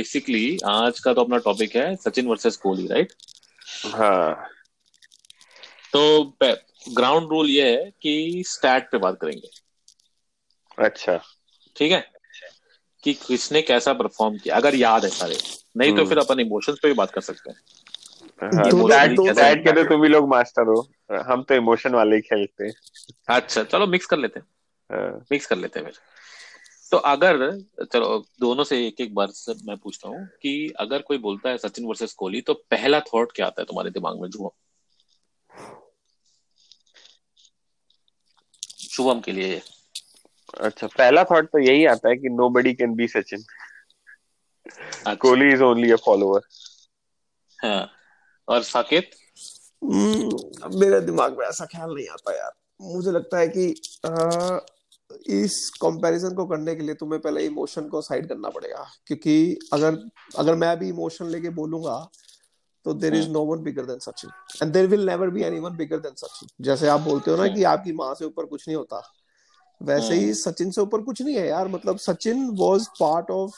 Basically 0.00 0.58
आज 0.66 1.00
का 1.00 1.14
तो 1.14 1.20
अपना 1.20 1.38
टॉपिक 1.38 1.76
है 1.76 1.96
सचिन 1.96 2.26
वर्सेस 2.26 2.56
कोहली 2.56 2.86
राइट 2.86 3.12
हाँ। 3.94 4.48
तो 5.92 6.24
ग्राउंड 6.92 7.28
रूल 7.30 7.50
ये 7.50 7.70
है 7.70 7.92
कि 8.02 8.44
स्टैट 8.46 8.90
पे 8.92 8.98
बात 8.98 9.18
करेंगे। 9.20 9.48
अच्छा। 10.78 11.22
ठीक 11.76 11.92
है? 11.92 12.12
कि 13.04 13.14
किसने 13.14 13.62
कैसा 13.62 13.92
परफॉर्म 13.92 14.38
किया। 14.38 14.56
अगर 14.56 14.74
याद 14.74 15.04
है 15.04 15.10
सारे। 15.10 15.38
नहीं 15.76 15.90
तो 15.90 15.96
हम्म। 15.96 16.08
फिर 16.08 16.18
अपन 16.18 16.40
इमोशंस 16.40 16.78
पे 16.82 16.88
भी 16.88 16.94
बात 16.94 17.10
कर 17.10 17.20
सकते 17.20 17.50
हैं। 17.50 17.58
हाँ, 18.56 18.70
दोनों- 18.70 19.36
stat 19.36 19.56
के 19.56 19.72
तो 19.72 19.84
तुम 19.84 20.00
भी 20.00 20.08
लोग 20.08 20.28
मास्टर 20.28 20.62
हो। 20.62 20.90
हम 21.12 21.42
तो 21.42 21.54
इमोशन 21.54 21.90
वाले 21.94 22.16
ही 22.16 22.22
खेलते 22.22 22.64
हैं। 22.64 22.74
अच्छा 23.28 23.62
चलो 23.62 23.86
मिक्स 23.86 24.06
कर 24.06 24.18
लेते 24.18 24.40
हैं। 24.40 24.46
हाँ, 24.92 25.24
मिक्स 25.32 25.46
कर 25.46 25.56
लेते 25.56 25.80
हैं 25.80 25.86
फिर। 25.86 25.96
तो 26.92 26.96
अगर 26.96 27.36
चलो 27.84 28.24
दोनों 28.40 28.64
से 28.64 28.86
एक 28.86 29.00
एक 29.00 29.14
बार 29.14 29.30
से 29.30 29.54
मैं 29.64 29.76
पूछता 29.76 30.08
हूँ 30.08 30.26
कि 30.42 30.72
अगर 30.80 31.02
कोई 31.02 31.18
बोलता 31.18 31.50
है 31.50 31.58
सचिन 31.58 31.84
वर्सेस 31.86 32.12
कोहली 32.12 32.40
तो 32.40 32.54
पहला 32.70 33.00
थॉट 33.00 33.32
क्या 33.32 33.46
आता 33.46 33.62
है 33.62 33.66
तुम्हारे 33.66 33.90
दिमाग 33.90 34.20
में 34.20 34.28
जुआ? 34.30 34.50
शुभम 38.90 39.20
के 39.20 39.32
लिए। 39.32 39.60
अच्छा 40.60 40.86
पहला 40.86 41.24
थॉट 41.24 41.46
तो 41.46 41.58
यही 41.58 41.84
आता 41.84 42.08
है 42.08 42.16
कि 42.16 42.28
no 42.28 42.48
buddy 42.48 42.74
can 42.74 42.94
be 42.94 43.06
Sachin. 43.08 43.44
अच्छा, 44.68 45.14
Kohli 45.14 45.52
is 45.52 45.62
only 45.62 45.90
a 45.90 45.96
follower 45.96 46.40
हाँ। 47.58 47.90
और 48.48 48.62
साकेत? 48.62 49.10
हम्म, 49.84 50.78
मेरे 50.78 51.00
दिमाग 51.00 51.38
में 51.38 51.46
ऐसा 51.46 51.66
ख्याल 51.66 51.94
नहीं 51.94 52.08
आता 52.08 52.36
यार। 52.36 52.52
मुझे 52.80 53.10
लगता 53.10 53.38
है 53.38 53.48
कि 53.48 53.68
आ, 54.06 54.10
इस 55.26 55.70
कंपैरिजन 55.82 56.34
को 56.34 56.46
करने 56.46 56.74
के 56.74 56.82
लिए 56.82 56.94
तुम्हें 56.94 57.20
पहले 57.22 57.46
इमोशन 57.46 57.88
को 57.88 58.02
साइड 58.02 58.28
करना 58.28 58.48
पड़ेगा 58.48 58.86
क्योंकि 59.06 59.58
अगर 59.72 60.10
अगर 60.38 60.54
मैं 60.54 60.78
भी 60.78 60.88
इमोशन 60.88 61.26
लेके 61.26 61.50
बोलूँगा 61.50 62.10
तो 62.84 62.94
there 62.94 63.14
is 63.14 63.28
no 63.28 63.40
one 63.40 63.62
bigger 63.62 63.84
than 63.84 63.98
Sachin 63.98 64.30
and 64.62 64.72
there 64.72 64.86
will 64.86 65.06
never 65.06 65.30
be 65.30 65.42
anyone 65.42 65.76
bigger 65.76 65.98
than 65.98 66.14
Sachin 66.16 66.48
जैसे 66.60 66.88
आप 66.88 67.00
बोलते 67.00 67.30
हो 67.30 67.36
ना 67.36 67.48
कि 67.48 67.64
आपकी 67.64 67.92
माँ 67.92 68.14
से 68.14 68.24
ऊपर 68.24 68.44
कुछ 68.44 68.68
नहीं 68.68 68.76
होता 68.76 69.12
वैसे 69.82 70.14
ही 70.14 70.34
सचिन 70.34 70.70
से 70.70 70.80
ऊपर 70.80 71.00
कुछ 71.00 71.22
नहीं 71.22 71.36
है 71.36 71.48
यार। 71.48 71.68
मतलब 71.68 71.98
Sachin 71.98 72.56
was 72.60 72.86
part 72.86 73.30
of 73.30 73.52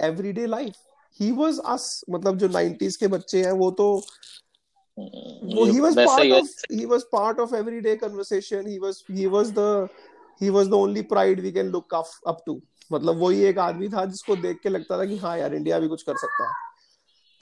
everyday 0.00 0.46
life 0.46 0.74
he 1.20 1.32
was 1.32 1.58
us 1.66 2.04
मतलब 2.10 2.36
जो 2.36 2.48
90s 2.48 2.96
के 2.96 3.06
बच्चे 3.06 3.44
हैं 3.44 3.52
वो 3.52 3.70
तो 3.70 4.02
वो 4.98 5.66
he 5.66 5.80
was 5.80 5.96
वैसे 5.96 6.04
part 6.04 6.22
ही 6.22 6.30
है। 6.30 6.42
of 6.42 6.48
he 6.74 6.86
was 6.86 7.02
part 7.14 7.38
of 7.38 7.52
everyday 7.54 7.96
conversation. 7.96 8.66
He 8.66 8.78
was 8.78 9.02
he 9.16 9.26
was 10.40 10.68
the 10.68 10.76
only 10.76 11.02
pride 11.02 11.42
we 11.42 11.52
can 11.52 11.70
look 11.70 11.92
up, 11.92 12.06
up 12.26 12.44
to. 12.46 12.60
मतलब 12.92 13.18
वही 13.18 13.42
एक 13.44 13.58
आदमी 13.58 13.88
था 13.88 14.04
जिसको 14.04 14.36
देख 14.36 14.58
के 14.62 14.68
लगता 14.68 14.98
था 14.98 15.04
कि 15.04 15.16
हाँ 15.18 15.38
यार 15.38 15.54
इंडिया 15.54 15.78
भी 15.78 15.88
कुछ 15.88 16.02
कर 16.02 16.16
सकता 16.16 16.48
है। 16.48 16.52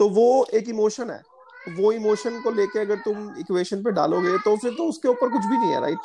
तो 0.00 0.08
वो 0.08 0.46
एक 0.54 0.68
इमोशन 0.68 1.10
है। 1.10 1.22
वो 1.78 1.92
इमोशन 1.92 2.40
को 2.40 2.50
लेके 2.50 2.80
अगर 2.80 2.96
तुम 2.96 3.34
इक्वेशन 3.38 3.82
पे 3.82 3.90
डालोगे 3.92 4.36
तो 4.38 4.56
फिर 4.56 4.72
तो 4.74 4.84
उसके 4.84 5.08
ऊपर 5.08 5.28
कुछ 5.28 5.44
भी 5.44 5.56
नहीं 5.58 5.72
है 5.72 5.80
राइट 5.80 5.98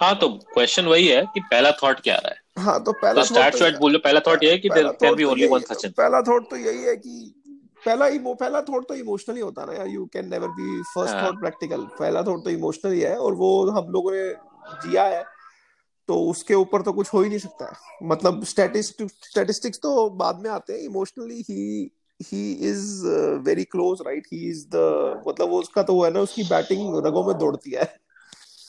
हाँ 0.00 0.14
तो 0.18 0.28
क्वेश्चन 0.28 0.86
वही 0.86 1.06
है 1.08 1.22
कि 1.34 1.40
पहला 1.40 1.70
थॉट 1.82 2.00
क्या 2.00 2.14
आ 2.14 2.18
रहा 2.18 2.30
है? 2.30 2.64
हाँ 2.64 2.82
तो 2.84 2.92
पहला 2.92 3.20
तो 3.20 3.26
स्टार्ट 3.26 3.54
thought 3.54 3.70
शॉट 3.70 3.80
बोलो 3.80 3.98
पहला 3.98 4.20
थॉट 4.20 4.44
ये 4.44 4.50
है 4.50 4.58
कि 4.58 4.68
देयर 4.68 4.88
कैन 5.00 5.14
बी 5.14 5.24
तो 5.24 5.30
ओनली 5.30 5.48
वन 5.48 5.60
सचिन। 5.60 5.90
पहला 5.90 6.20
थॉट 6.22 6.50
तो 6.50 6.56
यही 6.56 6.82
है 6.84 6.96
कि 6.96 7.34
पहला 7.86 8.06
इमो 8.06 8.34
पहला 8.34 8.60
थॉट 8.62 8.88
तो 8.88 8.94
इमोशनल 8.94 9.36
ही 9.36 9.42
होता 9.42 9.62
है 9.62 9.78
ना 9.78 9.84
you 9.84 10.04
can 10.12 10.30
never 10.30 10.48
be 10.48 10.82
first 10.94 11.14
हाँ। 11.14 11.26
थॉट 11.26 11.40
प्रैक्टिकल 11.40 11.86
पहला 11.98 12.22
थॉट 12.22 12.44
तो 12.44 12.50
इमोशनल 12.50 12.92
ही 12.92 13.00
है 13.00 13.16
और 13.18 13.34
वो 13.34 13.70
हम 13.70 13.92
लोगों 13.92 14.12
ने 14.12 14.28
जिया 14.86 15.04
है। 15.04 15.24
तो 16.12 16.18
उसके 16.30 16.54
ऊपर 16.54 16.82
तो 16.82 16.92
कुछ 16.92 17.12
हो 17.14 17.20
ही 17.22 17.28
नहीं 17.28 17.38
सकता। 17.38 17.66
है 17.66 18.08
मतलब 18.08 18.44
स्टैटिस्टिक्स 18.44 19.28
स्टैटिस्टिक्स 19.30 19.78
तो 19.78 20.08
बाद 20.16 20.40
में 20.42 20.48
आते 20.50 20.72
हैं। 20.72 20.80
Emotionally 20.80 21.44
he 21.50 21.90
he 22.20 22.52
is 22.70 23.06
very 23.46 23.64
close 23.64 23.98
right 24.06 24.26
he 24.32 24.48
is 24.48 24.64
the 24.68 25.22
मतलब 25.28 25.48
वो 25.48 25.60
उसका 25.60 25.82
तो 25.82 25.94
वो 25.94 26.04
है 26.04 26.10
ना 26.12 26.20
उसकी 26.20 26.42
बैटिंग 26.42 26.80
रगों 27.06 27.24
में 27.26 27.38
दौड़ती 27.38 27.70
है। 27.70 27.86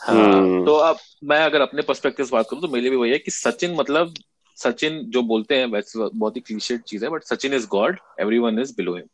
हाँ 0.02 0.34
हम्म। 0.34 0.66
तो 0.66 0.76
अब 0.82 0.98
मैं 1.24 1.40
अगर 1.46 1.62
अपने 1.62 1.82
पर्सपेक्टिव 1.82 2.26
से 2.26 2.36
बात 2.36 2.48
करूँ 2.50 2.62
तो 2.62 2.68
मेरे 2.68 2.82
लिए 2.82 2.92
भी 2.92 2.98
वही 2.98 3.12
है 3.12 3.18
कि 3.18 3.32
सचिन 3.32 3.76
मतलब 3.76 4.14
सचिन 4.58 5.00
जो 5.10 5.22
बोलते 5.24 5.58
हैं 5.58 5.66
वैसे 5.66 6.10
बहुत 6.10 6.36
ही 6.36 6.42
क्लीशेड 6.42 6.82
चीज़ 6.84 7.06
है 7.06 7.12
but 7.12 7.24
Sachin 7.24 7.54
is 7.54 7.68
god 7.68 8.00
everyone 8.20 8.60
is 8.60 8.74
below 8.78 8.96
him 8.96 9.08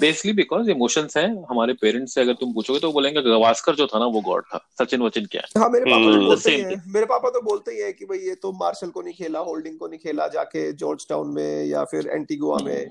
basically 0.00 0.32
because 0.32 0.70
emotions 0.70 1.16
हैं 1.16 1.44
हमारे 1.50 1.72
पेरेंट्स 1.72 2.14
से 2.14 2.20
अगर 2.20 2.32
तुम 2.32 2.52
पूछोगे 2.52 2.80
तो 2.80 2.92
बोलेंगे 2.92 3.22
गवास्कर 3.22 3.74
जो 3.74 3.86
था 3.86 3.98
ना 3.98 4.06
वो 4.06 4.20
गॉड 4.20 4.44
था। 4.44 4.58
सचिन 4.78 5.02
वचिन 5.02 5.26
क्या 5.26 5.42
है? 5.44 5.60
हाँ 5.60 5.70
मेरे 5.70 5.84
पापा 5.84 6.04
तो 6.04 6.12
हम्म, 6.12 6.26
बोलते 6.26 6.50
ही। 6.50 6.60
हैं 6.60 6.82
मेरे 6.86 7.06
पापा 7.06 7.30
तो 7.30 7.40
बोलते 7.40 7.72
ही 7.72 7.78
है 7.78 7.92
कि 7.92 8.04
भाई 8.04 8.18
ये 8.18 8.34
तो 8.34 8.52
मार्शल 8.52 8.88
को 8.88 9.02
नहीं 9.02 9.14
खेला 9.14 9.38
होल्डिंग 9.38 9.78
को 9.78 9.88
नहीं 9.88 9.98
खेला 9.98 10.28
जाके 10.28 10.72
जॉर्ज 10.72 11.06
टाउन 11.08 11.34
में 11.34 11.64
या 11.64 11.84
फिर 11.84 12.08
एंटीगुआ 12.08 12.58
में। 12.58 12.88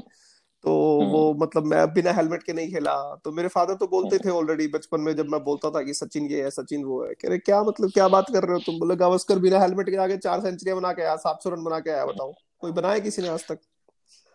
तो 0.64 0.72
वो 1.04 1.34
मतलब 1.34 1.66
मैं 1.66 1.94
बिना 1.94 2.12
हेलमेट 2.12 2.44
के 2.44 2.54
नहीं 2.54 2.72
खेला। 2.72 3.22
तो 3.24 3.32
मेरे 3.32 3.48
फादर 3.48 3.74
तो 3.74 3.88
बोलते 3.88 4.18
थे 4.18 4.30
ऑलरेडी 4.30 4.68
बचपन 4.68 5.02
में 5.02 5.16
जब 5.16 5.26
मैं 5.26 5.44
बोलता 5.44 5.70
था 5.70 5.82
कि 5.82 5.94
सचिन 5.94 6.26
ये 6.26 6.44
है 6.44 6.50
सचिन 6.50 6.84
वो 6.84 7.04
है। 7.04 7.14
कह 7.14 7.30
रहे 7.30 7.38
क्या 7.38 7.64
मतलब 7.64 7.92
क्या 7.92 8.08
बात 8.08 8.26
कर 8.34 8.44
रहे 8.44 8.54
हो 8.54 8.60
तुम? 8.60 8.80
बोले 8.80 8.96
गावस्कर 8.96 9.40
बिना 9.40 9.60
हेलमेट 9.60 9.90
के 9.90 9.98
आगे 9.98 10.18
चार 10.18 10.42
सेंचुरियाँ 10.42 10.78
बना 10.78 10.94
के 10.94 11.02
आया 11.02 11.16
सात 11.16 11.44
सौ 11.44 11.50
रन 11.50 11.64
बना 11.64 11.80
के 11.80 11.92
आया 11.92 12.06
बताओ। 12.06 12.34
कोई 12.60 12.72
बनाया 12.72 13.00
किसी 13.00 13.22
ने 13.22 13.28
आज 13.28 13.48
तक? 13.48 13.60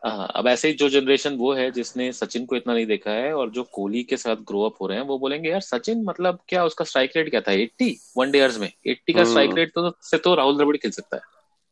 हाँ 0.07 0.33
अब 0.35 0.47
ऐसे 0.47 0.69
ही 0.69 0.75
जो 0.75 0.89
जनरेशन 0.89 1.35
वो 1.35 1.53
है 1.55 1.71
जिसने 1.71 2.13
सचिन 2.13 2.47
को 2.47 2.57
इतना 2.57 2.75
नहीं 2.75 2.87
देखा 2.87 3.11
है 3.11 3.35
और 3.35 3.51
जो 3.51 3.63
कोहली 3.63 4.03
के 4.03 4.17
साथ 4.17 4.37
ग्रो 4.37 4.63
अप 4.63 4.75
हो 4.81 4.87
रहे 4.87 4.99
हैं 4.99 5.05
वो 5.05 5.19
बोलेंगे 5.19 5.51
यार 5.51 5.61
सचिन 5.61 6.05
मतलब 6.05 6.39
क्या 6.49 6.65
उसका 6.65 6.85
स्ट्राइक 6.85 7.13
रेट 7.17 7.31
क्या 7.31 7.41
था? 7.41 7.53
80 7.53 7.97
वन 8.17 8.31
डेयर्स 8.31 8.59
में। 8.59 8.73
80 8.89 9.13
का 9.13 9.21
हम्म। 9.21 9.31
स्ट्राइक 9.31 9.51
रेट 9.55 9.69
तो 9.75 9.93
से 10.03 10.19
तो 10.19 10.35
राहुल 10.35 10.57
द्रविड़ 10.57 10.77
खेल 10.77 10.91
सकता 10.91 11.17
है। 11.17 11.23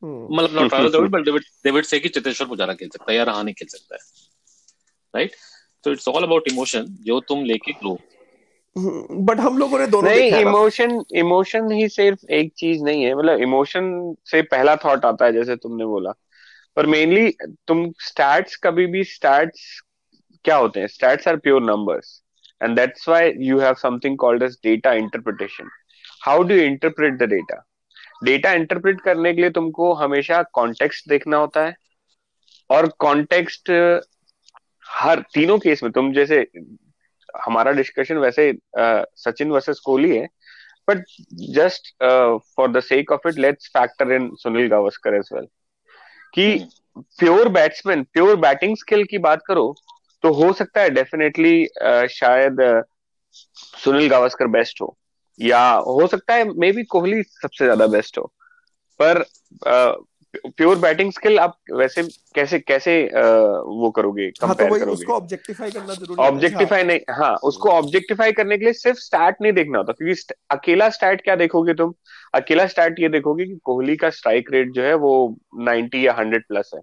हम्म, 0.03 0.37
मतलब 0.37 0.63
not 0.63 0.73
Rahul 0.73 0.91
Dravid 0.91 1.11
but 1.11 1.21
David 1.21 1.43
David 1.43 1.85
से 1.85 2.01
कि 2.01 2.09
चेतेश्वर 2.09 2.49
पुजारा 2.49 2.75
खेल 2.75 2.89
सकता 2.89 3.13
है 3.13 3.19
या 3.19 3.25
रहाणे 3.25 3.53
खेल 3.53 3.69
सकता 3.69 3.95
है। 3.95 4.01
राइट 5.17 5.33
तो 5.85 5.93
इट्स 5.93 6.09
ऑल 6.09 6.23
अबाउट 6.23 6.49
इमोशन 6.53 6.87
जो 7.01 7.21
तुम 7.21 7.45
लेके 7.45 7.73
ग्रो 7.73 7.99
हम्म, 8.79 9.07
बट 9.11 9.41
हम 9.41 9.59
लोगों 9.59 9.79
ने 9.79 9.87
दोनों 9.87 10.11
नहीं। 10.11 10.33
इमोशन 10.33 11.05
इमोशन 11.15 11.73
ही 11.73 11.89
सिर्फ़ 11.89 12.33
एक 12.33 12.53
चीज़ 12.57 12.83
नहीं 12.83 13.03
है। 13.03 13.15
मतलब 13.15 13.39
इमोशन 13.39 14.15
से 14.25 14.43
पहला 14.43 14.77
थॉट 14.77 15.05
आता 15.05 15.25
है 15.25 15.33
जैसे 15.33 15.57
तुमने 15.57 15.85
बोला। 15.85 16.13
पर 16.77 16.87
मेनली 16.87 17.31
तुम 17.69 17.91
स्टैट्स 18.01 18.57
कभी 18.65 18.87
भी 18.87 19.05
स्टैट्स 19.05 19.81
क्या 20.45 20.57
होते 20.57 20.81
हैं? 20.81 20.87
Stats 20.87 21.29
are 21.29 21.37
pure 21.37 21.63
numbers 21.63 22.21
and 22.63 22.77
that's 22.77 23.09
why 23.09 23.33
you 23.39 23.59
have 23.61 23.75
something 23.83 24.19
called 24.19 24.43
as 24.43 24.59
data 24.65 24.93
interpretation 24.95 25.71
how 26.25 26.43
do 26.43 26.55
interpret 26.55 27.19
the 27.19 27.29
data 27.31 27.63
data 28.25 28.53
interpret 28.53 29.01
करने 29.01 29.33
के 29.35 29.41
लिए 29.41 29.51
तुमको 29.51 29.93
हमेशा 29.95 30.43
कॉन्टेक्स्ट 30.53 31.09
देखना 31.09 31.37
होता 31.37 31.65
है। 31.65 31.75
और 32.71 32.87
कॉन्टेक्स्ट 32.99 33.71
हर, 34.85 35.21
तीनों 35.35 35.59
केस 35.59 35.83
में, 35.83 35.91
तुम 35.93 36.13
जैसे, 36.13 36.39
हमारा 37.45 37.73
डिस्कशन 37.73 38.19
वैसे 38.19 38.53
सचिन 38.79 39.51
वर्सेस 39.51 39.81
कोहली 39.85 40.17
है। 40.17 40.27
But 40.89 41.05
just 41.55 41.93
for 42.57 42.71
the 42.73 42.81
sake 42.81 43.13
of 43.13 43.29
it 43.29 43.39
let's 43.39 43.69
factor 43.77 44.13
in 44.13 44.31
Sunil 44.35 44.69
Gavaskar 44.69 45.15
as 45.15 45.29
well 45.33 45.47
कि 46.35 46.49
pure 47.19 47.49
batsman 47.49 48.03
pure 48.13 48.37
batting 48.41 48.77
skill 48.77 49.05
की 49.05 49.19
बात 49.21 49.43
करो 49.47 49.73
तो 50.25 50.33
हो 50.35 50.53
सकता 50.53 50.81
है 50.81 50.91
डेफिनेटली 50.91 51.67
शायद 52.11 52.61
सुनील 53.79 54.09
गावस्कर 54.09 54.47
बेस्ट 54.49 54.81
हो। 54.81 54.97
या 55.41 55.61
हो 55.87 56.07
सकता 56.07 56.35
है 56.35 56.45
मे 56.51 56.71
बी 56.73 56.83
कोहली 56.87 57.23
सबसे 57.23 57.65
ज़्यादा 57.65 57.87
बेस्ट 57.87 58.19
हो। 58.19 58.25
पर 59.01 59.25
प्योर 60.57 60.79
बैटिंग 60.79 61.13
स्किल 61.13 61.39
आप 61.39 61.59
वैसे 61.73 62.03
कैसे 62.35 62.59
कैसे 62.59 63.09
अ, 63.09 63.21
वो 63.67 63.91
करोगे 63.91 64.31
कंपेयर 64.31 64.71
हाँ 64.71 64.79
तो 64.79 64.85
करोगे? 64.85 64.93
उसको 64.93 65.13
ऑब्जेक्टिफाई 65.13 65.71
करना 65.71 65.95
ज़रूरी 65.95 66.23
है। 66.23 66.29
ऑब्जेक्टिफाई 66.29 66.83
नहीं 66.83 67.01
हाँ 67.11 67.37
उसको 67.37 67.69
ऑब्जेक्टिफाई 67.69 68.33
करने 68.33 68.59
के 68.59 68.65
लिए 68.65 68.73
सिर्फ़ 68.73 68.99
स्टैट 68.99 69.37
नहीं 69.43 69.53
देखना 69.53 69.79
होता 69.79 69.93
क्योंकि 69.93 70.15
st- 70.15 70.33
अकेला 70.51 70.89
स्टैट 70.91 71.21
क्या 71.21 71.37
देखोगे 71.37 71.75
तुम? 71.75 71.95
अकेला 72.35 72.67
स्टैट 72.67 73.01
ये 73.01 73.09
देखोगे 73.09 73.45
कि 73.45 73.59
कोहली 73.65 73.97
का 73.97 74.11
स्ट्राइक 74.11 74.49
रेट 74.53 74.71
जो 74.71 74.83
है 74.83 74.95
वो 74.95 75.37
90 75.61 76.07
या 76.07 76.13
100 76.13 76.43
प्लस 76.49 76.71
है। 76.75 76.81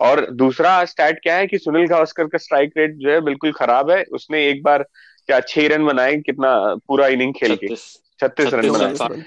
और 0.00 0.30
दूसरा 0.30 0.84
स्टैट 0.84 1.20
क्या 1.22 1.36
है 1.36 1.46
कि 1.46 1.58
सुनील 1.58 1.86
गावस्कर 1.86 2.24
का 2.26 2.38
स्ट्राइक 2.38 2.70
रेट 2.76 2.94
जो 2.94 3.10
है 3.10 3.20
बिल्कुल 3.20 3.52
खराब 3.52 3.90
है 3.90 4.02
उसने 4.02 4.48
एक 4.48 4.62
बार 4.62 4.82
क्या 5.26 5.40
छह 5.40 5.66
रन 5.66 5.86
बनाए 5.86 6.16
कितना 6.16 6.74
पूरा 6.88 7.06
इनिंग 7.06 7.34
खेल 7.34 7.56
के? 7.56 7.68
छत्तीस। 8.20 8.54
रन 8.54 8.70
बनाए। 8.70 9.18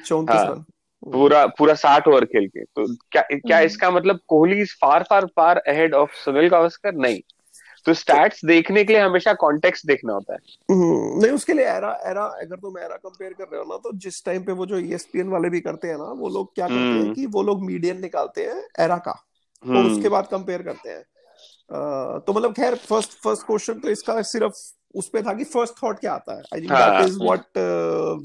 पूरा 1.11 1.47
पूरा 1.47 1.73
साठ 1.73 2.07
ओवर 2.07 2.25
खेल 2.25 2.47
के। 2.47 2.63
तो 2.63 2.95
क्या 2.95 3.21
क्या 3.21 3.57
हम्म। 3.57 3.65
इसका 3.65 3.91
मतलब 3.91 4.19
Kohli 4.27 4.61
is 4.61 4.71
far 4.81 5.03
far 5.03 5.25
far 5.25 5.57
ahead 5.57 5.93
of 5.93 6.09
Sunil 6.13 6.47
Gavaskar? 6.47 6.93
नहीं। 6.93 7.21
तो 7.85 7.93
स्टैट्स 7.93 8.45
देखने 8.45 8.83
के 8.83 8.93
लिए 8.93 9.01
हमेशा 9.01 9.33
कॉन्टेक्स्ट 9.33 9.87
देखना 9.87 10.13
होता 10.13 10.33
है। 10.33 10.39
हम्म, 10.71 11.21
नहीं 11.21 11.31
उसके 11.31 11.53
लिए 11.53 11.65
एरा 11.65 11.99
एरा 12.05 12.23
अगर 12.23 12.55
तुम 12.55 12.77
एरा 12.77 12.95
कंपेयर 12.95 13.33
कर 13.33 13.43
रहे 13.43 13.57
हो 13.57 13.65
ना 13.65 13.77
तो 13.77 13.91
जिस 13.97 14.25
टाइम 14.25 14.43
पे 14.43 14.51
वो 14.51 14.65
जो 14.65 14.81
E 14.81 14.83
ESPN 14.83 15.23
वाले 15.23 15.49
भी 15.49 15.61
करते 15.61 15.87
हैं 15.87 15.97
ना 15.97 16.03
वो 16.03 16.29
लोग 16.29 16.55
क्या 16.55 16.67
करते 16.67 16.79
हैं 16.79 17.01
हम्म। 17.01 17.13
कि 17.13 17.25
वो 17.25 17.43
लोग 17.43 17.63
मीडियन 17.63 18.01
निकालते 18.01 18.43
हैं 18.43 18.67
एरा 18.79 18.97
का। 18.97 19.11
और 19.11 19.75
हम्म। 19.75 19.97
उसके 19.97 20.09
बाद 20.09 20.27
कंपेयर 20.27 20.61
करते 20.61 20.89
हैं। 20.89 21.03
तो 22.19 22.33
मतलब 22.33 22.53
खैर 22.53 22.75
फ़र्स्ट 22.75 23.11
फ़र्स्ट 23.11 23.45
क्वेश्चन 23.45 23.73
तो 23.73 23.89
इसका 23.89 24.21
सिर्फ़ 24.21 24.73
उस 24.97 25.09
पे 25.09 25.21
था 25.21 25.33
कि 25.33 25.43
फ़र्स्ट 25.43 25.73
थॉट 25.83 25.99
क्या 25.99 26.13
आता 26.13 26.35
है? 26.35 26.43
I 26.53 26.61
think 26.61 26.71
that 26.71 27.07
is 27.07 27.19
what 27.19 27.57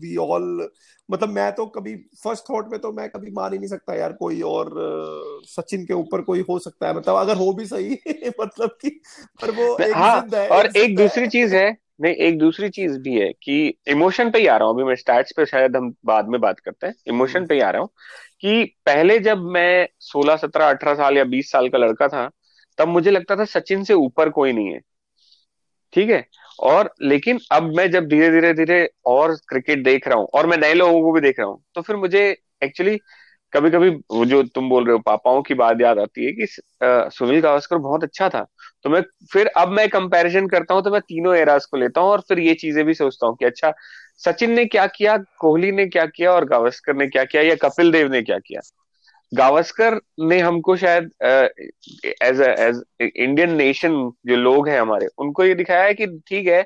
we 0.03 0.17
all 0.17 0.71
मतलब 1.11 1.29
मैं 1.29 1.53
तो 1.53 1.67
कभी 1.67 1.95
फ़र्स्ट 1.97 2.45
थॉट 2.51 2.71
में 2.71 2.81
तो 2.81 2.93
मैं 2.93 3.09
कभी 3.11 3.31
मान 3.31 3.53
ही 3.53 3.59
नहीं 3.59 3.69
सकता 3.69 3.95
यार 3.95 4.13
कोई 4.13 4.41
और 4.41 4.67
uh, 4.67 5.49
सचिन 5.49 5.85
के 5.85 5.95
ऊपर 5.95 6.21
कोई 6.21 6.45
हो 6.49 6.59
सकता 6.59 6.89
है। 6.89 6.97
मतलब 6.97 7.17
अगर 7.17 7.37
हो 7.37 7.53
भी 7.53 7.67
सही 7.67 7.99
मतलब 8.41 8.77
कि 8.83 9.01
पर 9.43 9.51
वो 9.51 9.79
एक 9.79 9.97
हाँ, 9.97 10.29
है, 10.35 10.49
और 10.49 10.67
एक 10.67 10.77
एक 10.77 10.97
दूसरी 10.97 11.29
चीज़ 11.29 11.57
है 11.57 11.77
नहीं 12.01 12.15
एक 12.15 12.39
दूसरी 12.39 12.69
चीज़ 12.69 12.99
भी 12.99 13.15
है 13.21 13.33
कि 13.43 13.75
इमोशन 13.89 14.31
पे 14.31 14.39
ही 14.39 14.47
आ 14.47 14.57
रहा 14.57 14.69
हूँ। 14.69 14.75
अभी 14.75 14.85
मैं 14.85 14.95
स्टैट्स 14.95 15.33
पे 15.37 15.47
शायद 15.47 15.77
हम 15.77 15.95
बाद 16.05 16.29
में 16.29 16.41
बात 16.41 16.61
करते 16.61 16.87
हैं। 16.87 16.95
Emotion 17.07 17.37
hmm. 17.37 17.47
पे 17.47 17.55
ही 17.55 17.61
आ 17.61 17.71
रहा 17.71 17.83
हूँ 17.83 17.89
कि 18.41 18.65
पहले 18.87 19.19
जब 19.19 19.39
मैं 19.39 19.89
16 20.01 20.37
17 20.37 20.69
18 20.69 20.95
साल 20.95 21.17
या 21.17 21.25
20 21.25 21.51
साल 21.53 21.69
का 21.69 21.79
लड़का 21.79 22.09
था 22.09 22.31
तब 22.79 22.89
मुझे 22.89 23.11
लगता 23.11 23.37
था 23.37 23.45
सचिन 23.45 23.85
से 23.85 23.95
ऊपर 23.95 24.29
कोई 24.31 24.53
नहीं 24.53 24.69
है। 24.69 24.81
ठीक 25.93 26.11
है? 26.11 26.27
और 26.61 26.93
लेकिन 27.03 27.39
अब 27.53 27.73
मैं 27.77 27.91
जब 27.91 28.07
धीरे 28.09 28.31
धीरे 28.31 28.53
धीरे 28.55 28.89
और 29.07 29.35
क्रिकेट 29.49 29.85
देख 29.85 30.09
रहा 30.09 30.19
हूँ, 30.19 30.29
और 30.35 30.47
मैं 30.47 30.57
नए 30.59 30.75
लोगों 30.75 31.03
को 31.03 31.13
भी 31.13 31.21
देख 31.21 31.39
रहा 31.39 31.49
हूँ 31.49 31.63
तो 31.75 31.81
फिर 31.83 31.97
मुझे 31.97 32.25
एक्चुअली 32.65 32.99
कभी 33.53 33.71
कभी 33.71 33.89
वो 34.11 34.25
जो 34.25 34.43
तुम 34.45 34.69
बोल 34.69 34.85
रहे 34.85 34.93
हो, 34.93 34.99
पापाओं 35.01 35.41
की 35.43 35.55
बात 35.55 35.81
याद 35.81 35.99
आती 35.99 36.25
है 36.27 36.33
कि 36.33 36.47
सुनील 37.15 37.41
गावस्कर 37.41 37.79
बहुत 37.79 38.05
अच्छा 38.05 38.29
था। 38.29 38.43
तो 38.85 38.91
मैं 38.91 39.01
फिर 39.33 39.47
अब 39.49 39.69
मैं 39.71 39.89
कंपैरिजन 39.89 40.47
करता 40.49 40.75
हूँ 40.75 40.83
तो 40.83 40.91
मैं 40.91 41.01
तीनों 41.03 41.35
एराज 41.37 41.67
को 41.67 41.77
लेता 41.77 42.01
हूँ 42.01 42.11
और 42.11 42.21
फिर 42.29 42.39
ये 42.41 42.55
चीज़ें 42.57 42.85
भी 42.87 42.95
सोचता 42.95 43.27
हूँ 43.27 43.37
कि 43.37 43.45
अच्छा 43.45 43.73
सचिन 44.21 44.53
ने 44.53 44.65
क्या 44.67 44.87
किया, 44.89 45.17
कोहली 45.39 45.73
ने 45.73 45.87
क्या 45.89 46.07
किया 46.07 46.33
और 46.33 46.45
गावस्कर 46.47 46.97
ने 46.97 47.07
क्या 47.09 47.25
किया 47.25 47.43
या 47.43 47.55
कपिल 47.63 47.93
देव 47.93 48.13
ने 48.13 48.23
क्या 48.23 48.39
किया। 48.39 48.61
गावस्कर 49.32 49.99
ने 50.20 50.38
हमको 50.40 50.76
शायद 50.76 51.11
एज 51.23 52.40
एज 52.40 52.82
इंडियन 53.00 53.55
नेशन 53.56 53.93
जो 54.26 54.37
लोग 54.37 54.69
हैं 54.69 54.81
हमारे, 54.81 55.06
उनको 55.19 55.44
ये 55.44 55.55
दिखाया 55.55 55.82
है 55.82 55.94
कि 55.94 56.06
ठीक 56.29 56.46
है, 56.46 56.64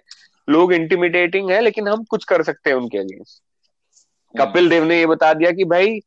लोग 0.48 0.72
इंटिमिडेटिंग 0.72 1.50
है, 1.50 1.60
लेकिन 1.60 1.88
हम 1.88 2.04
कुछ 2.10 2.24
कर 2.24 2.42
सकते 2.42 2.70
हैं 2.70 2.76
उनके 2.76 2.98
अगेंस्ट 2.98 3.42
कपिल 4.34 4.68
देव 4.68 4.84
ने 4.84 4.98
ये 4.98 5.06
बता 5.06 5.32
दिया 5.34 5.50
कि 5.50 5.64
भाई, 5.66 6.00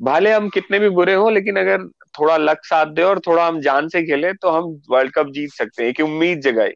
भले 0.00 0.32
हम 0.32 0.48
कितने 0.48 0.78
भी 0.78 0.88
बुरे 0.90 1.14
हो, 1.14 1.28
लेकिन 1.30 1.56
अगर 1.56 1.84
थोड़ा 2.18 2.36
लक 2.36 2.64
साथ 2.64 2.86
दे 2.86 3.02
और 3.02 3.18
थोड़ा 3.26 3.46
हम 3.46 3.60
जान 3.60 3.88
से 3.88 4.02
खेले 4.02 4.32
तो 4.34 4.50
हम 4.50 4.64
वर्ल्ड 4.90 5.12
कप 5.14 5.30
जीत 5.32 5.50
सकते 5.52 5.84
हैं 5.84 5.92
कि 5.94 6.02
उम्मीद 6.02 6.40
जगाई. 6.40 6.72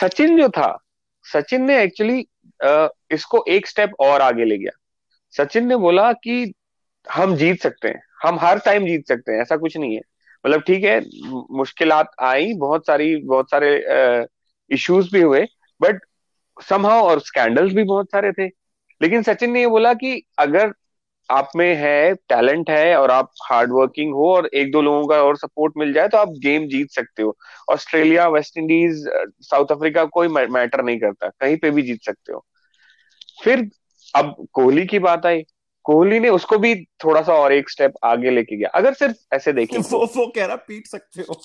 सचिन 0.00 0.36
जो 0.38 0.48
था, 0.48 0.78
सचिन 1.24 1.62
ने 1.62 1.82
एक्चुअली 1.82 2.26
इसको 3.10 3.44
एक 3.48 3.66
स्टेप 3.66 3.92
और 4.00 4.22
आगे 4.22 4.44
ले 4.44 4.58
गया. 4.58 4.70
सचिन 5.34 5.66
ने 5.66 5.76
बोला 5.78 6.12
कि 6.14 6.52
हम 7.06 7.34
जीत 7.36 7.62
सकते 7.62 7.88
हैं. 7.88 8.02
हम 8.22 8.38
हर 8.40 8.58
टाइम 8.58 8.86
जीत 8.86 9.08
सकते 9.08 9.32
हैं, 9.32 9.40
ऐसा 9.42 9.56
कुछ 9.56 9.76
नहीं 9.76 9.94
है। 9.94 10.00
मतलब 10.44 10.62
ठीक 10.62 10.84
है 10.84 11.00
मुश्किल 11.56 11.92
आई, 11.92 12.52
बहुत 12.54 12.86
सारी, 12.86 13.16
बहुत 13.16 13.50
सारे 13.50 14.26
इश्यूज़ 14.70 15.12
भी 15.12 15.20
हुए 15.20 15.44
बट 15.80 16.00
समहाउ 16.56 17.04
और 17.04 17.20
स्कैंडल्स 17.22 17.72
भी 17.74 17.82
बहुत 17.84 18.06
सारे 18.06 18.32
थे। 18.32 18.46
लेकिन 19.00 19.22
सचिन 19.22 19.50
ने 19.52 19.60
ये 19.60 19.66
बोला 19.68 19.92
कि 19.94 20.22
अगर 20.38 20.72
आप 21.28 21.50
में 21.56 21.74
है 21.76 22.14
टैलेंट 22.28 22.70
है 22.70 22.96
और 22.96 23.10
आप 23.10 23.30
हार्ड 23.42 23.72
वर्किंग 23.72 24.12
हो 24.14 24.32
और 24.34 24.46
एक 24.54 24.70
दो 24.72 24.80
लोगों 24.82 25.06
का 25.08 25.22
और 25.22 25.36
सपोर्ट 25.36 25.72
मिल 25.78 25.92
जाए 25.92 26.08
तो 26.08 26.18
आप 26.18 26.28
गेम 26.42 26.66
जीत 26.68 26.90
सकते 26.90 27.22
हो। 27.22 27.36
Australia, 27.70 28.26
West 28.28 28.58
Indies 28.58 29.04
South 29.42 29.72
Africa 29.72 30.04
कोई 30.06 30.28
मैटर 30.28 30.82
नहीं 30.84 30.98
करता, 31.00 31.28
कहीं 31.30 31.56
पे 31.56 31.70
भी 31.70 31.82
जीत 31.82 32.02
सकते 32.02 32.32
हो। 32.32 32.44
फिर 33.44 33.68
अब 34.14 34.34
कोहली 34.52 34.86
की 34.86 34.98
बात 35.00 35.26
आई। 35.26 35.42
कोहली 35.84 36.20
ने 36.20 36.28
उसको 36.28 36.58
भी 36.58 36.74
थोड़ा 37.04 37.22
सा 37.22 37.34
और 37.34 37.52
एक 37.52 37.70
स्टेप 37.70 37.92
आगे 38.04 38.30
लेके 38.30 38.56
गया। 38.56 38.68
अगर 38.68 38.92
सिर्फ़ 38.92 39.34
ऐसे 39.34 39.52
देखिए 39.52 39.78
वो 39.78 40.06
वो 40.16 40.26
कह 40.26 40.46
रहा 40.46 40.56
पीट 40.56 40.86
सकते 40.86 41.20
हो। 41.20 41.42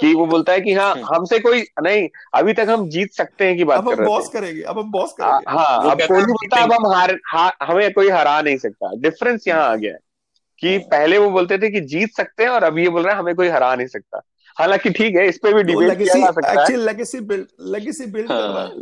कि 0.00 0.14
वो 0.14 0.26
बोलता 0.26 0.52
है 0.52 0.60
कि 0.60 0.72
हाँ 0.74 0.94
हमसे 1.14 1.38
कोई 1.38 1.64
नहीं 1.82 2.08
अभी 2.34 2.52
तक 2.52 2.66
हम 2.68 2.88
जीत 2.88 3.12
सकते 3.12 3.46
हैं 3.46 3.56
की 3.56 3.64
बात 3.64 3.78
अब 3.78 3.94
कर 3.94 4.04
बॉस 4.04 4.28
करेंगे 4.28 4.62
अब 4.62 4.78
हम 4.78 4.90
बॉस 4.90 5.12
करेंगे। 5.12 5.50
हाँ 5.50 5.90
अब 5.90 6.02
कोहली 6.02 6.26
बोलता 6.26 6.56
है 6.56 6.62
अब 6.62 6.72
हम 6.72 6.92
हार 6.92 7.18
हा, 7.26 7.52
हमें 7.62 7.92
कोई 7.92 8.08
हरा 8.08 8.42
नहीं 8.42 8.56
सकता। 8.56 8.90
डिफरेंस 8.96 9.48
यहाँ 9.48 9.68
आ 9.68 9.76
गया 9.76 9.92
है 9.92 9.98
कि 10.58 10.78
पहले 10.78 11.18
वो 11.18 11.30
बोलते 11.30 11.58
थे 11.58 11.70
कि 11.70 11.80
जीत 11.80 12.10
सकते 12.16 12.42
हैं 12.42 12.50
और 12.50 12.64
अब 12.64 12.78
ये 12.78 12.88
बोल 12.88 13.02
रहे 13.02 13.12
हैं 13.12 13.20
हमें 13.20 13.34
कोई 13.34 13.48
हरा 13.48 13.74
नहीं 13.74 13.86
सकता। 13.86 14.20
हालाँकि 14.58 14.90
ठीक 14.90 15.16
है 15.16 15.28
इस 15.28 15.38
पे 15.38 15.52
भी 15.52 15.62
डिबेट 15.62 15.98
किया 15.98 16.14
जा 16.14 16.30
सकता 16.30 16.48
है। 16.48 16.54
Actually 16.54 16.84
legacy 16.84 17.20
build 17.20 17.46
legacy 17.60 18.06
build 18.06 18.28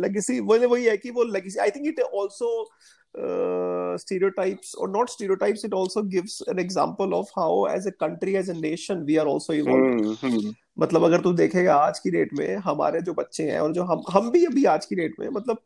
legacy 0.03 0.41
वो 0.41 0.59
वही 0.69 0.85
है 0.85 0.97
कि 0.97 1.11
वो 1.11 1.25
legacy 1.25 1.59
I 1.59 1.71
think 1.71 1.87
it 1.87 2.01
also 2.01 2.71
uh, 3.15 3.97
stereotypes 3.97 4.75
or 4.75 4.89
not 4.89 5.11
stereotypes 5.11 5.65
it 5.65 5.73
also 5.73 6.03
gives 6.03 6.43
an 6.49 6.59
example 6.59 7.15
of 7.15 7.29
how 7.35 7.65
as 7.65 7.87
a 7.87 7.93
country 7.93 8.37
as 8.37 8.49
a 8.49 8.55
nation 8.55 9.05
we 9.05 9.19
are 9.19 9.27
also 9.27 9.53
evolving 9.53 10.05
mm-hmm. 10.05 10.51
मतलब 10.79 11.05
अगर 11.05 11.21
तू 11.21 11.33
देखेगा 11.33 11.75
आज 11.75 11.99
की 11.99 12.11
डेट 12.11 12.33
में 12.39 12.57
हमारे 12.57 13.01
जो 13.01 13.15
बच्चे 13.15 13.51
हैं 13.51 13.61
और 13.61 13.73
जो 13.73 13.83
हम 13.83 14.03
हम 14.11 14.31
भी 14.31 14.45
अभी 14.45 14.65
आज 14.65 14.87
की 14.87 14.97
डेट 14.97 15.15
में 15.21 15.29
मतलब 15.29 15.59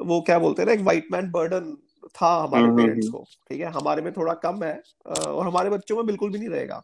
वो 0.00 0.20
क्या 0.20 0.38
बोलते 0.38 0.62
हैं 0.62 0.66
ना 0.66 0.72
एक 0.72 0.80
वाइट 0.80 1.08
मैन 1.12 1.30
बर्डन 1.30 1.76
था 2.14 2.34
हमारे 2.42 2.70
पेरेंट्स 2.76 3.08
को 3.08 3.24
ठीक 3.50 3.60
है? 3.60 3.70
हमारे 3.72 4.02
में 4.02 4.12
थोड़ा 4.12 4.34
कम 4.44 4.62
है 4.64 4.80
और 5.06 5.46
हमारे 5.46 5.70
बच्चों 5.70 5.96
में 5.96 6.06
बिल्कुल 6.06 6.30
भी 6.30 6.38
नहीं 6.38 6.48
रहेगा। 6.48 6.82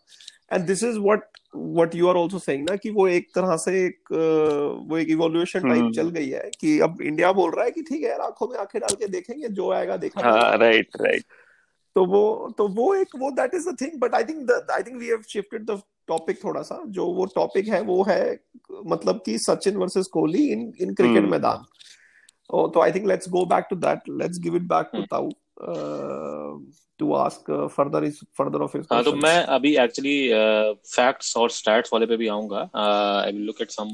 And 0.53 0.67
this 0.67 0.83
is 0.85 0.99
what 0.99 1.29
what 1.57 1.95
you 1.95 2.09
are 2.09 2.17
also 2.17 2.39
saying 2.39 2.69
ना 2.69 2.77
कि 2.77 2.91
वो 2.91 3.07
एक 3.09 3.29
तरह 3.35 3.57
से 3.57 3.73
एक 3.85 4.13
वो 4.89 4.99
एक 4.99 5.09
इवोल्यूशन 5.11 5.69
टाइप 5.69 5.91
चल 5.95 6.11
गई 6.11 6.29
है 6.29 6.51
कि 6.61 6.79
अब 6.81 7.01
इंडिया 7.03 7.33
बोल 7.33 7.51
रहा 7.51 7.65
है 7.65 7.71
कि 7.71 7.83
ठीक 7.83 8.03
है 8.03 8.11
यार 8.11 8.21
आँखों 8.21 8.49
में 8.49 8.59
आँखें 8.59 8.81
डाल 8.81 8.95
के 8.95 9.09
देखेंगे 9.09 9.49
जो 9.49 9.71
आएगा 9.73 9.97
देखा 9.97 10.29
हाँ 10.29 10.57
राइट 10.59 10.97
राइट 10.97 11.25
तो 11.97 12.05
वो 12.07 12.55
तो 12.59 12.67
वो 12.69 12.95
एक 12.95 13.17
वो 13.17 13.31
that 13.31 13.55
is 13.55 13.69
the 13.69 13.77
thing 13.81 13.99
but 14.01 14.15
I 14.15 14.25
think 14.25 14.51
I 14.71 14.83
think 14.83 14.97
we 14.99 15.07
have 15.07 15.23
shifted 15.29 15.65
the 15.71 15.81
topic 16.09 16.39
थोड़ा 16.45 16.63
सा। 16.63 16.83
जो 16.87 17.07
वो 17.15 17.25
टॉपिक 17.35 17.69
है 17.69 17.81
वो 17.81 18.03
है 18.09 18.23
मतलब 18.87 19.21
कि 19.27 19.37
Sachin 19.39 19.77
versus 19.77 20.07
Kohli 20.07 20.47
in 20.53 20.73
in 20.81 20.95
cricket 20.95 21.25
मैदान। 21.25 21.65
तो 22.53 22.81
I 22.81 22.93
think 22.93 23.07
let's 23.09 23.29
go 23.29 23.45
back 23.47 23.67
to 23.71 23.77
that 23.77 24.09
let's 24.11 24.39
give 24.39 24.57
it 24.57 24.63
back 24.63 24.91
to 24.95 25.03
Tau 25.03 25.31
to 26.99 27.13
ask 27.15 27.51
further 27.77 28.05
is 28.05 28.19
further 28.39 28.63
of 28.63 28.77
हाँ 28.93 29.03
तो 29.05 29.13
मैं 29.13 29.37
अभी 29.57 29.75
एक्चुअली 29.77 30.29
फैक्ट्स 30.29 31.33
uh, 31.33 31.37
और 31.37 31.51
स्टैट्स 31.51 31.93
वाले 31.93 32.07
पे 32.07 32.17
भी 32.17 32.29
आऊँगा। 32.29 32.61
I 33.23 33.33
will 33.33 33.43
look 33.43 33.61
at 33.63 33.71
some 33.71 33.89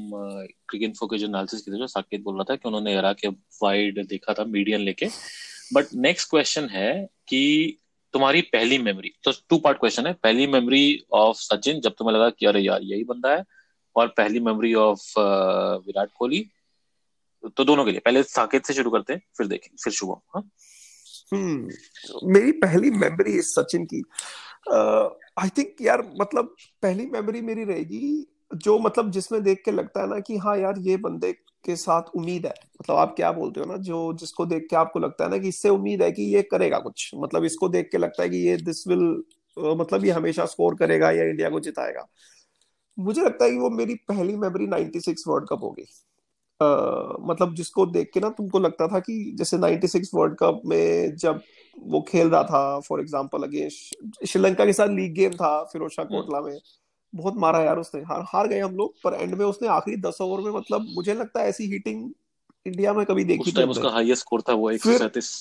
cricket 0.69 0.87
info 0.89 1.07
के 1.07 1.17
जो 1.17 1.27
एनालिसिस 1.27 1.61
की 1.61 1.71
थी 1.71 1.77
जो 1.77 1.87
साकेत 1.87 2.23
बोल 2.23 2.35
रहा 2.35 2.43
था 2.43 2.55
कि 2.55 2.67
उन्होंने 2.67 2.93
एरा 2.97 3.13
के 3.13 3.27
वाइड 3.63 4.05
देखा 4.07 4.33
था 4.33 4.43
मीडियन 4.43 4.81
लेके। 4.81 5.07
बट 5.73 5.85
नेक्स्ट 5.95 6.29
क्वेश्चन 6.29 6.67
है 6.69 6.91
कि 7.27 7.77
तुम्हारी 8.13 8.41
पहली 8.41 8.77
मेमोरी 8.77 9.13
तो 9.23 9.31
टू 9.49 9.57
पार्ट 9.57 9.77
क्वेश्चन 9.79 10.07
है। 10.07 10.13
पहली 10.13 10.47
मेमोरी 10.47 11.01
ऑफ़ 11.13 11.37
सचिन 11.37 11.79
जब 11.81 11.91
तुम्हें 11.91 12.15
लगा 12.15 12.29
कि 12.29 12.45
अरे 12.45 12.61
यार 12.61 12.81
यही 12.83 13.03
बंदा 13.03 13.35
है 13.35 13.43
और 13.95 14.07
पहली 14.07 14.39
memory 14.39 14.73
of 14.73 14.99
uh, 14.99 15.85
Virat 15.87 16.09
Kohli 16.15 16.45
तो 17.47 17.63
दोनों 17.63 17.85
के 17.85 17.91
लिए। 17.91 17.99
पहले 17.99 18.23
साकेत 18.23 18.65
से 18.65 18.73
शुरू 18.73 18.91
करते 18.91 19.13
हैं, 19.13 19.21
फिर 19.37 19.47
देखें, 19.47 19.69
फिर 19.83 19.93
शुभम 19.93 20.19
हाँ? 20.35 20.49
हम्म 21.33 22.29
मेरी 22.31 22.51
पहली 22.51 22.89
मेमोरी 22.91 23.37
इस 23.39 23.53
सचिन 23.55 23.85
की 23.85 24.03
आई 25.39 25.49
थिंक 25.57 25.75
यार 25.81 26.01
मतलब 26.21 26.55
पहली 26.83 27.05
मेमोरी 27.07 27.41
मेरी 27.41 27.63
रहेगी 27.63 28.25
जो 28.55 28.77
मतलब 28.79 29.11
जिसमें 29.11 29.41
देख 29.43 29.61
के 29.65 29.71
लगता 29.71 30.01
है 30.01 30.09
ना 30.09 30.19
कि 30.19 30.37
हाँ 30.37 30.57
यार, 30.57 30.79
ये 30.79 30.97
बंदे 30.97 31.31
के 31.65 31.75
साथ 31.75 32.09
उम्मीद 32.15 32.45
है। 32.45 32.53
मतलब 32.81 32.95
आप 32.95 33.13
क्या 33.15 33.31
बोलते 33.31 33.59
हो 33.59 33.65
ना, 33.65 33.77
जो 33.77 34.13
जिसको 34.13 34.45
देख 34.45 34.67
के 34.69 34.75
आपको 34.75 34.99
लगता 34.99 35.23
है 35.23 35.29
ना 35.29 35.37
कि 35.37 35.47
इससे 35.47 35.69
उम्मीद 35.69 36.01
है 36.03 36.11
कि 36.11 36.23
ये 36.35 36.41
करेगा 36.51 36.79
कुछ। 36.79 37.09
मतलब 37.15 37.43
इसको 37.45 37.69
देख 37.69 37.89
के 37.91 37.97
लगता 37.97 38.23
है 38.23 38.29
कि 38.29 38.37
ये 38.47 38.57
दिस 38.57 38.87
विल 38.87 39.23
मतलब 39.57 40.05
ये 40.05 40.11
हमेशा 40.11 40.45
स्कोर 40.45 40.75
करेगा 40.75 41.11
या 41.11 41.23
इंडिया 41.23 41.49
को 41.49 41.59
जिताएगा। 41.59 42.07
मुझे 42.97 43.21
लगता 43.21 43.45
है 43.45 43.51
कि 43.51 43.57
वो 43.57 43.69
मेरी 43.69 43.95
पहली 44.07 44.35
मेमोरी 44.35 44.67
96 44.67 45.23
वर्ल्ड 45.27 45.47
कप 45.49 45.63
होगी। 45.63 45.85
मतलब 46.61 47.53
जिसको 47.55 47.85
देख 47.85 48.09
के 48.13 48.19
ना 48.19 48.29
तुमको 48.29 48.59
लगता 48.59 48.87
था 48.87 48.99
कि 48.99 49.13
जैसे 49.35 49.57
96 49.57 50.09
वर्ल्ड 50.13 50.35
कप 50.39 50.61
में 50.65 51.15
जब 51.15 51.41
वो 51.77 52.01
खेल 52.01 52.29
रहा 52.29 52.43
था 52.43 52.79
फॉर 52.79 53.01
एग्जांपल 53.01 53.43
अगेंस्ट 53.43 54.25
श्रीलंका 54.25 54.65
के 54.65 54.73
साथ 54.73 54.87
लीग 54.87 55.13
गेम 55.13 55.33
था 55.33 55.51
फिरोज 55.63 55.95
हम्म। 55.99 56.09
कोटला 56.11 56.41
में 56.41 56.57
बहुत 57.13 57.37
मारा 57.37 57.59
यार 57.59 57.77
उसने 57.77 58.01
हार 58.01 58.23
हार 58.27 58.47
गए 58.47 58.59
हम 58.59 58.75
लोग 58.75 58.93
पर 59.03 59.13
एंड 59.13 59.35
में 59.35 59.45
उसने 59.45 59.67
आखिरी 59.67 59.97
दस 60.01 60.17
ओवर 60.21 60.41
में 60.41 60.51
मतलब 60.51 60.87
मुझे 60.95 61.13
लगता 61.13 61.41
है 61.41 61.49
ऐसी 61.49 61.67
हिटिंग 61.67 62.09
इंडिया 62.65 62.93
में 62.93 63.05
कभी 63.05 63.23
देखी 63.23 63.51
नहीं 63.51 63.67
उसका 63.67 63.89
हाईएस्ट 63.89 64.21
स्कोर 64.21 64.41
था 64.41 64.53
वो 64.53 64.71
137 64.71 65.31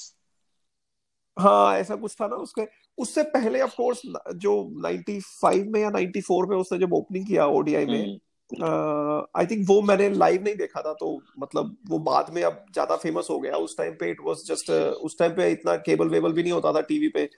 हाँ 1.36 1.76
ऐसा 1.76 1.96
कुछ 1.96 2.14
था 2.20 2.26
ना 2.26 2.36
उसके 2.36 2.66
उससे 2.98 3.22
पहले 3.30 3.60
ऑफ़ 3.60 3.74
कोर्स 3.76 4.00
जो 4.36 4.54
95 4.84 5.66
में 5.66 5.80
या 5.80 5.90
94 5.90 6.48
में 6.48 6.56
उसने 6.56 6.78
जब 6.78 6.92
ओपनिंग 6.92 7.26
किया 7.26 7.46
ओडीआई 7.48 7.86
में 7.86 8.00
हम्म। 8.00 8.18
आई 8.50 9.46
थिंक 9.46 9.64
वो 9.68 9.80
मैंने 9.82 10.08
लाइव 10.10 10.42
नहीं 10.44 10.54
देखा 10.56 10.82
था 10.82 10.92
तो 11.00 11.10
मतलब 11.38 11.76
वो 11.88 11.98
बाद 12.00 12.30
में 12.34 12.42
अब 12.42 12.64
ज़्यादा 12.72 12.96
फ़ेमस 12.96 13.26
हो 13.30 13.38
गया। 13.40 13.56
उस 13.58 13.76
टाइम 13.78 13.94
पे 13.94 14.10
इट 14.10 14.20
वाज 14.24 14.44
जस्ट 14.46 14.70
उस 14.70 15.18
टाइम 15.18 15.32
पे 15.32 15.50
इतना 15.52 15.76
केबल 15.86 16.08
वेबल 16.08 16.32
भी 16.32 16.42
नहीं 16.42 16.52
होता 16.52 16.72
था 16.72 16.80
टीवी 16.82 17.08
पे 17.08 17.28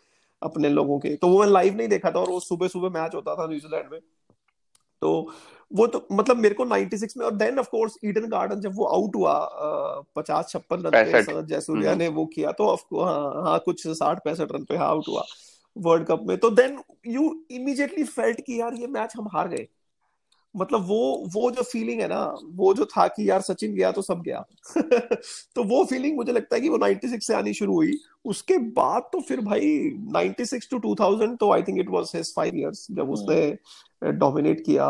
अपने 0.43 0.69
लोगों 0.69 0.99
के। 0.99 1.15
तो 1.17 1.29
वो 1.29 1.41
मैं 1.41 1.47
लाइव 1.47 1.77
नहीं 1.77 1.89
देखा 1.89 2.11
था 2.11 2.21
और 2.21 2.31
वो 2.31 2.41
सुबह 2.41 2.69
सुबह 2.69 3.01
मैच 3.01 3.15
होता 3.15 3.35
था 3.35 3.47
न्यूजीलैंड 3.47 3.91
में। 3.93 4.01
तो 5.03 5.11
वो 5.71 5.87
तो 5.87 6.07
मतलब 6.13 6.37
मेरे 6.37 6.55
को 6.55 6.65
96 6.65 7.17
में 7.17 7.25
और 7.27 7.35
then 7.35 7.59
of 7.59 7.69
course 7.71 7.95
Eden 8.05 8.29
Garden 8.29 8.61
जब 8.61 8.73
वो 8.77 8.85
आउट 8.87 9.17
हुआ 9.17 9.35
पचास 10.17 10.49
छप्पन 10.49 10.83
रन 10.83 10.91
पे 11.05 11.23
सनत 11.23 11.45
जयसूर्या 11.45 11.95
ने 11.95 12.09
वो 12.09 12.25
किया 12.27 12.53
तो 12.53 12.69
हाँ 12.95 13.43
हाँ 13.45 13.59
कुछ 13.59 13.87
साठ 13.89 14.25
पैंसठ 14.25 14.53
रन 14.53 14.65
पे 14.65 14.77
आउट 14.79 15.09
हुआ। 15.09 15.25
वर्ल्ड 15.77 16.07
कप 16.07 16.25
में। 16.29 16.37
तो 16.39 16.51
देन 16.51 16.79
यू 17.07 17.23
इमीडिएटली 17.51 18.05
फेल्ट 18.05 18.41
कि 18.41 18.61
यार 18.61 18.75
ये 18.75 18.87
मैच 18.89 19.13
हम 19.17 19.29
हार 19.35 19.49
गए। 19.49 19.67
मतलब 20.55 20.87
वो 20.87 21.29
वो 21.35 21.51
जो 21.51 21.63
फीलिंग 21.63 22.01
है 22.01 22.07
ना 22.09 22.23
वो 22.55 22.73
जो 22.75 22.85
था 22.87 23.07
कि 23.09 23.29
यार 23.31 23.41
सचिन 23.41 23.75
गया 23.75 23.91
तो 23.93 24.03
सब 24.03 24.23
गया 24.23 24.45
तो 25.57 25.65
वो 25.65 25.85
फीलिंग 25.85 26.17
मुझे 26.17 26.33
लगता 26.33 26.57
है 26.57 26.61
कि 26.61 26.69
वो 26.69 26.79
96 26.79 27.21
से 27.21 27.35
आनी 27.35 27.53
शुरू 27.55 27.75
हुई 27.75 27.93
उसके 28.25 28.59
बाद 28.73 29.03
तो 29.13 29.21
फिर 29.21 29.41
भाई 29.41 29.69
96 30.17 30.71
टू 30.71 30.81
2000 30.87 31.37
तो 31.41 31.53
I 31.53 31.63
think 31.63 31.79
it 31.79 31.91
was 31.91 32.13
his 32.15 32.33
five 32.37 32.57
years 32.57 32.87
जब 32.91 33.01
हम्म। 33.01 33.13
उसने 33.13 34.13
डोमिनेट 34.13 34.65
किया 34.67 34.87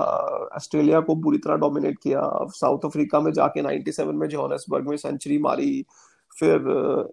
ऑस्ट्रेलिया 0.56 1.00
को 1.00 1.14
बुरी 1.18 1.38
तरह 1.38 1.56
डोमिनेट 1.56 1.98
किया 2.02 2.22
साउथ 2.54 2.84
अफ्रीका 2.84 3.20
में 3.20 3.32
जाके 3.32 3.62
97 3.62 4.12
में 4.14 4.28
जोहान्सबर्ग 4.28 4.88
में 4.88 4.96
सेंचुरी 4.96 5.38
मारी 5.38 5.84
फिर 6.40 6.68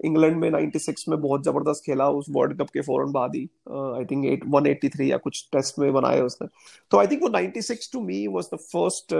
इंग्लैंड 0.05 0.35
में 0.37 0.49
96 0.51 1.07
में 1.09 1.19
बहुत 1.21 1.43
ज़बरदस्त 1.43 1.83
खेला 1.85 2.09
उस 2.09 2.25
वर्ल्ड 2.29 2.57
कप 2.59 2.69
के 2.69 2.81
फ़ौरन 2.81 3.11
बाद 3.11 3.35
ही 3.35 3.41
I 3.69 4.05
think 4.05 4.25
at 4.25 4.43
one 4.47 4.67
eighty 4.67 4.89
three 4.89 5.11
या 5.11 5.17
कुछ 5.17 5.43
टेस्ट 5.53 5.79
में 5.79 5.91
बनाए 5.93 6.21
उसने। 6.21 6.47
तो 6.91 6.97
आई 6.97 7.07
थिंक 7.07 7.23
वो 7.23 7.29
96 7.29 7.91
to 7.93 8.01
me 8.01 8.25
was 8.27 8.49
the 8.53 8.57
first 8.63 9.13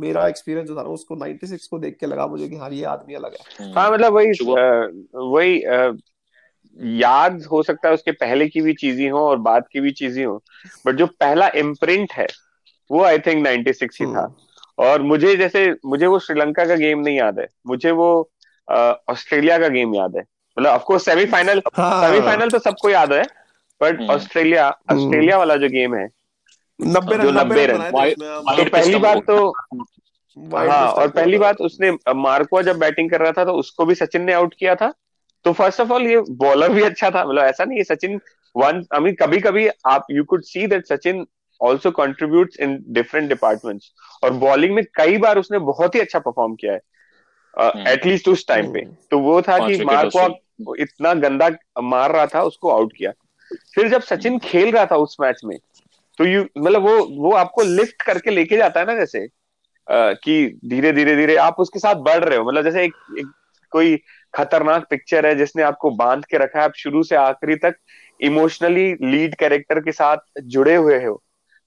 मेरा 0.00 0.26
एक्सपीरियंस 0.28 0.68
जो 0.68 0.76
था 0.76 0.82
ना 0.82 0.88
उसको 0.90 1.16
96 1.16 1.66
को 1.66 1.78
देख 1.78 1.96
के 2.00 2.06
लगा 2.06 2.26
मुझे 2.26 2.48
कि 2.48 2.56
हाँ 2.56 2.70
ये 2.70 2.84
आदमी 2.86 3.14
अलग 3.14 3.34
है। 3.34 3.72
हाँ 3.72 3.90
मतलब 3.92 4.12
वही 4.12 4.32
वही 5.14 5.62
याद 7.00 7.42
हो 7.42 7.62
सकता 7.62 7.88
है 7.88 7.94
उसके 7.94 8.12
पहले 8.12 8.48
की 8.48 8.60
भी 8.60 8.72
चीज़ें 8.74 9.10
हो 9.10 9.18
और 9.18 9.38
बाद 9.40 9.64
की 9.72 9.80
भी 9.80 9.90
चीज़ें 9.92 10.24
हो 10.24 10.42
बट 10.86 10.94
जो 10.94 11.06
पहला 11.06 11.48
इम्प्रिंट 11.56 12.12
है 12.12 12.26
वो 12.90 13.02
आई 13.04 13.18
थिंक 13.18 13.46
96 13.46 14.00
ही 14.00 14.06
था। 14.06 14.20
हम्म। 14.20 14.34
और 14.78 15.02
मुझे 15.02 15.34
जैसे 15.36 15.60
मुझे 15.86 16.06
वो 16.06 16.18
श्रीलंका 16.18 16.64
का 16.66 16.74
गेम 16.76 17.00
नहीं 17.00 17.16
याद 17.16 17.38
है। 17.38 17.46
मुझे 17.66 17.90
वो 17.90 18.06
ऑस्ट्रेलिया 18.68 19.58
का 19.58 19.68
गेम 19.68 19.94
याद 19.94 20.16
है। 20.16 20.22
मतलब 20.56 20.70
ऑफकोर्स 20.70 21.04
सेमीफाइनल 21.04 21.60
सेमीफाइनल 21.70 22.50
तो 22.50 22.58
सबको 22.60 22.90
याद 22.90 23.12
है 23.12 23.22
बट 23.80 24.00
हम्म। 24.00 24.10
ऑस्ट्रेलिया 24.10 24.68
ऑस्ट्रेलिया 24.92 25.38
वाला 25.38 25.56
जो 25.56 25.68
गेम 25.68 25.94
है 25.96 26.08
नब्बे 26.80 27.16
जो 27.18 27.30
नब्बे 27.32 27.66
रन 27.66 27.78
तो 27.80 28.64
पहली 28.70 28.98
बार 28.98 29.18
तो 29.26 29.36
हाँ 30.36 30.86
और 30.88 31.08
पहली 31.08 31.38
बात 31.38 31.60
उसने 31.60 31.90
मार्को 32.16 32.62
जब 32.62 32.78
बैटिंग 32.78 33.10
कर 33.10 33.20
रहा 33.20 33.32
था 33.32 33.44
तो 33.44 33.52
उसको 33.54 33.84
भी 33.84 33.94
सचिन 33.94 34.22
ने 34.22 34.32
आउट 34.32 34.54
किया 34.58 34.74
था। 34.74 34.92
तो 35.44 35.52
फ़र्स्ट 35.52 35.80
ऑफ़ 35.80 35.92
ऑल 35.92 36.06
ये 36.06 36.20
बॉलर 36.38 36.72
भी 36.72 36.82
अच्छा 36.82 37.10
था। 37.10 37.24
मतलब 37.24 37.42
ऐसा 37.42 37.64
नहीं 37.64 37.78
है 37.78 37.84
सचिन 37.84 38.20
वन 38.54 38.84
आई 38.94 39.00
मीन 39.00 39.14
कभी 39.14 39.38
कभी 39.40 39.68
आप 39.86 40.06
you 40.10 40.24
could 40.24 40.42
see 40.44 40.66
that 40.66 40.86
Sachin 40.86 41.24
also 41.60 41.90
contribute 41.90 42.56
in 42.60 42.78
different 42.88 43.28
departments 43.28 43.92
और 44.22 44.32
बॉलिंग 44.40 44.74
में 44.74 44.84
कई 44.94 45.18
बार 45.18 45.38
उसने 45.38 45.58
बहुत 45.70 45.94
ही 45.94 46.00
अच्छा 46.00 46.18
परफॉर्म 46.18 46.54
किया 46.54 46.72
है। 46.72 46.80
एटलीस्ट 47.60 48.26
uh, 48.26 48.32
उस 48.32 48.46
टाइम 48.48 48.72
पे। 48.72 48.80
Hmm. 48.80 48.94
तो 49.10 49.18
वो 49.18 49.42
था 49.42 49.58
कि 49.68 49.84
मार्को 49.84 50.74
इतना 50.74 51.14
गंदा 51.14 51.50
मार 51.82 52.12
रहा 52.12 52.26
था 52.26 52.42
उसको 52.42 52.70
आउट 52.70 52.92
किया। 52.96 53.12
फिर 53.74 53.88
जब 53.88 54.02
सचिन 54.02 54.38
खेल 54.38 54.70
रहा 54.72 54.86
था 54.86 54.96
उस 54.96 55.16
मैच 55.20 55.40
में 55.44 55.58
तो 56.18 56.24
यू 56.24 56.44
मतलब 56.58 56.82
वो 56.82 56.98
वो 57.22 57.32
आपको 57.32 57.62
लिफ्ट 57.62 58.02
करके 58.02 58.30
लेके 58.30 58.56
जाता 58.56 58.80
है 58.80 58.86
ना 58.86 58.94
जैसे 58.94 59.26
uh, 59.26 60.14
कि 60.24 60.60
धीरे 60.64 60.92
धीरे 60.92 61.16
धीरे 61.16 61.36
आप 61.36 61.56
उसके 61.58 61.78
साथ 61.78 61.94
बढ़ 61.94 62.24
रहे 62.24 62.38
हो। 62.38 62.44
मतलब 62.44 62.64
जैसे 62.64 62.84
एक, 62.84 62.94
एक 63.18 63.26
कोई 63.70 63.96
खतरनाक 64.34 64.86
पिक्चर 64.90 65.26
है 65.26 65.34
जिसने 65.34 65.62
आपको 65.62 65.90
बाँध 65.90 66.24
के 66.24 66.38
रखा 66.38 66.58
है 66.58 66.64
आप 66.64 66.72
शुरू 66.76 67.02
से 67.02 67.16
आखिरी 67.16 67.56
तक 67.56 67.74
इमोशनली 68.20 68.92
लीड 69.02 69.34
कैरेक्टर 69.34 69.80
के 69.80 69.92
साथ 69.92 70.16
जुड़े 70.42 70.74
हुए 70.76 71.04
हो। 71.04 71.22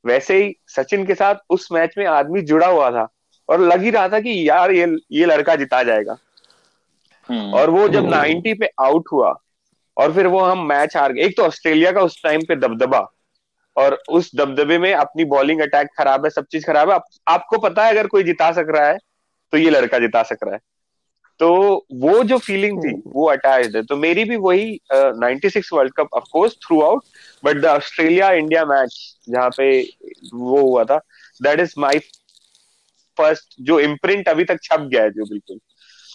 वैसे 0.06 0.44
ही 0.44 0.56
सचिन 0.67 1.06
के 1.06 1.15
साथ 1.15 1.36
उस 1.50 1.67
मैच 1.72 1.96
में 1.98 2.06
आदमी 2.06 2.41
जुड़ा 2.41 2.67
हुआ 2.67 2.91
था। 2.91 3.08
और 3.49 3.61
लग 3.61 3.81
ही 3.81 3.89
रहा 3.91 4.09
था 4.09 4.19
कि 4.19 4.49
यार 4.49 4.71
ये 4.71 4.95
ये 5.11 5.25
लड़का 5.25 5.55
जिता 5.55 5.81
जाएगा। 5.83 6.17
हम्म। 7.29 7.53
और 7.53 7.69
वो 7.69 7.87
जब 7.89 8.09
नाइनटी 8.09 8.53
पे 8.53 8.69
आउट 8.81 9.11
हुआ 9.11 9.33
और 9.97 10.13
फिर 10.13 10.27
वो 10.27 10.39
हम 10.39 10.67
मैच 10.67 10.97
हार 10.97 11.13
गए। 11.13 11.21
एक 11.21 11.37
तो 11.37 11.43
ऑस्ट्रेलिया 11.43 11.91
का 11.91 12.01
उस 12.01 12.21
टाइम 12.23 12.41
पे 12.47 12.55
दबदबा 12.57 12.99
और 13.75 14.01
उस 14.09 14.31
दबदबे 14.35 14.77
में 14.77 14.93
अपनी 14.93 15.25
बॉलिंग 15.25 15.61
अटैक 15.61 15.87
खराब 15.97 16.23
है 16.25 16.29
सब 16.29 16.45
चीज़ 16.51 16.65
खराब 16.65 16.89
है। 16.89 16.95
आप, 16.95 17.05
आपको 17.27 17.57
पता 17.59 17.85
है 17.85 17.91
अगर 17.91 18.07
कोई 18.07 18.23
जिता 18.23 18.51
सक 18.51 18.67
रहा 18.69 18.87
है 18.87 18.97
तो 19.53 19.57
ये 19.57 19.69
लड़का 19.69 19.99
जिता 19.99 20.23
सक 20.23 20.37
रहा 20.43 20.53
है। 20.53 20.59
तो 21.39 21.49
वो 21.93 22.23
जो 22.23 22.37
फीलिंग 22.37 22.79
थी 22.83 22.93
वो 23.07 23.25
अटैच 23.29 23.75
है। 23.75 23.81
तो 23.83 23.95
मेरी 23.95 24.23
भी 24.25 24.35
वही 24.35 24.79
ninety 24.93 25.49
six 25.49 25.71
world 25.73 25.93
cup 25.93 26.13
of course 26.13 26.53
throughout 26.81 27.03
but 27.43 27.57
the 27.57 27.65
Australia 27.65 28.31
India 28.33 28.65
match 28.65 28.95
जहाँ 29.29 29.49
पे 29.57 29.81
वो 30.33 30.61
हुआ 30.61 30.83
था 30.83 30.97
दैट 31.41 31.59
इज़ 31.59 31.73
माई 31.77 31.99
फ़र्स्ट 33.17 33.55
जो 33.62 33.79
इम्प्रिंट 33.79 34.29
अभी 34.29 34.43
तक 34.45 34.59
छप 34.63 34.88
गया 34.91 35.03
है 35.03 35.09
जो 35.12 35.25
बिल्कुल। 35.25 35.59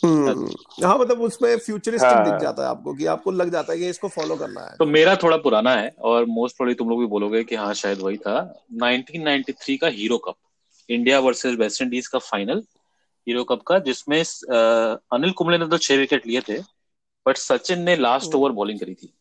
हम्म। 0.02 0.47
हाँ 0.85 0.97
मतलब 0.99 1.21
उसमें 1.23 1.56
फ्यूचरिस्टिक 1.56 2.11
हाँ. 2.11 2.25
दिख 2.25 2.40
जाता 2.40 2.62
है 2.62 2.68
आपको 2.68 2.94
कि 2.94 3.06
आपको 3.06 3.30
लग 3.30 3.50
जाता 3.52 3.73
है 3.73 3.78
कि 3.78 3.88
इसको 3.88 4.09
फॉलो 4.09 4.37
करना 4.37 4.61
है। 4.61 4.76
तो 4.78 4.87
मेरा 4.87 5.14
थोड़ा 5.16 5.37
पुराना 5.37 5.75
है 5.75 5.88
और 6.00 6.25
मोस्ट 6.28 6.56
प्रोबेबली 6.56 6.75
तुम 6.75 6.88
लोग 6.88 7.00
भी 7.00 7.06
बोलोगे 7.06 7.42
कि 7.44 7.54
हाँ 7.54 7.73
शायद 7.75 7.99
वही 7.99 8.16
था। 8.16 8.35
1993 8.75 9.76
का 9.76 9.88
Hero 9.90 10.18
Cup 10.18 10.35
India 10.88 11.18
versus 11.21 11.56
West 11.59 11.82
Indies 11.82 12.06
का 12.06 12.18
फाइनल 12.21 12.62
हीरो 13.26 13.44
कप 13.44 13.62
का 13.62 13.78
जिसमें 13.80 14.18
अनिल 14.18 15.32
कुंबले 15.32 15.59
ने 15.59 15.66
तो 15.66 15.78
छह 15.78 15.97
विकेट 15.97 16.26
लिए 16.26 16.40
थे 16.40 16.59
बट 17.26 17.37
सचिन 17.37 17.82
ने 17.82 17.97
लास्ट 17.97 18.35
ओवर 18.35 18.52
बॉलिंग 18.52 18.80
करी 18.80 18.94
थी 18.94 19.12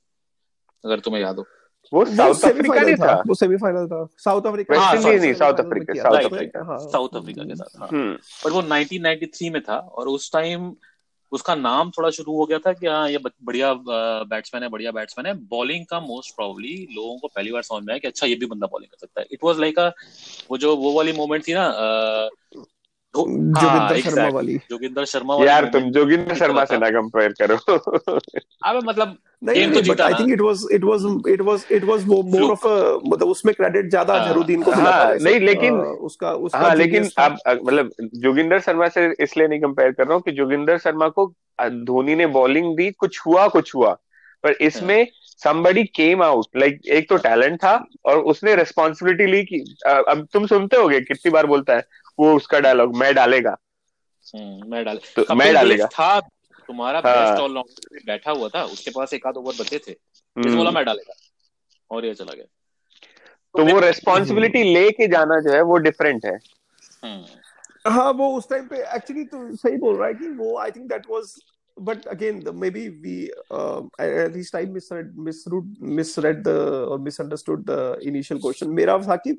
अगर 0.84 1.00
तुम्हें 1.00 1.22
याद 1.22 1.38
हो। 1.38 1.46
वो 1.94 2.04
साउथ 2.06 2.44
अफ्रीका 2.46 2.82
नहीं 2.82 2.96
था। 2.96 3.14
वो 3.28 3.34
सेमीफाइनल 3.36 3.88
था। 3.88 4.06
साउथ 4.18 4.48
अफ्रीका 4.48 4.80
हाँ 4.80 4.94
नहीं 4.96 5.34
South 5.34 5.60
Africa 5.60 5.94
South 6.04 6.26
Africa 6.26 6.78
South 6.88 7.16
Africa 7.16 7.44
के 7.44 7.56
साथ 7.56 7.80
हाँ। 7.80 7.90
बट 8.46 8.52
वो 8.52 8.62
1993 8.62 9.50
में 9.54 9.62
था 9.62 9.78
और 9.78 10.08
उस 10.08 10.32
टाइम 10.34 10.74
उसका 11.32 11.54
नाम 11.56 11.90
थोड़ा 11.98 12.10
शुरू 12.10 12.36
हो 12.38 12.46
गया 12.46 12.58
था 12.60 12.72
कि 12.74 12.88
हाँ 12.88 13.10
ये 13.10 13.18
बढ़िया 13.44 13.74
बैट्समैन 14.32 14.64
है 14.64 14.70
बढ़िया 14.70 14.92
बैट्समैन 14.92 15.26
है। 15.28 15.34
बॉलिंग 15.50 15.86
का 15.86 16.00
मोस्ट 16.00 16.36
प्रॉब्ली 16.36 16.74
लोगों 16.96 17.18
को 17.20 17.28
पहली 17.28 17.52
बार 17.52 17.62
समझ 17.64 17.84
में 17.84 17.94
आया 17.94 18.00
कि 18.00 18.08
अच्छा 18.08 18.28
ये 18.28 18.36
भी 18.36 18.46
बंदा 18.46 18.68
बॉलिंग 18.72 18.90
कर 18.92 19.06
सकता 19.06 19.22
है। 19.22 19.28
इट 19.32 19.44
वाज 19.44 19.60
लाइक 19.60 19.80
अ 19.80 19.88
वो 20.52 20.58
जो 20.58 20.76
वो 20.78 20.94
वाली 20.94 21.14
मोमेंट 21.14 21.48
थी 21.48 21.54
ना 21.54 21.68
जोगिंदर 23.16 23.68
हाँ, 23.68 23.98
शर्मा 24.00 24.28
वाली। 24.36 24.56
जोगिंदर 24.72 25.06
शर्मा 25.06 25.36
वाली 25.36 25.48
यार 25.48 25.66
तुम 25.74 25.90
जोगिंदर 25.92 26.36
शर्मा 26.36 26.64
से 26.66 26.78
ना 26.78 26.90
कंपेयर 26.90 27.34
करो। 27.42 27.56
अबे 27.56 28.80
मतलब 28.88 29.18
गेम 29.44 29.74
तो 29.74 29.82
जीता 29.82 30.06
I 30.06 30.14
think 30.14 30.32
it 30.34 30.42
was 30.42 30.66
it 30.74 30.84
was 30.84 31.06
it 31.30 31.42
was 31.42 31.66
it 31.72 31.84
was 31.84 32.06
more 32.08 32.52
of 32.52 32.68
a 32.68 33.00
मतलब 33.06 33.28
उसमें 33.28 33.54
क्रेडिट 33.56 33.90
ज़्यादा 33.90 34.14
हाँ। 34.14 34.34
को 34.34 34.72
मिला 34.72 34.92
था 34.92 35.14
नहीं 35.14 35.40
लेकिन 35.40 35.80
उसका 36.10 36.34
उसका 36.48 36.60
हाँ 36.60 36.76
लेकिन 36.76 37.10
अब 37.20 37.38
मतलब 37.64 37.92
जोगिंदर 38.16 38.60
शर्मा 38.60 38.88
से 38.88 39.14
इसलिए 39.24 39.48
नहीं 39.48 39.60
कंपेयर 39.60 39.92
कर 39.92 40.06
रहा 40.06 40.14
हूँ 40.14 40.22
कि 40.22 40.32
जोगिंदर 40.32 40.78
शर्मा 40.78 41.08
को 41.10 41.34
धोनी 41.62 42.16
ने 42.16 42.28
बॉलिंग 42.38 42.76
दी 42.78 42.92
कुछ 42.92 43.20
हुआ 43.26 43.48
कुछ 43.48 43.76
हुआ। 43.76 43.98
पर 44.44 44.52
इसमें 44.62 45.08
somebody 45.42 45.84
came 45.98 46.22
out 46.24 46.58
like 46.62 46.88
एक 46.96 47.08
तो 47.10 47.18
टैलेंट 47.18 47.58
था 47.58 47.74
और 48.06 48.18
उसने 48.32 48.56
रिस्पॉन्सिबिलिटी 48.56 49.26
ली 49.26 49.44
कि 49.44 49.60
अब 49.88 50.28
तुम 50.34 50.46
सुनते 50.48 50.78
होगे 50.78 51.00
कितनी 51.02 51.32
बार 51.32 51.46
बोलता 51.46 51.76
है 51.76 51.84
वो 52.22 52.36
उसका 52.36 52.60
डायलॉग 52.60 52.96
मैं 52.98 53.14
डालेगा। 53.16 53.58
हम्म, 54.36 54.72
मैं 54.72 54.86
डाले 54.86 55.24
तो 55.24 55.36
मैं 55.36 55.54
डालेगा। 55.54 55.86
था 55.86 56.20
तुम्हारा 56.68 57.02
बेस्ट 57.02 57.42
ऑल 57.42 57.54
राउंडर 57.54 58.00
बैठा 58.06 58.32
हुआ 58.32 58.50
था 58.50 58.64
उसके 58.64 58.92
पास 58.92 59.14
एक 59.14 59.28
आध 59.28 59.38
ओवर 59.38 59.54
बचे 59.60 59.80
थे। 59.88 59.92
हम्म। 60.38 60.58
बोला 60.58 60.72
मैं 60.72 60.86
डालेगा 60.86 61.14
और 61.92 62.06
ये 62.06 62.14
चला 62.14 62.34
गया। 62.34 62.46
तो, 62.46 63.66
तो 63.66 63.74
वो 63.74 63.80
रेस्पॉन्सिबिलिटी 63.80 64.64
लेके 64.74 65.08
जाना 65.08 65.40
जो 65.40 65.52
है 65.52 65.62
वो 65.62 65.78
डिफरेंट 65.78 66.26
है। 66.26 66.36
हम्म। 67.04 67.92
हाँ 67.92 68.12
वो 68.14 68.38
उस 68.38 68.50
टाइम 68.50 68.68
पे 68.68 68.84
एक्चुअली 68.96 69.24
तो 69.24 69.56
सही 69.56 69.78
बोल 69.78 69.96
रहा 69.98 70.08
है 70.08 70.14
कि 70.14 70.28
वो 70.28 70.58
I 70.58 70.72
think 70.72 70.90
that 70.90 71.06
was 71.10 71.36
but 71.78 72.02
again 72.14 72.40
the, 72.46 72.52
maybe 72.54 72.82
we 73.04 73.12
uh, 73.50 73.82
at 73.98 74.34
least 74.34 74.56
i 74.56 74.66
misread 74.66 75.14
misread 75.28 75.70
misread 76.00 76.44
the 76.44 76.56
or 76.86 76.98
misunderstood 77.06 77.64
the 77.70 77.78
initial 78.10 78.42
question. 78.46 78.74
मेरा 78.80 78.98
था 78.98 79.16
कि 79.16 79.34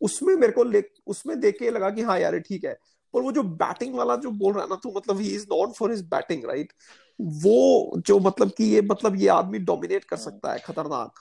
उसमें 0.00 0.34
मेरे 0.36 0.52
को 0.58 0.82
उसमें 1.06 1.40
देख 1.40 1.58
के 1.58 1.70
लगा 1.70 1.90
कि 1.90 2.02
हाँ 2.02 2.18
यार 2.18 2.38
ठीक 2.38 2.64
है। 2.64 2.78
पर 3.14 3.20
वो 3.20 3.32
जो 3.32 3.42
बैटिंग 3.42 3.94
वाला 3.94 4.16
जो 4.16 4.30
बोल 4.30 4.52
रहा 4.52 4.62
है 4.62 4.68
ना 4.70 4.76
तो 4.76 4.92
मतलब 4.96 5.20
he 5.20 5.34
is 5.34 5.44
known 5.44 5.72
for 5.72 5.90
his 5.90 6.02
batting 6.02 6.44
right 6.44 6.72
वो 7.20 7.92
जो 7.96 8.18
मतलब 8.18 8.50
कि 8.50 8.64
ये 8.64 8.82
मतलब 8.82 9.16
ये 9.16 9.28
आदमी 9.28 9.58
डोमिनेट 9.58 10.04
कर 10.04 10.16
सकता 10.16 10.52
है 10.52 10.58
खतरनाक। 10.58 11.12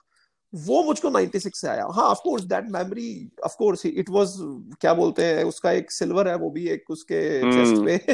वो 0.55 0.83
मुझको 0.83 1.09
96 1.09 1.55
से 1.55 1.67
आया। 1.67 1.85
हाँ 1.85 2.03
of 2.03 2.19
course 2.23 2.43
that 2.43 2.65
memory 2.69 3.31
of 3.45 3.55
course 3.57 3.85
it 3.85 4.09
was 4.09 4.33
क्या 4.81 4.93
बोलते 4.93 5.25
हैं 5.25 5.43
उसका 5.43 5.71
एक 5.71 5.91
सिल्वर 5.91 6.27
है 6.27 6.35
वो 6.35 6.49
भी 6.49 6.67
एक 6.69 6.89
उसके 6.89 7.41
चेस्ट 7.53 7.75
hmm. 7.75 7.85
पे। 7.85 8.13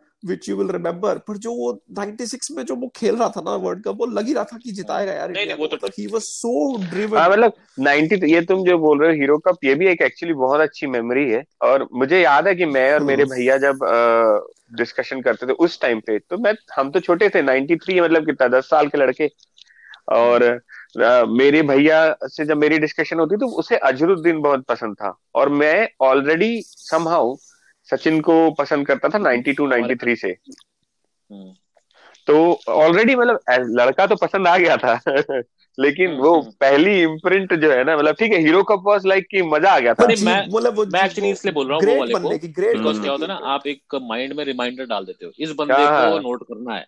विच 0.26 0.48
यू 0.48 0.56
विल 0.56 0.70
रिमेम्बर 0.72 1.18
पर 1.28 1.36
जो 1.36 1.52
वो 1.54 1.72
96 1.98 2.50
में 2.50 2.62
जो 2.64 2.74
वो 2.76 2.90
खेल 2.96 3.16
रहा 3.16 3.28
था 3.36 3.40
ना 3.40 3.54
वर्ल्ड 3.64 3.82
कप 3.84 3.96
वो 3.98 4.06
लग 4.08 4.26
ही 4.26 4.34
रहा 4.34 4.44
था 4.44 4.58
कि 4.58 4.72
जिताएगा 4.72 5.12
यार 5.12 5.30
नहीं, 5.30 5.46
नहीं, 5.46 5.56
वो 5.56 5.66
तो 5.66 5.86
ही 5.88 6.06
वाज 6.06 6.22
सो 6.22 6.76
ड्रिवन 6.84 7.18
हाँ 7.18 7.28
मतलब 7.30 7.52
90 7.80 8.24
ये 8.24 8.40
तुम 8.44 8.64
जो 8.64 8.78
बोल 8.78 9.00
रहे 9.00 9.10
हो 9.10 9.20
हीरो 9.20 9.38
कप 9.46 9.64
ये 9.64 9.74
भी 9.74 9.86
एक 9.88 10.02
एक्चुअली 10.02 10.34
बहुत 10.34 10.60
अच्छी 10.60 10.86
मेमोरी 10.86 11.30
है। 11.30 11.42
और 11.62 11.88
मुझे 11.94 12.20
याद 12.20 12.48
है 12.48 12.54
कि 12.54 12.66
मैं 12.66 12.92
और 12.94 13.02
मेरे 13.04 13.22
हम्म। 13.22 13.34
भैया 13.34 13.56
जब 13.58 13.78
डिस्कशन 14.78 15.20
करते 15.22 15.46
थे 15.46 15.52
उस 15.64 15.80
टाइम 15.80 16.00
पे 16.06 16.18
तो 16.20 16.38
मैं 16.38 16.54
हम 16.76 16.90
तो 16.90 17.00
छोटे 17.00 17.28
थे 17.28 17.42
93 17.42 18.00
मतलब 18.00 18.26
कितना 18.26 18.48
10 18.58 18.70
साल 18.70 18.88
के 18.88 18.98
लड़के। 18.98 19.30
और 20.12 20.42
मेरे 21.28 21.60
भैया 21.62 21.98
से 22.24 22.44
जब 22.44 22.56
मेरी 22.56 22.78
डिस्कशन 22.78 23.18
होती 23.18 23.36
तो 23.36 23.46
उसे 23.58 23.76
अजरुद्दीन 23.86 24.40
बहुत 24.42 24.64
पसंद 24.64 24.94
था। 24.94 25.16
और 25.34 25.48
मैं 25.54 25.88
ऑलरेडी 26.00 26.60
समहाउ 26.62 27.34
सचिन 27.90 28.20
को 28.20 28.50
पसंद 28.50 28.86
करता 28.86 29.08
था 29.08 29.18
92 29.18 29.66
93 29.68 30.16
से 30.16 30.28
हम्म। 30.28 31.52
तो 32.26 32.60
ऑलरेडी 32.68 33.14
मतलब 33.16 33.40
लड़का 33.80 34.06
तो 34.06 34.16
पसंद 34.16 34.48
आ 34.48 34.56
गया 34.58 34.76
था 34.76 35.00
लेकिन 35.78 36.10
हम्म, 36.10 36.22
वो 36.22 36.34
हम्म। 36.34 36.50
पहली 36.50 37.00
इम्प्रिंट 37.02 37.54
जो 37.54 37.70
है 37.72 37.82
ना 37.84 37.96
मतलब 37.96 38.14
ठीक 38.14 38.32
है 38.32 38.38
हीरो 38.38 38.62
कप 38.62 38.82
वाज 38.86 39.06
लाइक 39.06 39.26
कि 39.30 39.42
मज़ा 39.42 39.70
आ 39.70 39.78
गया 39.78 39.94
था 39.94 40.06
मैं- 40.06 40.48
मतलब 40.54 40.78
मैं 40.92 41.04
एक्चुअली 41.04 41.30
इसलिए 41.30 41.52
बोल 41.52 41.68
रहा 41.68 41.76
हूँ 41.76 41.84
वो 41.86 42.00
वाले 42.00 42.38
को 42.38 42.48
ग्रेट 42.52 42.76
बिकॉज़ 42.76 42.94
हम्म। 42.94 43.02
क्या 43.02 43.12
होता 43.12 43.24
है 43.24 43.28
ना 43.28 43.54
आप 43.54 43.66
एक 43.66 43.94
माइंड 44.02 44.32
में 44.32 44.44
रिमाइंडर 44.44 44.86
डाल 44.86 45.04
देते 45.04 45.26
हो 45.26 45.32
इस 45.38 45.52
बंदे 45.52 45.74
हाँ। 45.74 46.10
को 46.12 46.18
नोट 46.18 46.42
करना 46.42 46.74
है 46.74 46.86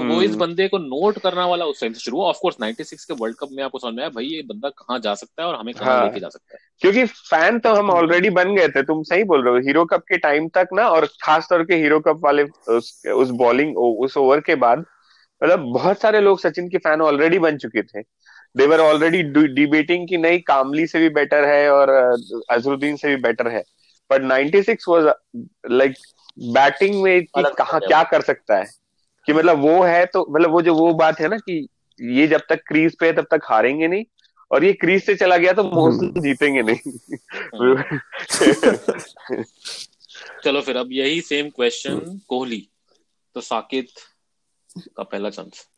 तो 0.00 0.04
वो 0.06 0.20
इस 0.22 0.30
हम्म। 0.30 0.40
बंदे 0.40 0.66
को 0.68 0.78
नोट 0.78 1.18
करना 1.18 1.46
वाला 1.46 1.64
उस 1.66 1.80
टाइम 1.80 1.92
से 1.92 2.00
शुरू 2.00 2.16
हुआ 2.16 2.28
ऑफ़ 2.28 2.38
कोर्स 2.38 2.56
96 2.56 3.04
के 3.04 3.14
वर्ल्ड 3.14 3.36
कप 3.36 3.48
में 3.52 3.62
आपको 3.64 3.78
समझ 3.78 3.94
में 3.94 4.02
आया 4.02 4.10
भाई 4.10 4.24
ये 4.26 4.42
बंदा 4.44 4.68
कहाँ 4.70 4.98
जा 4.98 5.14
सकता 5.14 5.42
है 5.42 5.48
और 5.48 5.54
हमें 5.54 5.72
कहाँ 5.74 5.94
हाँ। 5.94 6.04
लेके 6.04 6.20
जा 6.20 6.28
सकता 6.28 6.54
है 6.54 6.68
क्योंकि 6.80 7.04
फ़ैन 7.30 7.58
तो 7.58 7.74
हम 7.74 7.90
ऑलरेडी 7.90 8.30
बन 8.30 8.54
गए 8.54 8.68
थे 8.68 8.82
तुम 8.82 9.02
सही 9.02 9.24
बोल 9.24 9.44
रहे 9.44 9.54
हो 9.54 9.60
हीरो 9.60 9.84
कप 9.84 10.04
के 10.08 10.18
टाइम 10.18 10.48
तक 10.48 10.68
ना 10.72 10.88
और 10.88 11.06
खास 11.22 11.46
तौर 11.50 11.64
के 11.64 11.76
हीरो 11.76 12.00
कप 12.00 12.20
वाले 12.24 12.42
उस 12.70 12.92
उस 13.14 13.30
बॉलिंग 13.38 13.76
उस 13.78 14.16
ओवर 14.16 14.40
के 14.40 14.54
बाद 14.58 14.84
मतलब 15.42 15.72
बहुत 15.72 16.00
सारे 16.00 16.20
लोग 16.20 16.40
सचिन 16.40 16.68
के 16.68 16.78
फ़ैन 16.78 17.00
ऑलरेडी 17.00 17.38
बन 17.38 17.56
चुके 17.56 17.82
थे 17.82 18.02
दे 18.56 18.66
वर 18.66 18.80
ऑलरेडी 18.80 19.22
डिबेटिंग 19.54 20.08
की 20.08 20.16
नहीं 20.16 20.40
कामली 20.42 20.86
से 20.86 20.98
भी 20.98 21.08
बेटर 21.14 21.44
है 21.44 21.70
और 21.70 21.90
अजरुद्दीन 22.50 22.96
से 22.96 23.08
भी 23.08 23.16
बेटर 23.22 23.48
है 23.48 23.62
बट 24.10 24.22
96 24.22 24.88
वाज 24.88 25.12
लाइक 25.70 25.94
बैटिंग 26.52 27.02
में 27.02 27.24
कहाँ। 27.36 27.80
क्या 27.80 28.02
कर 28.02 28.20
सकता 28.20 28.56
है 28.56 28.66
कि 29.26 29.32
मतलब 29.32 29.58
वो 29.58 29.82
है 29.82 30.06
तो 30.06 30.26
मतलब 30.30 30.50
वो 30.50 30.62
जो 30.62 30.74
वो 30.74 30.94
बात 30.94 31.20
है 31.20 31.28
ना 31.28 31.36
कि 31.36 31.68
ये 32.00 32.26
जब 32.26 32.40
तक 32.48 32.60
क्रीज 32.66 32.98
पे 32.98 33.06
है 33.06 33.12
तब 33.12 33.22
तक 33.22 33.40
हारेंगे 33.44 33.88
नहीं। 33.88 34.04
और 34.50 34.64
ये 34.64 34.72
क्रीज 34.72 35.04
से 35.04 35.14
चला 35.14 35.36
गया 35.36 35.52
तो 35.52 35.64
मोस्टली 35.64 36.20
जीतेंगे 36.20 36.62
नहीं। 36.62 36.76
चलो 40.44 40.60
फिर 40.60 40.76
अब 40.76 40.88
यही 40.92 41.20
सेम 41.20 41.50
क्वेश्चन 41.50 42.20
कोहली। 42.28 42.68
तो 43.34 43.40
साकेत 43.40 43.86
का 44.96 45.02
पहला 45.02 45.30
चांस 45.30 45.68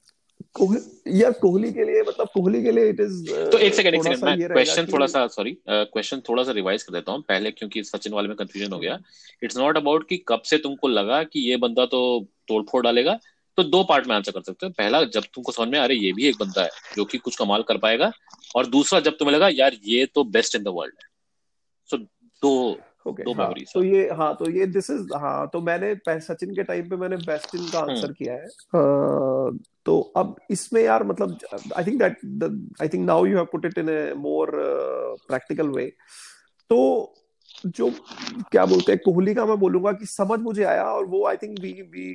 यार 0.57 1.33
कोहली 1.33 1.73
के 1.73 1.85
लिए 1.85 2.01
मतलब 2.03 2.29
कोहली 2.35 2.63
के 2.63 2.73
लिए 2.73 2.89
इट 2.89 3.01
इज़ 3.01 3.31
तो 3.51 3.59
एक 3.59 3.75
सेकंड 3.75 3.95
एक 3.95 4.03
सेकंड 4.03 4.25
मैं 4.25 4.49
क्वेश्चन 4.49 4.87
थोड़ा 4.93 5.07
सा 5.07 5.27
सॉरी 5.27 5.57
क्वेश्चन 5.69 6.21
थोड़ा 6.29 6.43
सा 6.45 6.53
रिवाइज 6.53 6.83
कर 6.83 6.93
देता 6.93 7.13
हूँ 7.13 7.23
पहले 7.29 7.51
क्योंकि 7.51 7.83
सचिन 7.85 8.13
वाले 8.13 8.29
में 8.29 8.37
कंफ्यूजन 8.37 8.73
हो 8.73 8.79
गया। 8.79 8.99
इट्स 9.43 9.57
नॉट 9.57 9.77
अबाउट 9.77 10.09
कि 10.09 10.17
कब 10.29 10.43
से 10.43 10.59
तुमको 10.59 10.89
लगा 10.89 11.23
कि 11.25 11.41
ये 11.41 11.57
बंदा 11.57 11.87
तो 11.87 12.03
तोड़फोड़ 12.49 12.83
डालेगा 12.85 13.19
तो 13.59 13.63
दो 13.65 13.83
पार्ट 13.85 14.07
में 14.07 14.15
आंसर 14.17 14.33
कर 14.33 14.43
सकते 14.43 14.67
हो। 14.67 14.73
पहला 14.73 15.03
जब 15.07 15.25
तुमको 15.35 15.53
समझ 15.53 15.69
में 15.69 15.79
अरे 15.79 15.95
ये 15.95 16.13
भी 16.13 16.27
एक 16.29 16.37
बंदा 16.41 16.63
है 16.63 16.71
जो 16.97 17.05
कि 17.05 17.19
कुछ 17.19 17.37
कमाल 17.37 17.63
कर 17.63 17.79
पाएगा 17.79 18.13
और 18.57 18.67
दूसरा 18.69 19.01
जब 19.01 19.17
तुम्हें 19.19 19.35
लगा 19.37 19.49
यार 19.49 19.77
ये 19.85 20.07
तो 20.07 20.25
बेस्ट 20.27 20.57
इन 20.57 20.63
द 20.63 20.69
वर्ल्ड 20.69 20.95
है। 20.95 21.09
सो 21.91 21.97
दो 21.97 22.79
ओके 23.07 23.23
दो 23.23 23.33
हाँ, 23.33 23.53
तो 23.75 23.83
ये 23.83 24.09
हाँ 24.13 24.35
तो 24.39 24.51
ये 24.51 24.67
दिस 24.67 24.91
इज़ 24.91 25.15
हाँ 25.17 25.47
तो 25.53 25.61
मैंने 25.61 25.95
सचिन 26.21 26.55
के 26.55 26.63
टाइम 26.63 26.89
पे 26.89 26.97
मैंने 26.97 27.17
बेस्ट 27.17 27.55
इन 27.55 27.67
का 27.73 27.79
हम्म। 27.79 27.91
आंसर 27.91 28.13
किया 28.13 28.35
है। 28.35 28.47
अ, 28.47 29.59
तो 29.87 29.99
अब 30.17 30.37
इसमें 30.51 30.83
यार 30.83 31.05
मतलब 31.05 31.39
I 31.77 31.85
think 31.85 32.03
that 32.03 32.83
I 32.83 32.89
think 32.89 33.07
now 33.07 33.27
you 33.27 33.37
have 33.37 33.45
put 33.53 33.65
it 33.65 33.79
in 33.79 33.89
a 33.89 34.13
more 34.19 34.51
practical 35.29 35.69
way 35.69 35.93
तो 36.71 36.79
जो 37.67 37.91
क्या 38.53 38.65
बोलते 38.67 38.93
हैं 38.93 39.01
कोहली 39.05 39.35
का 39.35 39.47
मैं 39.47 39.59
बोलूँगा 39.59 39.93
कि 39.93 40.07
समझ 40.07 40.39
मुझे 40.41 40.65
आया 40.65 40.85
और 40.85 41.05
वो 41.07 41.27
I 41.27 41.37
think 41.37 41.59
we 41.61 41.73
we 41.73 42.09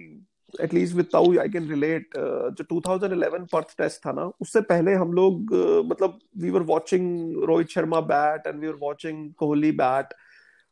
at least 0.64 0.96
with 0.96 1.06
Tau 1.14 1.38
I 1.40 1.50
can 1.50 1.70
relate 1.70 2.18
जो 2.18 2.64
2011 2.72 3.48
पर्थ 3.52 3.76
टेस्ट 3.78 4.06
था 4.06 4.12
ना 4.12 4.30
उससे 4.42 4.62
पहले 4.62 4.94
हम 4.94 5.12
लोग 5.14 5.54
uh, 5.54 5.92
मतलब 5.92 6.20
we 6.38 6.50
were 6.50 6.62
watching 6.62 7.44
Rohit 7.44 7.70
Sharma 7.70 8.00
bat 8.12 8.48
and 8.48 8.60
we 8.62 8.68
were 8.68 8.78
watching 8.82 9.34
Kohli 9.34 9.72
bat 9.72 10.14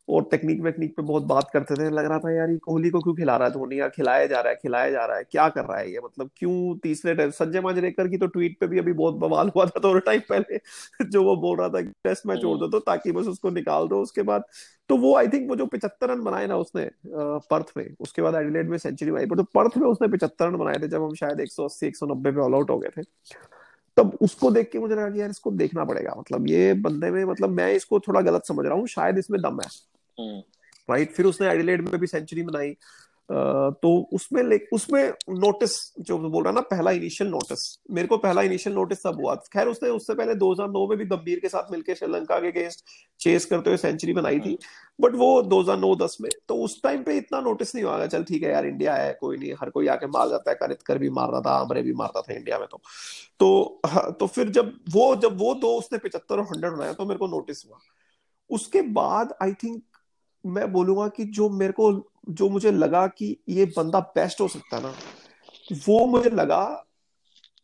और 0.07 0.23
टेक्निक 0.31 0.61
वेक्निक 0.61 0.95
पे 0.95 1.01
बहुत 1.03 1.23
बात 1.23 1.49
करते 1.53 1.75
थे। 1.75 1.89
लग 1.89 2.05
रहा 2.05 2.19
था 2.19 2.31
यार 2.31 2.49
ये 2.49 2.57
कोहली 2.57 2.89
को 2.89 2.99
क्यों 3.01 3.13
खिला 3.15 3.35
रहा 3.37 3.47
है 3.47 3.53
धोनी 3.53 3.79
यार? 3.79 3.89
खिलाया 3.89 4.25
जा 4.25 4.39
रहा 4.41 4.49
है 4.49 4.55
खिलाया 4.55 4.89
जा 4.91 5.05
रहा 5.05 5.17
है। 5.17 5.23
क्या 5.31 5.47
कर 5.49 5.65
रहा 5.65 5.77
है 5.77 5.91
ये? 5.91 5.99
मतलब 6.05 6.29
क्यों 6.37 6.75
तीसरे 6.83 7.15
टाइम 7.15 7.29
संजय 7.29 7.61
मांजरेकर 7.61 8.07
की 8.07 8.17
तो 8.17 8.27
ट्वीट 8.27 8.57
पे 8.59 8.67
भी 8.67 8.79
अभी 8.79 8.93
बहुत 8.93 9.15
बवाल 9.15 9.51
हुआ 9.55 9.65
था 9.65 9.79
थोड़ा 9.83 9.99
टाइम 9.99 10.21
पहले 10.29 10.57
जो 11.11 11.23
वो 11.23 11.35
बोल 11.37 11.57
रहा 11.57 11.69
था 11.69 11.81
कि 11.81 11.89
टेस्ट 12.03 12.25
मैच 12.27 12.41
छोड़ 12.41 12.57
दो 12.59 12.67
तो 12.67 12.79
ताकि 12.79 13.11
बस 13.11 13.27
उसको 13.27 13.49
निकाल 13.49 13.87
दो। 13.87 14.01
उसके 14.01 14.21
बाद 14.21 14.43
तो 14.89 14.97
वो 14.97 15.15
आई 15.17 15.27
थिंक 15.27 15.49
वो 15.49 15.55
जो 15.55 15.65
पिछहत्तर 15.65 16.09
रन 16.09 16.21
बनाए 16.23 16.47
ना 16.47 16.57
उसने 16.57 16.89
पर्थ 17.49 17.71
में 17.77 17.85
उसके 17.99 18.21
बाद 18.21 18.35
एडिलेड 18.35 18.69
में 18.69 18.77
सेंचुरी 18.77 19.11
बनाई 19.11 19.25
पर 19.25 19.37
तो 19.37 19.43
पर्थ 19.43 19.77
में 19.77 19.87
उसने 19.87 20.07
पिछहत्तर 20.07 20.47
रन 20.47 20.55
बनाए 20.57 20.79
थे 20.83 20.87
जब 20.87 21.03
हम 21.03 21.13
शायद 21.15 21.39
180 21.41 21.87
190 21.87 22.33
पे 22.35 22.41
ऑल 22.41 22.53
आउट 22.55 22.69
हो 22.69 22.77
गए 22.79 22.89
थे। 22.97 23.03
तब 23.97 24.17
उसको 24.21 24.51
देख 24.51 24.69
के 24.71 24.79
मुझे 24.79 24.95
लगा 24.95 25.09
कि 25.09 25.21
यार 25.21 25.29
इसको 25.29 25.51
देखना 25.51 25.83
पड़ेगा। 25.85 26.15
मतलब 26.19 26.47
ये 26.49 26.73
बंदे 26.73 27.11
में 27.11 27.23
मतलब 27.25 27.49
मैं 27.49 27.71
इसको 27.73 27.99
थोड़ा 27.99 28.21
गलत 28.21 28.45
समझ 28.45 28.65
रहा 28.65 28.75
हूँ 28.75 28.87
शायद 28.87 29.17
इसमें 29.17 29.41
दम 29.41 29.59
है। 29.61 29.67
हम्म, 29.67 29.94
राइट 30.19 31.11
फिर 31.11 31.25
उसने 31.25 31.47
एडिलेड 31.47 31.89
में 31.89 31.99
भी 31.99 32.07
सेंचुरी 32.07 32.43
बनाई 32.43 32.75
तो 33.29 33.89
उसमें 34.13 34.59
उसमें 34.73 35.03
नोटिस 35.29 35.71
जो 35.99 36.17
बोल 36.19 36.43
रहा 36.43 36.53
ना 36.53 36.61
पहला 36.61 36.91
इनिशियल 36.91 37.29
नोटिस 37.29 37.61
मेरे 37.91 38.07
को 38.07 38.17
पहला 38.17 38.41
इनिशियल 38.41 38.75
नोटिस 38.75 38.99
तब 39.03 39.21
हुआ। 39.21 39.33
खैर 39.53 39.67
उसने 39.67 39.89
उससे 39.89 40.13
पहले 40.15 40.35
2009 40.35 40.87
में 40.89 40.97
भी 40.97 41.05
गंभीर 41.05 41.39
के 41.39 41.49
साथ 41.49 41.71
मिलकर 41.71 41.95
श्रीलंका 41.95 42.39
के 42.39 42.47
अगेंस्ट 42.47 42.85
चेस 43.19 43.45
करते 43.45 43.69
हुए 43.69 43.77
सेंचुरी 43.77 44.13
बनाई 44.13 44.39
थी। 44.39 44.57
बट 44.99 45.15
वो 45.15 45.41
2009-10 45.43 46.17
में 46.21 46.29
तो 46.47 46.55
उस 46.65 46.81
टाइम 46.83 47.03
पे 47.03 47.17
इतना 47.17 47.39
नोटिस 47.41 47.75
नहीं 47.75 47.85
हुआ 47.85 48.05
चल 48.05 48.23
ठीक 48.23 48.43
है 48.43 48.51
यार 48.51 48.65
इंडिया 48.65 48.95
है 48.95 49.17
कोई 49.21 49.37
नहीं 49.37 49.53
हर 49.61 49.69
कोई 49.69 49.87
आके 49.87 50.07
मार 50.07 50.29
जाता 50.29 50.51
है 50.51 50.57
कनितकर 50.57 50.97
भी 50.97 51.09
मार 51.09 51.31
रहा 51.31 51.41
था 51.41 51.57
आमरे 51.61 51.81
भी 51.81 51.93
मारता 51.95 52.21
था 52.21 52.33
इंडिया 52.33 52.59
में 52.59 52.67
तो। 52.71 52.81
तो 53.39 53.81
हाँ, 53.85 54.11
तो 54.11 54.27
फिर 54.27 54.49
जब 54.49 54.73
वो 54.89 55.15
जब 55.15 55.37
वो 55.39 55.53
दो 55.55 55.75
उसने 55.79 55.97
पिछहत्तर 55.97 56.37
और 56.37 56.45
हंड्रेड 56.45 56.71
बनाया 56.71 56.93
तो 56.93 57.05
मेरे 57.05 57.17
को 57.17 57.27
नोटिस 57.27 57.65
हुआ। 57.65 57.79
उसके 58.49 58.81
बाद 58.93 59.33
आई 59.41 59.53
थिंक 59.63 59.83
मैं 60.45 60.71
बोलूँगा 60.71 61.07
कि 61.07 61.25
जो 61.25 61.49
मेरे 61.49 61.73
को 61.73 62.11
जो 62.29 62.49
मुझे 62.49 62.71
लगा 62.71 63.07
कि 63.07 63.37
ये 63.49 63.65
बंदा 63.65 63.99
बेस्ट 63.99 64.41
हो 64.41 64.47
सकता 64.47 64.77
है 64.77 64.83
ना 64.83 64.93
वो 65.87 66.05
मुझे 66.05 66.29
लगा 66.29 66.85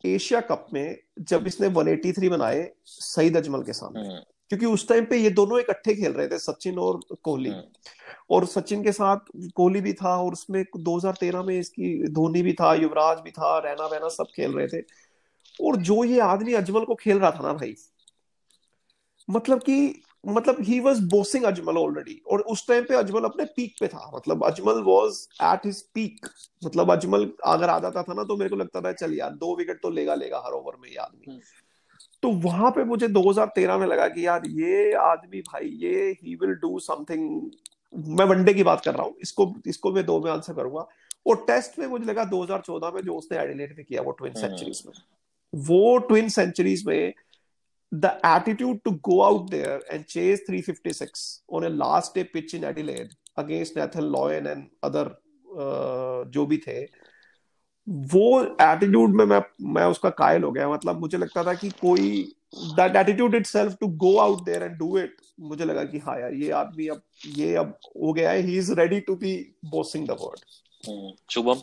एशिया 0.06 0.42
कप 0.42 0.68
में 0.74 0.98
जब 1.20 1.48
इसने 1.48 1.70
183 1.70 2.30
बनाए 2.30 2.72
सईद 2.86 3.38
अजमल 3.38 3.64
के 3.64 3.74
सामने। 3.74 4.00
हम्म, 4.00 4.20
क्योंकि 4.50 4.66
उस 4.66 4.88
टाइम 4.88 5.06
पे 5.06 5.18
ये 5.18 5.30
दोनों 5.30 5.60
इकट्ठे 5.60 5.96
खेल 5.96 6.12
रहे 6.12 6.28
थे 6.28 6.40
सचिन 6.40 6.80
और 6.80 7.00
कोहली। 7.24 7.50
हम्म। 7.50 7.64
और 8.30 8.46
सचिन 8.46 8.84
के 8.84 8.92
साथ 8.92 9.18
कोहली 9.56 9.82
भी 9.82 9.94
था 9.94 10.22
और 10.22 10.34
उसमें 10.34 10.66
2013 10.78 11.44
में 11.44 11.60
इसकी 11.60 12.08
धोनी 12.08 12.42
भी 12.42 12.54
था 12.54 12.74
युवराज 12.74 13.20
भी 13.20 13.32
था 13.32 13.60
रैना 13.60 13.86
वैना 13.86 14.10
सब 14.10 14.26
खेल 14.36 14.52
रहे 14.52 14.68
थे। 14.68 14.82
और 15.66 15.76
जो 15.76 16.04
ये 16.04 16.20
आदमी 16.20 16.54
अजमल 16.54 16.86
को 16.86 16.96
खेल 16.96 17.20
रहा 17.20 17.32
था 17.32 17.40
ना 17.42 17.54
भाई 17.54 17.76
मतलब 19.30 19.60
कि 19.60 20.04
मतलब 20.24 20.58
he 20.62 20.80
was 20.80 21.02
bossing 21.10 21.44
Ajmal 21.44 21.78
already 21.78 22.22
और 22.28 22.42
उस 22.42 22.68
टाइम 22.68 22.84
पे 22.84 22.96
अजमल 22.96 23.24
अपने 23.24 23.46
पीक 23.56 23.76
पे 23.80 23.88
था। 23.88 24.12
मतलब 24.16 24.44
Ajmal 24.46 24.82
was 24.84 25.22
at 25.44 25.66
his 25.66 25.82
peak 25.94 26.28
मतलब 26.66 26.92
अजमल 26.92 27.32
अगर 27.46 27.70
आ 27.70 27.80
जाता 27.80 28.04
था 28.04 28.14
ना 28.14 28.24
तो 28.24 28.38
मेरे 28.38 28.50
को 28.50 28.56
लगता 28.56 28.82
था 28.82 28.92
चल 28.94 29.14
यार 29.14 29.32
दो 29.36 29.56
विकेट 29.56 29.82
तो 29.82 29.90
लेगा 29.90 30.16
लेगा 30.16 30.42
हर 30.46 30.54
ओवर 30.54 30.78
में 30.82 30.90
ये 30.90 30.96
आदमी. 30.96 31.40
तो 32.24 32.32
वहाँ 32.42 32.72
पे 32.72 32.84
मुझे 32.84 33.08
2013 33.08 33.78
में 33.78 33.86
लगा 33.88 34.08
कि 34.08 34.26
यार 34.26 34.42
ये 34.46 34.94
आदमी 34.94 35.42
भाई 35.42 35.70
ये 35.84 36.10
ही 36.24 36.36
विल 36.36 36.54
डू 36.56 36.80
समथिंग 36.80 37.52
मैं 38.10 38.26
वनडे 38.26 38.54
की 38.54 38.64
बात 38.64 38.82
कर 38.86 38.94
रहा 38.94 39.04
हूँ। 39.04 39.16
इसको 39.22 39.54
इसको 39.68 39.92
मैं 39.92 40.06
दो 40.06 40.20
में 40.20 40.32
आंसर 40.32 40.54
करूँगा। 40.54 40.88
और 41.28 41.36
टेस्ट 41.48 41.80
में 41.80 41.88
मुझे 41.88 42.06
लगा 42.06 42.24
2014 42.26 42.92
में 42.92 43.02
जो 43.02 43.16
उसने 43.16 43.38
एडिलेट 43.38 43.76
में 43.78 43.86
किया 43.86 44.02
वो 44.02 44.12
ट्विन 44.12 44.34
सेंचुरीज 44.34 44.84
में। 44.88 44.94
वो 45.54 45.98
ट्विन 45.98 46.30
सेंचुरीज 46.30 46.86
में 46.86 47.14
the 47.92 48.10
attitude 48.24 48.78
to 48.88 48.92
go 49.10 49.16
out 49.24 49.50
there 49.52 49.80
and 49.94 50.08
chase 50.08 50.42
356 50.50 51.44
on 51.52 51.64
a 51.64 51.70
last 51.70 52.16
day 52.16 52.24
pitch 52.36 52.54
in 52.54 52.64
Adelaide 52.64 53.10
against 53.38 53.76
Nathan 53.76 54.12
Lyon 54.12 54.48
and 54.48 54.68
other 54.90 55.06
uh, 55.60 56.30
जो 56.30 56.46
भी 56.46 56.58
थे 56.58 56.84
वो 57.90 58.44
एटीट्यूड 58.44 59.10
में 59.10 59.26
मैं 59.26 59.42
मैं 59.62 59.86
उसका 59.86 60.10
कायल 60.10 60.44
हो 60.44 60.52
गया। 60.52 60.70
मतलब 60.70 61.00
मुझे 61.00 61.18
लगता 61.18 61.44
था 61.44 61.54
कि 61.54 61.70
कोई 61.70 62.34
that 62.56 62.96
attitude 62.96 63.36
itself 63.46 63.76
to 63.82 63.88
go 63.88 64.18
out 64.18 64.46
there 64.46 64.64
and 64.64 64.76
do 64.76 64.98
it 64.98 65.16
मुझे 65.40 65.66
लगा 65.66 65.84
कि 65.84 65.98
हाँ 65.98 66.20
यार 66.20 66.34
ये 66.34 66.52
आदमी 66.52 66.88
अब 66.88 67.02
ये 67.26 67.56
अब 67.56 67.78
हो 67.96 68.14
गया 68.14 68.32
है। 68.32 68.42
He 68.42 68.58
is 68.58 68.74
ready 68.74 69.00
to 69.00 69.16
be 69.16 69.56
bossing 69.66 70.08
the 70.08 70.12
world 70.12 71.14
Shubham? 71.30 71.62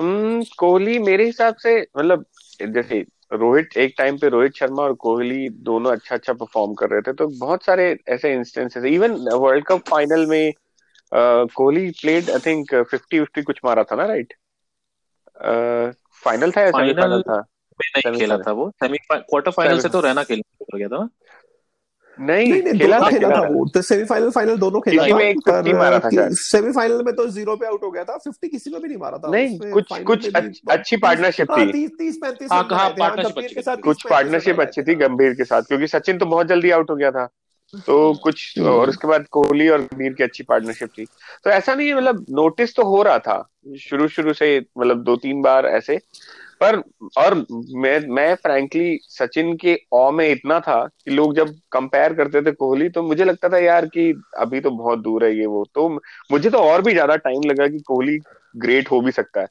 हम्म, 0.00 0.44
कोहली 0.58 0.98
मेरे 0.98 1.26
हिसाब 1.26 1.54
से 1.54 1.86
मतलब 1.98 2.26
जैसे 2.62 3.04
रोहित 3.32 3.68
एक 3.76 3.94
टाइम 3.98 4.18
पे 4.18 4.28
रोहित 4.28 4.52
शर्मा 4.54 4.82
और 4.82 4.94
कोहली 4.94 5.48
दोनों 5.48 5.92
अच्छा 5.92 6.14
अच्छा 6.14 6.32
परफॉर्म 6.32 6.74
कर 6.74 6.90
रहे 6.90 7.00
थे 7.00 7.12
तो 7.12 7.26
बहुत 7.28 7.64
सारे 7.64 7.98
ऐसे 8.08 8.32
instances 8.34 8.84
even 8.84 9.12
world 9.32 9.64
cup 9.64 9.80
final 9.88 10.26
में 10.26 10.52
Kohli 11.54 11.90
played 11.90 12.30
I 12.30 12.38
think 12.38 12.74
fifty 12.74 13.18
fifty 13.18 13.42
कुछ 13.42 13.60
मारा 13.64 13.84
था 13.84 13.96
ना 13.96 14.06
राइट 14.06 14.34
फाइनल 16.24 16.50
था 16.50 16.60
या 16.60 16.70
सेमीफाइनल 16.70 17.22
था? 17.22 17.36
में 17.72 18.00
नहीं 18.00 18.18
खेला 18.18 18.38
था 18.38 18.52
वो। 18.52 18.70
सेमी 18.70 18.98
क्वार्टर 19.12 19.50
फाइनल 19.50 19.78
से 19.78 19.88
तो 19.88 20.00
रहना 20.00 20.22
खेलने 20.22 20.78
गया 20.78 20.88
था 20.88 21.08
नहीं 22.20 22.52
नहीं 22.52 22.62
नहीं 22.62 22.80
खेला 22.80 23.00
था 23.00 23.10
खेला 23.10 23.28
वो 23.28 23.68
तो 23.74 23.82
सेमीफाइनल 23.82 24.30
फाइनल 24.30 24.56
दोनों 24.56 24.80
खेला 24.80 25.02
किसी 25.02 25.12
था 25.12 25.16
में 25.16 25.24
एक 25.24 25.38
50 25.48 25.74
मारा 25.74 25.98
था 25.98 26.10
सेमीफाइनल 26.30 27.02
में 27.02 27.14
तो 27.14 27.28
ज़ीरो 27.28 27.56
पे 27.56 27.66
आउट 27.66 27.82
हो 27.82 27.90
गया 27.90 28.04
था 28.04 28.18
50 28.18 28.48
किसी 28.48 28.70
में 28.70 28.82
भी 28.82 28.88
नहीं 28.88 28.98
मारा 28.98 29.18
था 29.18 29.30
नहीं 29.30 29.58
कुछ 29.58 29.86
कुछ 30.02 30.34
अच्छ- 30.34 31.00
पार्टनरशिप 31.02 31.50
हाँ, 31.50 31.66
थी। 31.66 31.72
30 31.72 31.90
30 31.98 32.20
35 32.24 32.48
हाँ, 32.52 32.68
हाँ, 32.72 32.90
गंभीर 32.90 33.58
अच्छी। 33.58 33.82
कुछ 33.82 34.06
पार्टनरशिप 34.10 34.60
अच्छी 34.60 34.82
थी। 34.82 34.94
गंभीर 34.94 35.32
के 35.32 35.44
साथ 35.44 35.62
क्योंकि 35.62 35.86
सचिन 35.86 36.18
तो 36.18 36.26
बहुत 36.26 36.46
जल्दी 36.46 36.70
आउट 36.70 36.90
हो 36.90 36.96
गया 36.96 37.10
था। 37.10 37.28
तो 37.86 38.14
कुछ 38.22 38.58
और 38.58 38.88
उसके 38.88 39.08
बाद 39.08 39.24
कोहली 39.30 39.68
और 39.68 39.82
कबीर 39.82 40.12
की 40.12 40.24
अच्छी 40.24 40.42
पार्टनरशिप 40.42 40.88
थी। 40.98 41.06
तो 41.44 41.50
ऐसा 41.50 41.74
नहीं 41.74 41.88
है 41.88 41.96
मतलब 41.96 42.26
नोटिस 42.30 42.76
तो 42.76 42.82
हो 42.82 43.02
रहा 43.02 43.18
था 43.18 43.50
शुरू 43.80 44.08
शुरू 44.08 44.32
से 44.32 44.64
मतलब 44.78 45.02
दो 45.02 45.16
तीन 45.16 45.42
बार 45.42 45.66
ऐसे। 45.66 45.98
पर, 46.62 46.76
और 47.18 47.34
मैं 47.76 47.98
मैं 48.10 48.34
फ्रैंकली 48.36 48.98
सचिन 49.10 49.54
के 49.56 49.76
ऑ 49.94 50.10
में 50.12 50.28
इतना 50.28 50.58
था 50.60 50.76
कि 51.04 51.10
लोग 51.10 51.34
जब 51.36 51.54
कंपेयर 51.72 52.14
करते 52.14 52.42
थे 52.42 52.52
कोहली 52.54 52.88
तो 52.90 53.02
मुझे 53.02 53.24
लगता 53.24 53.48
था 53.48 53.58
यार 53.58 53.86
कि 53.88 54.10
अभी 54.38 54.60
तो 54.60 54.70
बहुत 54.72 54.98
दूर 55.00 55.24
है 55.24 55.34
ये 55.38 55.46
वो। 55.46 55.64
तो 55.74 55.88
मुझे 56.32 56.50
तो 56.50 56.58
और 56.60 56.82
भी 56.82 56.92
ज़्यादा 56.92 57.16
टाइम 57.18 57.42
लगा 57.46 57.66
कि 57.68 57.78
कोहली 57.86 58.18
ग्रेट 58.56 58.90
हो 58.90 59.00
भी 59.00 59.10
सकता 59.12 59.40
है। 59.40 59.46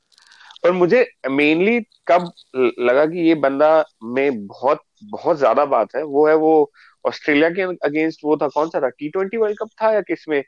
पर 0.63 0.71
मुझे 0.74 1.06
मेनली 1.32 1.80
कब 2.08 2.32
लगा 2.82 3.06
कि 3.06 3.28
ये 3.28 3.36
बंदा 3.38 3.84
में 4.06 4.45
बहुत 4.47 4.82
बहुत 5.06 5.38
ज़्यादा 5.38 5.65
बात 5.67 5.95
है। 5.95 6.04
वो 6.06 6.28
है 6.28 6.36
वो 6.38 6.71
ऑस्ट्रेलिया 7.06 7.50
के 7.52 7.62
अगेंस्ट 7.86 8.19
वो 8.26 8.38
था, 8.38 8.47
कौन 8.50 8.69
सा 8.69 8.80
था? 8.82 8.89
टी 8.89 9.10
ट्वेंटी 9.10 9.38
वर्ल्ड 9.38 9.58
कप 9.60 9.69
था 9.82 9.91
या 9.93 10.02
किसमें 10.04 10.41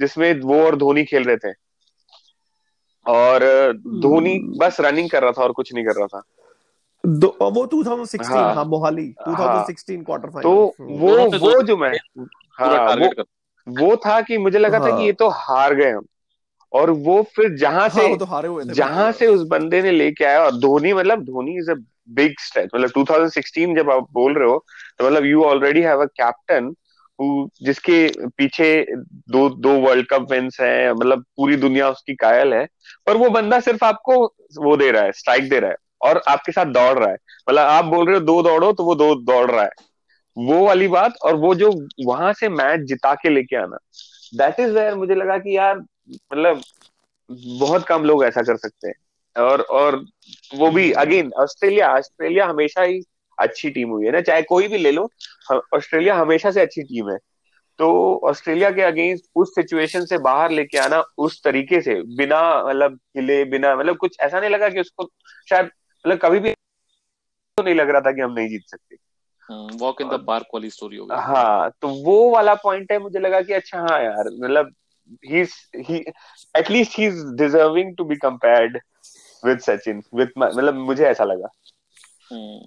जिसमें 0.00 0.32
वो 0.42 0.62
और 0.62 0.76
धोनी 0.76 1.04
खेल 1.04 1.24
रहे 1.24 1.36
थे। 1.38 1.52
और 3.06 3.40
धोनी 3.76 4.34
hmm. 4.34 4.58
बस 4.58 4.76
रनिंग 4.80 5.10
कर 5.10 5.22
रहा 5.22 5.32
था 5.32 5.42
और 5.42 5.52
कुछ 5.52 5.74
नहीं 5.74 5.84
कर 5.84 5.92
रहा 5.92 6.06
था। 6.06 6.22
दो, 7.06 7.36
वो 7.42 7.66
2016 7.66 8.26
हाँ, 8.26 8.54
हाँ 8.54 8.64
मोहाली 8.64 9.14
2016 9.28 10.04
क्वार्टर 10.04 10.28
फाइनल 10.28 10.42
तो 10.42 10.74
वो 10.80 11.38
वो 11.38 11.56
तो 11.56 11.62
जो 11.62 11.76
मैं 11.76 11.92
हाँ 12.58 12.96
वो, 12.96 13.24
वो 13.68 13.96
था 13.96 14.20
कि 14.20 14.38
मुझे 14.38 14.58
लगा 14.58 14.78
हाँ, 14.78 14.86
था 14.86 14.90
कि 14.90 14.96
हाँ। 14.96 15.02
ये 15.02 15.12
तो 15.12 15.28
हार 15.28 15.74
गए 15.74 15.90
हम। 15.90 16.06
और 16.72 16.90
वो 16.90 17.22
फिर 17.22 17.56
जहाँ 17.56 17.88
से 17.88 18.08
हाँ, 18.08 18.16
तो 18.16 18.24
हारे 18.24 18.48
हुए 18.48 18.64
थे 18.64 18.72
जहाँ 18.72 19.12
से 19.12 19.26
उस 19.26 19.48
बंदे 19.48 19.82
ने 19.82 19.90
लेके 19.90 20.24
आया 20.24 20.44
और 20.44 20.50
धोनी 20.50 20.92
मतलब 20.92 21.24
Dhoni 21.24 21.58
is 21.58 21.70
a 21.70 21.74
big 22.08 22.34
stretch 22.38 22.70
मतलब 22.74 22.90
2016 22.90 23.76
जब 23.76 23.90
आप 23.90 24.06
बोल 24.12 24.34
रहे 24.34 24.48
हो 24.48 24.64
तो 24.98 25.06
मतलब 25.06 25.24
you 25.24 25.44
already 25.44 25.80
have 25.80 26.02
a 26.02 26.04
captain 26.04 26.74
जिसके 27.18 27.96
पीछे 28.28 28.68
दो 29.30 29.48
दो 29.56 29.72
वर्ल्ड 29.80 30.06
कप 30.08 30.26
विंस 30.30 30.56
है 30.60 30.92
मतलब 30.94 31.24
पूरी 31.36 31.56
दुनिया 31.56 31.88
उसकी 31.90 32.14
कायल 32.14 32.54
है 32.54 32.64
पर 33.06 33.16
वो 33.16 33.28
बंदा 33.30 33.60
सिर्फ़ 33.60 33.84
आपको 33.84 34.16
वो 34.58 34.76
दे 34.76 34.90
रहा 34.90 35.02
है 35.02 35.12
स्ट्राइक 35.12 35.48
दे 35.50 35.60
रहा 35.60 35.70
है 35.70 35.76
और 36.02 36.22
आपके 36.28 36.52
साथ 36.52 36.66
दौड़ 36.72 36.98
रहा 36.98 37.08
है। 37.10 37.16
मतलब 37.48 37.58
आप 37.60 37.84
बोल 37.84 38.06
रहे 38.06 38.14
हो 38.14 38.20
दो 38.22 38.42
दौड़ो 38.42 38.72
तो 38.72 38.84
वो 38.84 38.94
दो 38.94 39.14
दौड़ 39.22 39.50
रहा 39.50 39.64
है। 39.64 39.70
वो 40.36 40.64
वाली 40.66 40.88
बात 40.88 41.14
और 41.24 41.36
वो 41.36 41.54
जो 41.54 41.70
वहाँ 42.06 42.32
से 42.32 42.48
मैच 42.50 42.80
जिता 42.88 43.14
के 43.14 43.28
लेके 43.28 43.56
आना 43.56 43.76
दैट 44.34 44.60
इज़ 44.60 44.70
वेयर 44.72 44.94
मुझे 44.94 45.14
लगा 45.14 45.38
कि 45.38 45.56
यार 45.56 45.78
मतलब 45.78 46.62
बहुत 47.30 47.84
कम 47.86 48.04
लोग 48.04 48.24
ऐसा 48.24 48.42
कर 48.42 48.56
सकते 48.56 48.88
हैं। 48.88 48.94
और 49.36 49.60
और 49.72 50.04
वो 50.54 50.70
भी 50.70 50.90
अगेन 50.94 51.30
ऑस्ट्रेलिया 51.38 51.88
ऑस्ट्रेलिया 51.90 52.46
हमेशा 52.46 52.82
ही 52.82 53.00
अच्छी 53.38 53.70
टीम 53.70 53.90
हुई 53.90 54.06
है 54.06 54.12
ना 54.12 54.20
चाहे 54.20 54.42
कोई 54.42 54.68
भी 54.68 54.78
ले 54.78 54.92
लो 54.92 55.08
ऑस्ट्रेलिया 55.52 56.14
हमेशा 56.14 56.50
से 56.50 56.60
अच्छी 56.60 56.82
टीम 56.82 57.10
है। 57.10 57.18
तो 57.78 57.86
ऑस्ट्रेलिया 58.28 58.70
के 58.70 58.82
अगेंस्ट 58.82 59.24
उस 59.36 59.54
सिचुएशन 59.54 60.04
से 60.06 60.18
बाहर 60.18 60.50
लेके 60.50 60.78
आना 60.78 61.02
उस 61.18 61.42
तरीके 61.44 61.80
से 61.80 61.94
बिना 62.16 62.42
मतलब 62.64 62.98
हिले 63.16 63.44
बिना 63.44 63.74
मतलब 63.76 63.96
कुछ 63.96 64.16
ऐसा 64.20 64.40
नहीं 64.40 64.50
लगा 64.50 64.68
कि 64.68 64.80
उसको 64.80 65.10
शायद 65.50 65.66
मतलब 65.66 66.18
कभी 66.18 66.38
भी 66.40 66.52
तो 67.58 67.62
नहीं 67.62 67.74
लग 67.74 67.90
रहा 67.90 68.00
था 68.00 68.12
कि 68.12 68.20
हम 68.20 68.32
नहीं 68.32 68.48
जीत 68.48 68.62
सकते। 68.68 68.96
वॉक 69.78 70.00
इन 70.02 70.08
द 70.08 70.24
पार्क 70.26 70.46
वाली 70.54 70.70
स्टोरी 70.70 70.96
हो 70.96 71.06
गई। 71.06 71.16
हाँ 71.16 71.70
तो 71.80 71.88
वो 72.04 72.30
वाला 72.30 72.54
पॉइंट 72.62 72.92
है 72.92 72.98
मुझे 72.98 73.18
लगा 73.18 73.40
कि 73.40 73.52
अच्छा 73.52 73.80
हाँ 73.80 74.00
यार 74.02 74.30
मतलब 74.34 74.72
he 75.24 75.40
at least 76.56 76.98
he 76.98 77.06
is 77.06 77.24
deserving 77.36 77.96
to 77.96 78.04
be 78.04 78.16
compared 78.16 78.78
with 79.42 79.58
Sachin 79.60 80.02
with 80.14 80.30
मतलब 80.38 80.74
मुझे 80.76 81.04
ऐसा 81.06 81.24
लगा। 81.24 81.48
हम्म। 82.30 82.66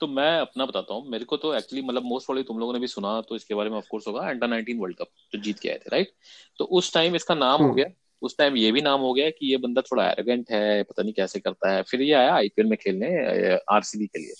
तो 0.00 0.06
मैं 0.08 0.30
अपना 0.38 0.66
बताता 0.66 0.94
हूँ 0.94 1.10
मेरे 1.10 1.24
को 1.24 1.36
तो 1.36 1.54
एक्चुअली 1.54 1.82
मतलब 1.82 2.04
मोस्ट 2.04 2.30
वाली 2.30 2.42
तुम 2.42 2.58
लोगों 2.58 2.72
ने 2.72 2.78
भी 2.78 2.86
सुना 2.86 3.20
तो 3.20 3.36
इसके 3.36 3.54
बारे 3.54 3.70
में 3.70 3.76
ऑफकोर्स 3.76 4.06
होगा 4.08 4.28
अंडर 4.28 4.48
नाइनटीन 4.48 4.78
वर्ल्ड 4.78 4.96
कप 4.96 5.08
जो 5.32 5.40
जीत 5.40 5.58
के 5.58 5.68
आए 5.68 5.78
थे 5.78 5.90
राइट 5.92 6.12
तो 6.58 6.64
उस 6.72 6.92
टाइम 6.94 7.16
इसका 7.16 7.34
नाम 7.36 7.60
हो 7.60 7.64
हम्म। 7.64 7.76
गया 7.76 7.86
उस 8.22 8.36
टाइम 8.38 8.56
ये 8.56 8.70
भी 8.72 8.80
नाम 8.80 9.00
हो 9.00 9.12
गया 9.14 9.30
कि 9.30 9.50
ये 9.50 9.56
बंदा 9.58 9.82
थोड़ा 9.82 10.06
एरोगेंट 10.06 10.50
है 10.50 10.82
पता 10.82 11.02
नहीं 11.02 11.12
कैसे 11.12 11.40
करता 11.40 11.70
है 11.70 11.82
फिर 11.82 12.02
ये 12.02 12.12
आया 12.14 12.34
आईपीएल 12.34 12.68
में 12.68 12.76
खेलने 12.78 13.08
आरसीबी 13.70 14.06
के 14.06 14.18
लिए 14.18 14.34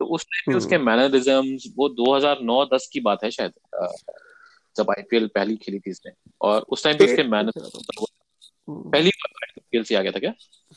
तो 0.00 0.06
उस 0.06 0.24
टाइम 0.24 0.52
पे 0.52 0.56
उसके 0.56 0.78
मैनरिज्म 0.80 1.32
हम्म। 1.32 1.72
वो 1.76 1.88
2009-10 1.96 2.86
की 2.92 3.00
बात 3.00 3.24
है 3.24 3.30
शायद 3.30 3.52
जब 4.76 4.90
आईपीएल 4.90 5.26
पहली 5.34 5.56
खेली 5.56 5.78
थी 5.78 5.90
इसने 5.90 6.12
और 6.40 6.64
उस 6.68 6.84
टाइम 6.84 6.98
पे 6.98 7.04
उसके 7.04 7.22
मैनरिज्म 7.24 7.64
हम्म। 7.64 8.06
पहली 8.68 9.08
बार 9.08 9.44
आईपीएल 9.44 9.82
से 9.84 9.94
आ 9.94 10.00
गया 10.02 10.12
था 10.12 10.18
क्या? 10.18 10.32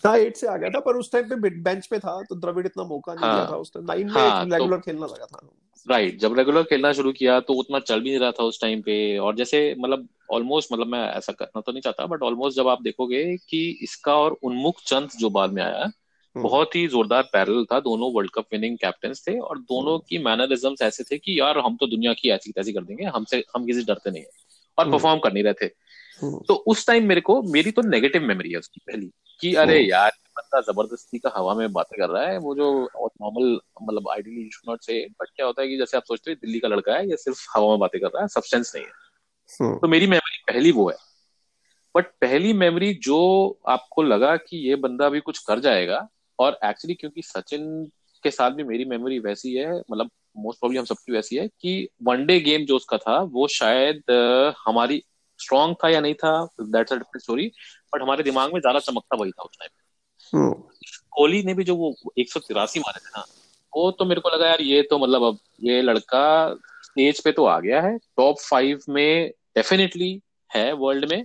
हाँ 0.06 0.18
एट 0.18 0.36
से 0.36 0.48
आ 0.48 0.56
गया 0.58 0.70
था 0.70 0.80
पर 0.80 0.96
उस 0.96 1.12
टाइम 1.12 1.30
पे 1.30 1.50
बेंच 1.50 1.88
पे 1.88 2.00
था 2.00 2.22
तो 2.24 2.36
द्रविड़ 2.36 2.66
इतना 2.66 2.84
मौका 2.84 3.14
नहीं 3.14 3.22
दिया 3.22 3.34
हाँ, 3.34 3.52
था 3.52 3.56
उस 3.56 3.74
टाइम 3.74 3.86
नाइन 3.86 4.10
हाँ, 4.10 4.46
में 4.46 4.58
रेगुलर 4.58 4.78
तो, 4.78 4.82
खेलना 4.82 5.06
लगा 5.06 5.26
था। 5.26 5.50
राइट 5.88 6.20
जब 6.20 6.38
रेगुलर 6.38 6.64
खेलना 6.64 6.92
शुरू 6.94 7.12
किया 7.12 7.40
तो 7.40 7.54
उतना 7.54 7.80
चल 7.80 8.02
भी 8.02 8.10
नहीं 8.10 8.20
रहा 8.20 8.32
था 8.32 8.44
उस 8.44 8.62
टाइम 8.62 8.82
पे। 8.82 9.18
और 9.18 9.36
जैसे 9.36 9.76
मतलब 9.80 10.08
ऑलमोस्ट 10.32 10.74
मतलब 10.74 10.88
मैं 10.88 11.08
ऐसा 11.10 11.34
करना 11.34 11.62
तो 11.62 11.72
नहीं 11.72 11.82
चाहता 11.82 12.06
बट 12.06 12.22
ऑलमोस्ट 12.22 12.58
जब 12.58 12.68
आप 12.68 12.82
देखोगे 12.82 13.24
कि 13.50 13.80
इसका 13.82 14.16
और 14.16 14.38
उन्मुख 14.44 14.82
चंद 14.88 15.10
जो 15.20 15.30
बाद 15.30 15.54
में 15.54 15.64
आया 15.64 15.84
हम्म। 15.84 16.44
बहुत 16.44 16.76
ही 16.76 16.88
जोरदार 16.88 17.24
पैरल 17.24 17.66
था। 17.66 17.80
दोनों 17.80 18.12
वर्ल्ड 18.14 18.32
कप 18.32 18.46
विनिंग 18.52 18.78
कैप्टन 18.78 19.14
थे 19.28 19.40
और 19.40 19.60
दोनों 19.60 19.94
हम्म। 19.94 20.06
की 20.10 20.18
मैनरिज्म 20.18 20.76
ऐसे 20.82 21.04
थे 21.04 21.18
कि 21.18 21.40
यार 21.40 21.58
हम 21.58 21.78
तो 21.78 21.88
दुनिया 21.88 22.14
की 22.14 22.30
ऐसी 22.30 22.52
तैसी 22.52 22.74
कर 22.74 22.84
देंगे 22.84 23.06
हमसे 23.06 23.44
हम 23.56 23.66
किसी 23.66 23.84
डरते 23.84 24.12
नहीं 24.12 24.22
है 24.22 24.30
और 24.78 24.86
परफॉर्म 24.86 25.12
हम्म। 25.12 25.20
कर 25.20 25.34
नहीं 25.34 25.44
रहे 25.44 25.54
थे। 25.54 25.68
तो 26.24 26.54
उस 26.54 26.88
टाइम 26.88 27.06
मेरे 27.06 27.22
को 27.22 27.42
मेरी 27.44 27.72
तो 27.72 27.82
नेगेटिव 27.82 28.22
मेमोरी 28.22 28.52
है 28.52 28.58
उसकी 28.58 28.82
पहली 28.88 29.12
कि 29.42 29.54
अरे 29.54 29.80
यार 29.80 30.12
बंदा 30.38 30.62
ज़बरदस्ती 30.62 31.20
का 31.20 31.32
हवा 31.36 31.54
में 31.54 31.74
बातें 31.74 32.08
कर 32.08 32.14
रहा 32.14 32.28
है 32.28 32.38
वो 32.38 32.56
जो 32.56 32.90
नॉर्मल 32.98 33.60
मतलब 33.84 34.10
ideally 34.10 34.42
you 34.42 34.50
should 34.50 34.70
not 34.70 34.82
say 34.82 35.08
but 35.10 35.28
क्या 35.36 35.46
होता 35.46 35.62
है 35.62 35.68
कि 35.68 35.78
जैसे 35.78 35.98
आप 35.98 36.04
सोचते 36.04 36.32
हैं 36.32 36.38
दिल्ली 36.42 36.60
का 36.60 36.68
लड़का 36.68 36.94
है 36.94 37.10
ये 37.10 37.18
सिर्फ़ 37.18 37.48
हवा 37.56 37.70
में 37.70 37.80
बातें 37.80 38.02
कर 38.02 38.08
रहा 38.08 38.22
है 38.22 38.28
सब्सटेंस 38.28 38.72
नहीं 38.76 38.86
है। 38.86 38.92
हम्म। 39.62 39.80
तो 39.80 39.88
मेरी 39.88 40.08
मेमोरी 40.08 40.54
पहली 40.54 40.72
वो 40.72 40.90
है। 40.90 40.96
बट 41.96 42.06
पहली 42.22 42.54
मेमोरी 42.54 42.94
जो 42.94 43.60
आपको 43.68 44.04
लगा 44.04 44.38
कि 44.38 44.58
ये 44.58 44.76
बंदा 44.76 45.10
भी 45.10 45.20
कुछ 45.20 45.38
कर 45.40 45.60
जाएगा 45.60 46.08
और 46.40 46.60
एक्चुअली 46.64 46.96
क्योंकि 46.96 47.22
सचिन 47.22 47.92
के 48.24 48.32
साथ 48.32 48.52
भी 48.52 48.64
मेरी 48.64 48.86
मेमोरी 48.86 49.20
वैसी 49.20 49.54
है 49.54 49.80
मतलब 49.92 50.10
मोस्ट 50.38 50.60
प्रॉब्लम 50.60 50.80
हम 50.80 50.86
सबकी 50.86 51.12
वैसी 51.12 51.36
है 51.36 51.48
कि 51.48 51.90
वनडे 52.04 52.40
गेम 52.40 52.66
जो 52.66 52.76
उसका 52.76 52.98
था 52.98 53.22
वो 53.22 53.48
शायद 53.48 54.04
हमारी 54.68 55.04
स्ट्रॉन्ग 55.40 55.76
था 55.84 55.90
या 55.90 56.00
नहीं 56.00 56.14
था 56.16 56.32
that's 56.62 56.94
a 56.94 56.96
different 56.96 57.24
story 57.24 57.52
but 57.94 58.02
हमारे 58.02 58.24
दिमाग 58.24 58.54
में 58.54 58.60
ज़्यादा 58.60 58.80
चमकता 58.82 59.18
वही 59.18 59.32
था 59.32 59.44
उस 59.44 59.58
टाइम 59.60 59.72
हम्म। 60.34 60.54
कोहली 61.12 61.42
ने 61.44 61.54
भी 61.54 61.64
जो 61.64 61.76
वो 61.76 61.96
एक 62.20 62.32
सौ 62.32 62.40
तिरासी 62.40 62.80
मारे 62.80 63.00
थे 63.00 63.10
ना 63.10 63.26
वो 63.74 63.90
तो 63.92 64.06
मेरे 64.06 64.22
को 64.22 64.30
लगा 64.30 64.48
यार 64.48 64.62
ये 64.62 64.82
तो 64.82 64.98
मतलब 65.00 65.24
अब 65.24 65.40
ये 65.62 65.82
लड़का 65.82 66.28
स्टेज 66.84 67.24
पे 67.24 67.32
तो 67.32 67.46
आ 67.46 67.60
गया 67.60 67.82
है 67.82 67.98
टॉप 67.98 68.40
फाइव 68.42 68.80
में 68.90 69.30
डेफिनेटली 69.56 70.12
है 70.52 70.72
वर्ल्ड 70.76 71.12
में 71.12 71.24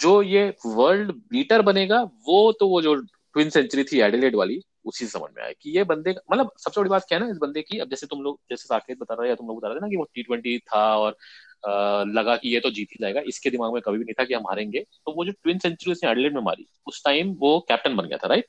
जो 0.00 0.20
ये 0.22 0.52
वर्ल्ड 0.66 1.12
बीटर 1.30 1.62
बनेगा 1.62 2.02
वो 2.26 2.40
तो 2.52 2.68
वो 2.68 2.80
जो 2.82 2.94
ट्विन 2.94 3.50
सेंचुरी 3.50 3.84
थी 3.84 4.00
एडिलेड 4.00 4.36
वाली 4.36 4.60
उसी 4.84 5.06
समझ 5.06 5.30
में 5.36 5.42
आया 5.42 5.52
कि 5.52 5.70
ये 5.70 5.84
बंदे 5.84 6.14
मतलब 6.30 6.50
सबसे 6.58 6.80
बड़ी 6.80 6.90
बात 6.90 7.04
क्या 7.08 7.18
है 7.18 7.24
ना 7.24 7.30
इस 7.30 7.38
बंदे 7.38 7.62
की 7.62 7.78
अब 7.78 7.90
जैसे 7.90 8.06
तुम 8.06 8.22
लोग 8.22 8.38
जैसे 8.50 8.64
साकेत 8.64 8.98
बता 8.98 9.14
रहे 9.14 9.28
या 9.28 9.34
तुम 9.34 9.48
लोग 9.48 9.58
बता 9.58 9.68
रहे 9.68 9.76
थे 9.76 9.80
ना 9.80 9.88
कि 9.88 9.96
वो 9.96 10.04
टी 10.14 10.22
ट्वेंटी 10.22 10.58
था 10.58 10.84
और 10.96 11.16
लगा 12.10 12.36
कि 12.36 12.48
ये 12.48 12.60
तो 12.60 12.70
जीत 12.70 12.88
ही 12.92 12.98
जाएगा। 13.00 13.20
इसके 13.26 13.50
दिमाग 13.50 13.72
में 13.72 13.80
कभी 13.82 13.98
भी 13.98 14.04
नहीं 14.04 14.14
था 14.14 14.24
कि 14.24 14.34
हम 14.34 14.46
हारेंगे। 14.48 14.80
तो 14.80 15.14
वो 15.16 15.24
जो 15.24 15.32
ट्विन 15.32 15.58
सेंचुरी 15.58 15.92
उसने 15.92 16.10
एडलेट 16.10 16.32
में 16.34 16.42
मारी 16.42 16.66
उस 16.86 17.02
टाइम 17.04 17.32
वो 17.40 17.58
कैप्टन 17.68 17.96
बन 17.96 18.08
गया 18.08 18.18
था 18.18 18.28
right 18.28 18.46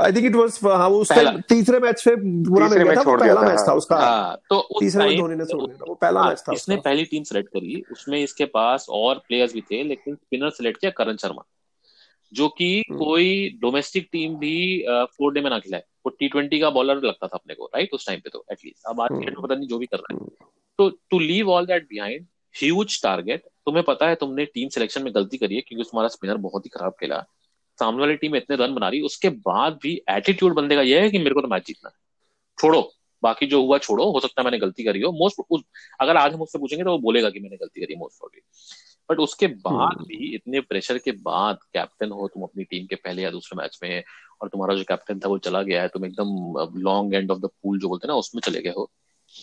I 0.00 0.12
think 0.12 0.26
it 0.26 0.34
was 0.34 0.58
हाँ 0.64 0.88
उस 0.90 1.08
टाइम 1.08 1.40
तीसरे 1.48 1.78
मैच 1.80 2.02
पे 2.02 2.14
पूरा 2.16 2.68
मिल 2.68 2.82
गया 2.82 2.94
था 2.94 3.16
पहला 3.16 3.40
मैच 3.40 3.58
था 3.68 3.72
उसका। 3.74 3.96
हाँ, 3.96 4.36
तो 4.50 4.60
तीसरे 4.80 5.06
में 5.06 5.18
धोनी 5.18 5.36
ने 5.36 5.44
छोड़ 5.44 5.66
दिया 5.66 5.84
वो 5.88 5.94
पहला 5.94 6.22
मैच 6.24 6.42
था 6.48 6.52
इसने 6.52 6.76
पहली 6.78 7.04
टीम 7.04 7.22
सेलेक्ट 7.24 7.48
करी 7.48 7.82
उसमें 7.92 8.18
इसके 8.18 8.44
पास 8.48 8.86
और 8.90 9.22
प्लेयर्स 9.28 9.54
भी 9.54 9.60
थे 9.62 9.82
लेकिन 9.84 10.14
स्पिनर 10.14 10.50
सेलेक्ट 10.50 10.80
किया 10.80 10.90
करण 10.96 11.16
शर्मा। 11.16 11.44
जो 12.32 12.48
कि 12.48 12.68
हम्म। 12.80 12.98
कोई 12.98 13.48
डोमेस्टिक 13.60 14.08
टीम 14.12 14.34
भी 14.36 14.84
फोर 14.88 15.32
डे 15.34 15.40
में 15.40 15.50
ना 15.50 15.58
खिलाए। 15.58 15.82
वो 16.06 16.10
टी 16.10 16.28
ट्वेंटी 16.28 16.58
का 16.60 16.70
बॉलर 16.70 17.02
लगता 17.04 17.26
था 17.26 17.36
अपने 17.36 17.54
को 17.54 17.70
राइट 17.74 17.94
उस 17.94 18.06
टाइम 18.06 18.20
पे 18.20 18.30
तो 18.30 18.44
एटलीस्ट 18.52 18.86
अब 18.88 19.00
आज 19.00 19.12
हम्म। 19.12 19.42
पता 19.42 19.54
नहीं 19.54 19.68
जो 19.68 19.78
भी 19.78 19.86
कर 19.86 19.96
रहा 19.96 20.14
है। 20.14 20.20
हम्म। 20.20 20.46
तो 20.78 20.88
to 21.10 21.18
leave 21.18 21.50
all 21.50 21.66
that 21.66 21.88
behind 21.88 22.26
huge 22.54 23.02
target 23.02 23.42
तुम्हें 23.66 23.84
पता 23.84 24.08
है 24.08 24.14
तुमने 24.16 24.44
टीम 24.44 24.68
सिलेक्शन 24.68 25.02
में 25.02 25.14
गलती 25.14 25.38
करी 25.38 25.54
है 25.54 25.60
क्योंकि 25.60 25.84
तुम्हारा 25.84 26.08
स्पिनर 26.08 26.36
बहुत 26.44 26.66
ही 26.66 26.70
खराब 26.70 26.92
खेला। 27.00 27.24
सामने 27.78 28.00
वाली 28.00 28.14
टीम 28.16 28.36
इतने 28.36 28.56
रन 28.56 28.74
बना 28.74 28.88
रही 28.88 29.00
उसके 29.02 29.28
बाद 29.42 29.78
भी 29.82 29.92
एटीट्यूड 30.10 30.54
बंदे 30.54 30.76
का 30.76 30.82
यह 30.82 31.02
है 31.02 31.10
कि 31.10 31.18
मेरे 31.18 31.34
को 31.34 31.40
तो 31.40 31.48
मैच 31.48 31.66
जीतना 31.66 31.88
है। 31.88 31.94
छोड़ो 32.58 32.80
बाकी 33.22 33.46
जो 33.46 33.60
हुआ 33.62 33.78
छोड़ो 33.78 34.10
हो 34.12 34.20
सकता 34.20 34.40
है 34.40 34.44
मैंने 34.44 34.58
गलती 34.58 34.84
करी 34.84 35.00
हो। 35.00 35.10
मोस्ट 35.12 35.64
अगर 36.00 36.16
आज 36.16 36.32
हम 36.34 36.42
उससे 36.42 36.58
पूछेंगे 36.58 36.84
तो 36.84 36.90
वो 36.90 36.98
बोलेगा 36.98 37.30
कि 37.30 37.40
मैंने 37.40 37.56
गलती 37.56 37.80
करी 37.80 37.96
मोस्ट 37.96 38.18
प्रॉब्ली 38.18 38.40
बट 39.10 39.18
उसके 39.18 39.46
बाद 39.46 39.96
हम्म। 39.96 40.04
भी 40.04 40.34
इतने 40.34 40.60
प्रेशर 40.60 40.98
के 40.98 41.12
बाद 41.12 41.58
कैप्टन 41.72 42.10
हो 42.10 42.28
तुम 42.28 42.42
अपनी 42.42 42.64
टीम 42.64 42.86
के 42.86 42.94
पहले 42.94 43.22
या 43.22 43.30
दूसरे 43.30 43.56
मैच 43.56 43.78
में 43.82 44.02
और 44.42 44.48
तुम्हारा 44.48 44.74
जो 44.74 44.84
कैप्टन 44.84 45.18
था 45.18 45.28
वो 45.28 45.38
चला 45.38 45.62
गया 45.62 45.82
है 45.82 45.88
तुम 45.88 46.04
एकदम 46.06 46.80
long 46.80 47.14
end 47.14 47.30
of 47.30 47.38
the 47.38 47.50
pool 47.62 47.78
जो 47.78 47.88
बोलते 47.88 48.06
हैं 48.06 48.12
ना 48.12 48.18
उसमें 48.18 48.40
चले 48.40 48.62
गए 48.62 48.72
हो। 48.76 48.90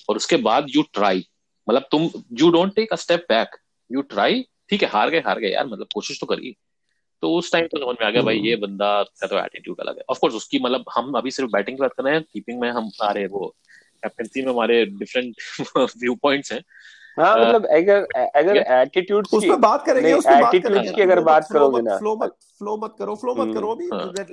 और 0.09 0.15
उसके 0.15 0.37
बाद 0.37 0.65
यू 0.69 0.81
ट्राई 0.93 1.25
मतलब 1.67 1.87
तुम 1.91 2.09
you 2.33 2.49
don't 2.51 2.75
take 2.75 2.93
a 2.93 2.95
step 2.95 3.25
back 3.29 3.55
you 3.91 4.01
try 4.01 4.45
ठीक 4.69 4.83
है 4.83 4.89
हार 4.89 5.09
गए 5.09 5.19
हार 5.19 5.39
गए 5.39 5.49
यार 5.49 5.65
मतलब 5.67 5.87
कोशिश 5.93 6.19
तो 6.19 6.25
करी 6.25 6.55
तो 7.21 7.33
उस 7.33 7.51
टाइम 7.51 7.67
तो 7.67 7.77
समझ 7.77 7.95
में 8.01 8.07
आ 8.07 8.09
गया 8.09 8.21
भाई 8.21 8.39
ये 8.39 8.53
हम्म। 8.53 8.65
बंदा 8.65 9.03
का 9.03 9.27
तो 9.27 9.37
एटीट्यूड 9.37 9.79
अलग 9.79 9.97
है। 9.97 10.03
ऑफकोर्स 10.09 10.35
उसकी 10.35 10.59
मतलब 10.59 10.85
हम 10.95 11.13
अभी 11.13 11.31
सिर्फ़ 11.31 11.51
बैटिंग 11.51 11.77
की 11.77 11.81
बात 11.81 11.93
कर 11.93 12.03
रहे 12.03 12.13
हैं 12.13 12.23
कीपिंग 12.23 12.59
में 12.61 12.69
हम 12.69 12.89
आ 13.01 13.11
रहे 13.11 13.25
वो। 13.25 13.55
कैप्टनसी 14.03 14.41
में 14.41 14.51
हमारे 14.51 14.85
डिफरेंट 14.85 15.35
व्यू 15.77 16.15
पॉइंट्स 16.15 16.51
हैं। 16.53 16.61
हाँ 17.17 17.37
मतलब 17.39 17.65
अगर 17.67 18.05
अगर 18.35 18.57
एटीट्यूड 18.57 19.27
उस 19.33 19.43
पर 19.43 19.55
बात 19.57 19.85
करेंगे 19.85 20.13
उस 20.13 20.25
पर 20.25 20.41
बात 20.41 20.53
करेंगे। 20.63 20.91
की 20.91 21.01
अगर 21.01 21.19
बात 21.21 21.47
करोगे 21.51 21.81
ना 21.81 21.97
फ्लो 21.97 22.15
मत 22.15 22.35
फ्लो 22.59 22.75
मत 22.77 22.95
करो 22.99 23.15
फ्लो 23.15 23.35
मत 23.35 23.53
करो 23.53 23.71
अभी 23.71 23.87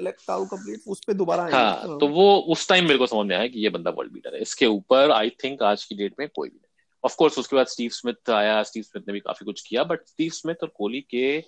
लेट 0.05 0.16
ताऊ 0.29 0.45
कंप्लीट 0.47 0.83
उस 0.87 1.05
पे 1.07 1.14
दोबारा 1.14 1.45
आएँगे। 1.45 1.57
हाँ 1.57 1.99
तो 1.99 2.09
वो 2.09 2.37
उस 2.49 2.68
टाइम 2.68 2.85
मेरे 2.85 2.99
को 2.99 3.07
समझ 3.07 3.27
में 3.27 3.37
आया 3.37 3.47
कि 3.47 3.61
ये 3.61 3.68
बंदा 3.68 3.90
वर्ल्ड 3.90 4.12
बीटर 4.12 4.35
है। 4.35 4.40
इसके 4.42 4.66
ऊपर 4.66 5.11
आई 5.11 5.31
थिंक 5.45 5.62
आज 5.62 5.85
की 5.85 5.95
डेट 5.95 6.14
में 6.21 6.29
कोई 6.29 6.49
भी 6.49 6.55
नहीं 6.55 6.71
ऑफ़ 7.05 7.16
कोर्स 7.16 7.38
उसके 7.38 7.57
बाद 7.57 7.66
स्टीव 7.66 7.90
स्मिथ 7.90 8.31
आया 8.31 8.62
स्टीव 8.62 8.83
स्मिथ 8.83 9.03
ने 9.09 9.12
भी 9.12 9.21
काफ़ी 9.21 9.45
कुछ 9.45 9.62
किया 9.68 9.85
बट 9.85 10.07
स्टीव 10.07 10.31
स्मिथ 10.31 10.62
और 10.62 10.73
कोहली 10.77 11.01
के 11.01 11.38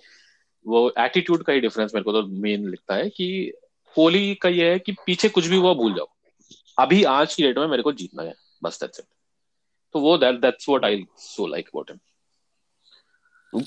वो 0.65 0.89
एटीट्यूड 0.99 1.43
का 1.43 1.53
ही 1.53 1.59
डिफरेंस 1.59 1.93
मेरे 1.95 2.03
को 2.03 2.11
तो 2.11 2.27
मेन 2.27 2.69
लिखता 2.69 2.95
है 2.95 3.09
कि 3.09 3.27
कोहली 3.95 4.33
का 4.35 4.49
ये 4.49 4.69
है 4.71 4.79
कि 4.79 4.91
पीछे 5.05 5.29
कुछ 5.29 5.47
भी 5.47 5.57
हुआ 5.57 5.73
भूल 5.73 5.93
जाओ। 5.93 6.07
अभी 6.79 7.03
आज 7.03 7.35
की 7.35 7.43
डेट 7.43 7.57
में 7.57 7.67
मेरे 7.67 7.83
को 7.83 7.91
जीतना 7.93 8.23
है। 8.23 8.33
बस 8.63 8.79
दैट्स 8.81 8.99
इट 8.99 9.05
तो 9.95 9.99
वो 10.01 10.17
that 10.17 10.41
that's 10.41 10.69
what 10.69 10.85
I 10.85 11.05
saw 11.25 11.47
like 11.47 11.67
about 11.67 11.91
him 11.91 11.99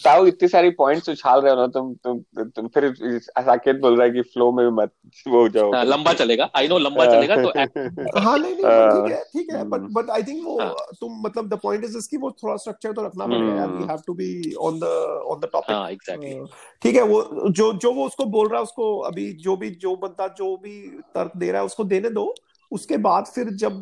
Tau 0.04 0.24
इतनी 0.26 0.48
सारी 0.48 0.70
पॉइंट्स 0.78 1.08
उछाल 1.08 1.40
रहे 1.40 1.52
हो 1.52 1.60
ना 1.60 1.66
तुम 1.74 1.92
तुम 2.04 2.48
तुम 2.56 2.66
फिर 2.74 2.88
साकेत 3.20 3.76
बोल 3.80 3.96
रहा 3.96 4.06
है 4.06 4.12
कि 4.12 4.22
फ्लो 4.32 4.50
में 4.52 4.68
मत 4.78 4.90
वो 5.28 5.40
हो 5.40 5.48
जाओ। 5.48 5.72
हाँ, 5.74 5.84
लंबा 5.84 6.12
चलेगा। 6.12 6.48
आई 6.56 6.68
नो 6.68 6.78
लंबा 6.78 7.04
चलेगा 7.06 7.36
तो 7.36 7.48
हाँ 8.20 8.38
नहीं 8.38 8.54
नहीं 8.54 8.64
ठीक 8.64 9.12
है 9.12 9.22
ठीक 9.32 9.52
है 9.52 9.62
बट 9.68 9.86
बट 9.92 10.10
आई 10.10 10.22
थिंक 10.22 10.44
वो 10.46 10.58
हाँ। 10.60 10.74
तुम 11.00 11.16
मतलब 11.26 11.48
द 11.48 11.58
पॉइंट 11.62 11.84
इज़ 11.84 11.96
इसकी 11.98 12.16
वो 12.16 12.30
थोड़ा 12.42 12.56
स्ट्रक्चर 12.56 12.92
तो 12.92 13.06
रखना 13.06 13.26
पड़ेगा 13.26 13.54
यार। 13.54 13.70
We 13.70 13.84
have 13.84 14.02
to 14.06 14.14
be 14.14 14.52
on 14.68 14.78
the 14.78 14.92
on 15.26 15.40
the 15.40 15.50
topic 15.52 15.76
हाँ 15.76 15.90
एग्जैक्टली 15.90 16.34
ठीक 16.82 16.96
है 16.96 17.02
वो 17.02 17.22
जो 17.50 17.72
जो 17.72 17.92
वो 17.92 18.06
उसको 18.06 18.24
बोल 18.36 18.48
रहा 18.48 18.58
है 18.58 18.62
उसको 18.62 18.96
अभी 19.12 19.32
जो 19.46 19.56
भी 19.56 19.70
जो 19.70 19.96
बंदा 19.96 20.28
जो 20.38 20.56
भी 20.56 20.78
तर्क 21.14 21.36
दे 21.36 21.50
रहा 21.50 21.60
है 21.60 21.66
उसको 21.66 21.84
देने 21.84 22.10
दो। 22.10 22.32
उसके 22.72 22.96
बाद 22.96 23.26
फिर 23.34 23.50
जब 23.56 23.80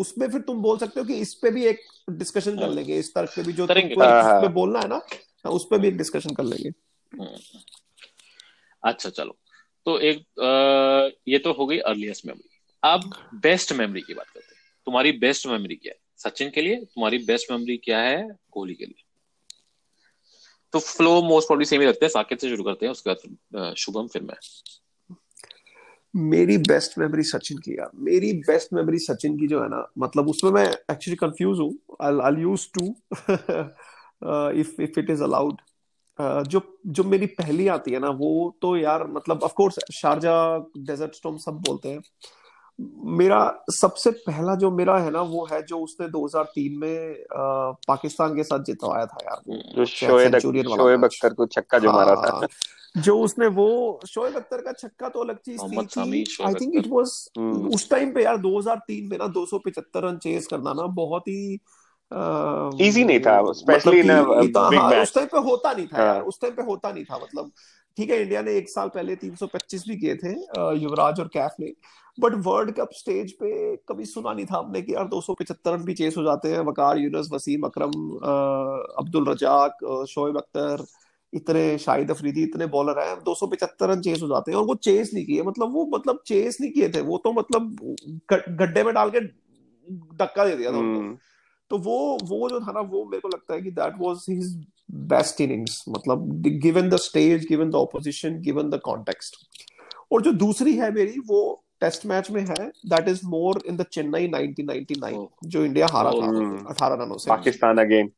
उसमें 0.00 0.28
फिर 0.30 0.40
तुम 0.40 0.62
बोल 0.62 0.78
सकते 0.78 1.00
हो 1.00 1.06
कि 1.06 1.14
इस 1.14 1.34
पे 1.34 1.50
भी 1.50 1.64
एक 1.66 1.80
डिस्कशन 2.10 2.56
कर 2.56 2.62
हाँ। 2.62 2.74
लेंगे। 2.74 2.98
इस 2.98 3.14
तर्क 3.14 3.30
पे 3.36 3.42
भी 3.42 3.52
जो 3.52 3.66
तुमको 3.66 4.02
हाँ, 4.02 4.22
हाँ। 4.22 4.52
बोलना 4.52 4.80
है 4.80 4.88
ना 4.88 5.00
उस 5.50 5.66
पे 5.70 5.78
भी 5.78 5.88
एक 5.88 5.96
डिस्कशन 5.96 6.34
कर 6.34 6.44
लेंगे। 6.44 6.70
अच्छा 8.82 9.10
चलो। 9.10 9.36
तो 9.86 9.98
एक 10.00 10.18
आ, 10.40 11.16
ये 11.28 11.38
तो 11.38 11.52
हो 11.52 11.66
गई 11.66 11.78
अर्लीस्ट 11.88 12.26
मेमोरी 12.26 12.58
अब 12.82 13.10
बेस्ट 13.42 13.72
मेमोरी 13.72 14.00
की 14.00 14.14
बात 14.14 14.26
करते 14.26 14.54
हैं। 14.54 14.62
तुम्हारी 14.86 15.12
बेस्ट 15.18 15.46
मेमोरी 15.46 15.76
क्या 15.76 15.92
है? 15.92 15.98
सचिन 16.18 16.50
के 16.50 16.62
लिए? 16.62 16.76
तुम्हारी 16.76 17.18
बेस्ट 17.24 17.50
मेमोरी 17.50 17.76
क्या 17.76 18.00
है? 18.00 18.28
कोहली 18.52 18.74
के 18.74 18.84
लिए। 18.84 19.02
तो 20.72 20.78
फ्लो 20.78 21.22
मोस्ट 21.22 21.48
प्रॉब्ली 21.48 21.66
सेम 21.66 21.80
ही 21.80 21.86
रखते 21.86 22.04
हैं। 22.04 22.10
साकेत 22.12 22.40
से 22.40 22.48
शुरू 22.48 22.64
करते 22.64 22.86
हैं 22.86 22.90
उसके 22.92 23.10
बाद 23.10 23.74
शुभम 23.78 24.06
फिर 24.06 24.22
मैं। 24.22 24.36
मेरी 26.14 26.56
बेस्ट 26.58 26.98
मेमोरी 26.98 27.22
सचिन 27.22 27.58
की, 27.58 27.72
यार। 27.72 27.90
मेरी 28.04 28.32
बेस्ट 28.40 28.72
मेमोरी 28.72 28.98
सचिन 28.98 29.38
की 29.38 29.46
जो 29.48 29.62
है 29.62 29.68
ना 29.68 29.86
मतलब 29.98 30.28
उसमें 30.28 30.50
मैं 30.50 30.66
एक्चुअली 30.66 31.16
कंफ्यूज 31.16 31.58
हूँ। 31.58 31.72
I 32.02 32.42
use 32.42 32.66
to 32.74 32.86
if 34.60 34.80
if 34.82 34.98
it 35.00 35.10
is 35.10 35.22
allowed 35.22 35.60
जो 36.48 36.60
जो 36.86 37.04
मेरी 37.04 37.26
पहली 37.28 37.66
आती 37.68 37.92
है 37.92 37.98
ना, 37.98 38.08
वो 38.08 38.56
तो 38.62 38.76
यार 38.76 39.06
मतलब 39.06 39.42
of 39.42 39.52
course 39.52 39.78
Sharjah 39.92 40.34
desert 40.78 41.14
storm 41.14 41.36
सब 41.36 41.60
बोलते 41.66 41.88
हैं। 41.88 42.00
मेरा 42.80 43.64
सबसे 43.70 44.10
पहला 44.10 44.54
जो 44.54 44.70
मेरा 44.70 44.98
है 44.98 45.10
ना 45.10 45.20
वो 45.22 45.48
है 45.52 45.62
जो 45.62 45.78
उसने 45.78 46.08
2003 46.08 46.80
में 46.80 47.12
आ, 47.14 47.70
पाकिस्तान 47.70 48.34
के 48.36 48.42
साथ 48.42 48.64
जितवाया 48.64 49.06
था 49.06 49.18
यार 49.24 49.58
जो 49.76 49.84
शोएब 49.84 50.38
शोएब 50.38 51.04
अख्तर 51.04 51.34
को 51.34 51.46
छक्का 51.46 51.78
जो 51.78 51.92
मारा 51.92 52.14
था। 52.14 52.36
हाँ, 52.36 52.48
जो 52.96 53.18
उसने 53.20 53.46
वो 53.46 54.00
शोएब 54.08 54.36
अख्तर 54.36 54.60
का 54.60 54.72
छक्का 54.72 55.08
तो 55.08 55.20
अलग 55.20 55.36
चीज़ 55.36 55.62
थी 55.62 56.24
आई 56.44 56.54
थिंक 56.54 56.74
इट 56.74 56.86
वाज 56.88 57.28
उस 57.74 57.90
टाइम 57.90 58.12
पे 58.12 58.24
यार 58.24 58.36
2003 58.36 59.10
में 59.10 59.18
ना 59.18 59.32
275 59.32 59.96
रन 59.96 60.16
चेस 60.16 60.46
करना 60.46 60.72
ना 60.72 60.86
बहुत 60.86 61.28
ही 61.28 61.60
इजी 62.86 63.04
नहीं 63.04 63.20
था 63.20 63.52
स्पेशली 63.52 64.02
मतलब 64.02 64.74
हाँ, 64.74 65.02
उस 65.02 65.14
टाइम 65.14 65.26
पे 65.26 65.38
होता 65.38 65.72
नहीं 65.72 65.86
था 65.86 66.04
यार 66.04 66.16
हाँ। 66.16 66.24
उस 66.24 66.40
टाइम 66.40 66.54
पे 66.54 66.62
होता 66.62 66.92
नहीं 66.92 67.04
था 67.04 67.18
मतलब 67.18 67.50
ठीक 67.98 68.10
है 68.10 68.20
इंडिया 68.22 68.42
ने 68.42 68.56
एक 68.56 68.68
साल 68.68 68.88
पहले 68.88 69.16
325 69.16 69.86
भी 69.88 69.96
किए 69.96 70.14
थे 70.16 70.32
युवराज 70.78 71.20
और 71.20 71.28
कैफ 71.28 71.56
ने 71.60 71.72
बट 72.18 72.34
वर्ल्ड 72.44 72.74
कप 72.74 72.90
स्टेज 72.94 73.32
पे 73.32 73.50
कभी 73.88 74.04
सुना 74.06 74.32
नहीं 74.32 74.46
था 74.46 74.58
हमने 74.58 74.82
कि 74.82 74.94
यार 74.94 75.08
दो 75.08 75.22
रन 75.40 75.84
भी 75.84 75.94
चेस 75.94 76.16
हो 76.16 76.22
जाते 76.22 76.48
हैं 76.48 76.60
वकार 76.64 76.98
यूनस 76.98 77.28
वसीम 77.32 77.62
अकरम 77.62 77.92
अब्दुल 78.98 79.28
रजाक 79.28 79.78
शोएब 80.08 80.36
अख्तर 80.36 80.84
इतने 81.32 81.62
शाहिद 81.78 82.10
अफरीदी 82.10 82.42
इतने 82.42 82.66
बॉलर 82.68 82.98
हैं 82.98 83.16
दो 83.22 83.34
रन 83.82 84.00
चेस 84.00 84.22
हो 84.22 84.28
जाते 84.28 84.50
हैं 84.50 84.58
और 84.58 84.64
वो 84.64 84.74
चेस 84.82 85.10
नहीं 85.14 85.24
किए 85.26 85.42
मतलब 85.42 85.72
वो 85.72 85.86
मतलब 85.88 86.22
चेस 86.26 86.58
नहीं 86.60 86.70
किए 86.72 86.88
थे 86.88 87.00
वो 87.02 87.18
तो 87.24 87.32
मतलब 87.32 87.76
गड्ढे 88.30 88.84
में 88.84 88.92
डाल 88.94 89.10
के 89.10 89.20
धक्का 90.16 90.44
दे 90.44 90.56
दिया 90.56 90.72
था 90.72 90.78
उनको 90.78 91.00
हम्म। 91.00 91.16
तो 91.70 91.78
वो 91.80 91.96
वो 92.24 92.48
जो 92.50 92.60
था 92.60 92.72
ना 92.72 92.80
वो 92.88 93.04
मेरे 93.04 93.20
को 93.20 93.28
लगता 93.28 93.54
है 93.54 93.62
कि 93.62 93.70
that 93.72 93.94
was 93.98 94.24
his 94.28 94.54
best 94.90 95.40
innings 95.40 95.84
मतलब 95.88 96.42
given 96.46 96.88
the 96.88 96.96
stage 96.96 97.46
given 97.46 97.70
the 97.70 97.74
opposition 97.74 98.40
given 98.40 98.70
the 98.70 98.80
context 98.84 99.36
और 100.12 100.22
जो 100.22 100.32
दूसरी 100.32 100.74
है 100.74 100.90
मेरी 100.92 101.18
वो 101.26 101.64
टेस्ट 101.80 102.06
मैच 102.06 102.30
में 102.30 102.42
है 102.42 102.68
that 102.86 103.08
is 103.08 103.20
more 103.24 103.62
in 103.66 103.76
the 103.76 103.82
Chennai 103.82 104.28
1999 104.28 105.26
जो 105.44 105.64
इंडिया 105.64 105.86
हारा 105.92 106.10
था 106.10 106.16
18 106.16 106.92
हम्म। 106.92 107.02
रनों 107.02 107.16
से। 107.16 107.30
पाकिस्तान 107.30 107.78
अगेन 107.78 108.10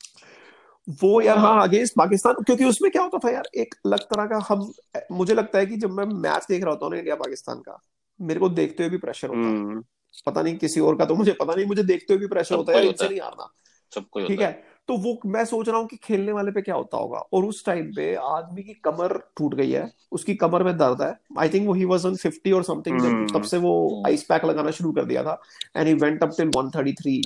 वो 1.03 1.21
यार 1.21 1.39
हाँ 1.39 1.63
अगेंस्ट 1.63 1.95
पाकिस्तान 1.97 2.35
क्योंकि 2.35 2.65
उसमें 2.65 2.91
क्या 2.93 3.03
होता 3.03 3.19
था 3.19 3.31
यार 3.31 3.49
एक 3.55 3.75
अलग 3.87 4.01
तरह 4.01 4.27
का 4.27 4.47
हम 4.49 4.73
मुझे 5.13 5.35
लगता 5.35 5.59
है 5.59 5.67
कि 5.67 5.77
जब 5.77 5.91
मैं 5.91 6.05
मैच 6.05 6.47
देख 6.49 6.63
रहा 6.63 6.71
होता 6.71 6.87
हूँ 6.87 6.93
ना 6.93 6.99
इंडिया 6.99 7.15
पाकिस्तान 7.15 7.59
का 7.59 7.83
मेरे 8.21 8.41
को 8.41 8.49
देखते 8.49 8.83
हुए 8.83 8.91
भी 8.91 8.99
प्रेशर 8.99 9.29
होता 9.29 9.41
है। 9.41 9.45
हम्म। 9.45 9.83
पता 10.27 10.43
नहीं 10.43 10.57
किसी 10.57 10.81
और 10.81 10.97
का 10.97 11.05
तो 11.05 11.15
मुझे 11.15 11.33
पता 11.33 11.55
नहीं 11.55 11.67
मुझे 11.67 11.83
देखते 11.83 12.15
हुए 12.15 12.21
भी 12.21 12.27
प्रेशर 12.27 12.55
होता 12.55 12.73
है 12.73 12.87
इनसे 12.87 13.09
नहीं 13.09 13.21
हारना। 13.21 13.53
सबको 13.95 14.27
ठीक 14.27 14.41
है। 14.41 14.76
तो 14.89 14.97
वो 14.97 15.21
मैं 15.27 15.45
सोच 15.45 15.69
रहा 15.69 15.79
हूँ 15.79 15.87
कि 15.87 15.97
खेलने 15.97 16.33
वाले 16.33 16.51
पे 16.51 16.63
क्या 16.63 16.75
होता 16.75 16.97
होगा। 16.97 17.19
और 17.19 17.45
उस 17.45 17.65
टाइम 17.67 17.93
पे 17.97 18.15
आदमी 18.15 18.63
की 18.63 18.73
कमर 18.73 19.19
टूट 19.37 19.55
गई 19.55 19.71
है। 19.71 19.93
उसकी 20.13 20.35
कमर 20.35 20.63
में 20.63 20.77
दर्द 20.77 21.03
है। 21.03 21.19
आई 21.39 21.49
थिंक 21.49 21.67
वो 21.67 21.75
ही 21.75 21.85
वॉज़ 21.85 22.07
ऑन 22.07 22.17
50 22.17 22.53
और 22.53 22.63
समथिंग 22.63 23.01
जब 23.01 23.39
तब 23.39 23.43
से 23.43 23.59
वो 23.59 24.03
आइस 24.07 24.25
पैक 24.25 24.45
लगाना 24.45 24.71
शुरू 24.71 24.93
कर 24.93 25.05
दिया 25.05 25.23
था। 25.23 25.41
And 25.77 25.89
he 25.89 25.95
went 25.95 26.23
up 26.23 26.31
till 26.37 26.51
133 26.51 27.21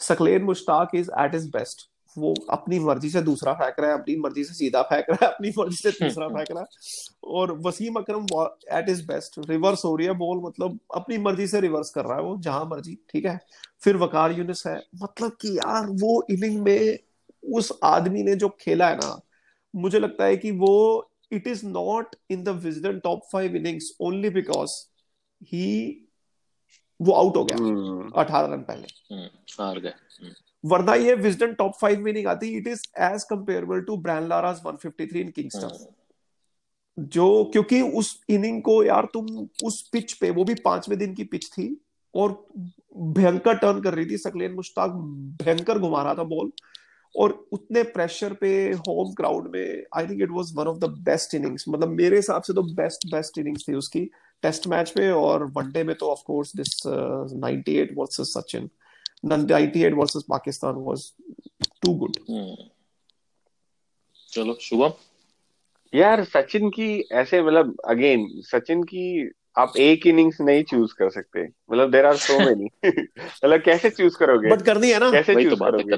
Saqlain 0.00 0.42
Mushtaq 0.42 0.94
is 0.94 1.10
at 1.20 1.34
his 1.34 1.48
best 1.48 1.90
वो 2.16 2.34
अपनी 2.50 2.78
मर्ज़ी 2.80 3.08
से 3.10 3.20
दूसरा 3.22 3.52
फेंक 3.54 3.80
रहा 3.80 3.90
है 3.90 3.98
अपनी 3.98 4.16
मर्ज़ी 4.18 4.44
से 4.44 4.54
सीधा 4.54 4.82
फेंक 4.84 5.10
रहा 5.10 5.24
है 5.24 5.32
अपनी 5.32 5.52
मर्ज़ी 5.58 5.76
से 5.76 5.90
तीसरा 5.94 6.28
फेंक 6.28 6.50
रहा 6.50 6.60
है 6.60 7.30
और 7.32 7.52
Wasim 7.60 7.94
Akram 7.94 8.26
at 8.72 8.88
his 8.88 9.06
best 9.06 9.38
reverse 9.48 9.84
हो 9.84 9.94
रही 9.96 10.06
है 10.06 10.12
बॉल 10.16 10.40
मतलब 10.42 10.78
अपनी 10.94 11.18
मर्ज़ी 11.20 11.46
से 11.46 11.60
रिवर्स 11.60 11.90
कर 11.90 12.04
रहा 12.04 12.16
है 12.16 12.22
वो 12.22 12.36
जहाँ 12.40 12.64
मर्ज़ी 12.66 12.96
ठीक 13.10 13.26
है 13.26 13.38
फिर 13.82 13.96
वकार 13.96 14.32
यूनिस 14.32 14.66
है 14.66 14.76
मतलब 15.02 15.36
कि 15.40 15.56
यार 15.58 15.86
वो 16.00 16.22
इनिंग 16.30 16.60
में 16.62 16.98
उस 17.54 17.72
आदमी 17.84 18.22
ने 18.22 18.34
जो 18.36 18.48
खेला 18.60 18.88
है 18.88 18.96
ना 18.96 19.20
मुझे 19.74 19.98
लगता 19.98 20.24
है 20.24 20.36
कि 20.36 20.50
वो 20.56 20.74
it 21.32 21.46
is 21.48 21.66
not 21.66 22.16
in 22.30 22.42
the 22.44 22.48
Wisden 22.64 22.98
top 23.00 23.22
five 23.32 23.56
innings 23.56 23.92
only 24.00 24.30
because 24.30 24.82
he 25.42 25.66
वो 27.00 27.12
आउट 27.14 27.36
हो 27.36 27.44
गया 27.44 27.56
हम्म। 27.58 28.10
अठारह 28.12 28.46
रन 28.46 28.62
पहले 28.62 29.14
हम्म, 29.14 29.28
हार 29.58 29.80
गए 29.80 29.94
हम्म। 30.20 30.32
वरना 30.64 30.94
ये 30.94 31.14
विजडन 31.14 31.52
टॉप 31.52 31.72
फाइव 31.80 32.00
में 32.00 32.12
नहीं 32.12 32.26
आती। 32.26 32.48
It 32.56 32.66
is 32.68 32.82
as 33.02 33.24
comparable 33.30 33.80
to 33.80 33.96
Brian 33.96 34.28
Lara's 34.28 34.60
153 34.62 35.16
in 35.16 35.30
Kingston 35.30 35.86
जो 36.98 37.44
क्योंकि 37.44 37.80
उस 37.92 38.18
इनिंग 38.28 38.62
को 38.62 38.82
यार 38.84 39.08
तुम 39.12 39.26
उस 39.64 39.80
पिच 39.92 40.12
पे 40.12 40.30
वो 40.30 40.44
भी 40.44 40.54
पाँचवें 40.64 40.98
दिन 40.98 41.14
की 41.14 41.24
पिच 41.24 41.46
थी 41.48 41.76
और 42.14 42.32
भयंकर 42.96 43.56
टर्न 43.56 43.80
कर 43.80 43.94
रही 43.94 44.06
थी। 44.06 44.16
सकलेन 44.18 44.52
मुश्ताक 44.52 44.90
भयंकर 45.42 45.78
घुमा 45.78 46.02
रहा 46.02 46.14
था 46.14 46.24
बॉल 46.24 46.50
और 47.14 47.32
उतने 47.52 47.82
प्रेशर 47.82 48.32
पे 48.34 48.48
होम 48.78 49.12
क्राउड 49.14 49.50
में 49.52 49.82
I 49.96 50.06
think 50.06 50.22
it 50.22 50.30
was 50.30 50.52
one 50.56 50.66
of 50.66 50.78
the 50.78 50.90
best 51.04 51.34
innings 51.34 51.64
मतलब 51.68 51.88
मेरे 51.90 52.16
हिसाब 52.16 52.42
से 52.42 52.54
तो 52.54 52.62
बेस्ट 52.74 53.06
बेस्ट 53.12 53.38
इनिंग्स 53.38 53.68
थी 53.68 53.74
उसकी। 53.74 54.04
टेस्ट 54.42 54.66
मैच 54.68 54.92
में 54.98 55.10
और 55.10 55.44
वनडे 55.52 55.84
में 55.84 55.94
तो 55.96 56.06
of 56.06 56.22
course 56.26 56.56
this 56.56 56.80
98 56.86 57.96
versus 57.96 58.32
Sachin 58.32 58.68
98 59.26 59.92
versus 59.92 60.22
Pakistan 60.22 60.74
was 60.74 61.12
too 61.82 61.94
good 61.94 62.16
चलो 64.32 64.54
शुभम? 64.60 64.92
यार 65.94 66.24
सचिन 66.24 66.70
की 66.70 67.08
ऐसे 67.12 67.42
मतलब 67.42 67.80
अगेन 67.88 68.26
सचिन 68.30 68.82
की 68.82 69.30
आप 69.58 69.72
एक 69.76 70.06
इनिंग्स 70.06 70.40
नहीं 70.40 70.64
चूज़ 70.64 70.94
कर 70.94 71.10
सकते। 71.10 71.42
मतलब 71.44 71.90
देर 71.90 72.06
आर 72.06 72.16
सो 72.16 72.40
मेनी 72.40 72.68
मतलब 72.86 73.60
कैसे 73.60 73.90
चूज़ 73.90 74.16
करोगे? 74.16 74.50
बट 74.50 74.62
करनी 74.62 74.90
है 74.90 74.98
ना। 74.98 75.10
कैसे 75.10 75.44
चूज़ 75.44 75.58
तो 75.58 75.64
करोगे? 75.64 75.96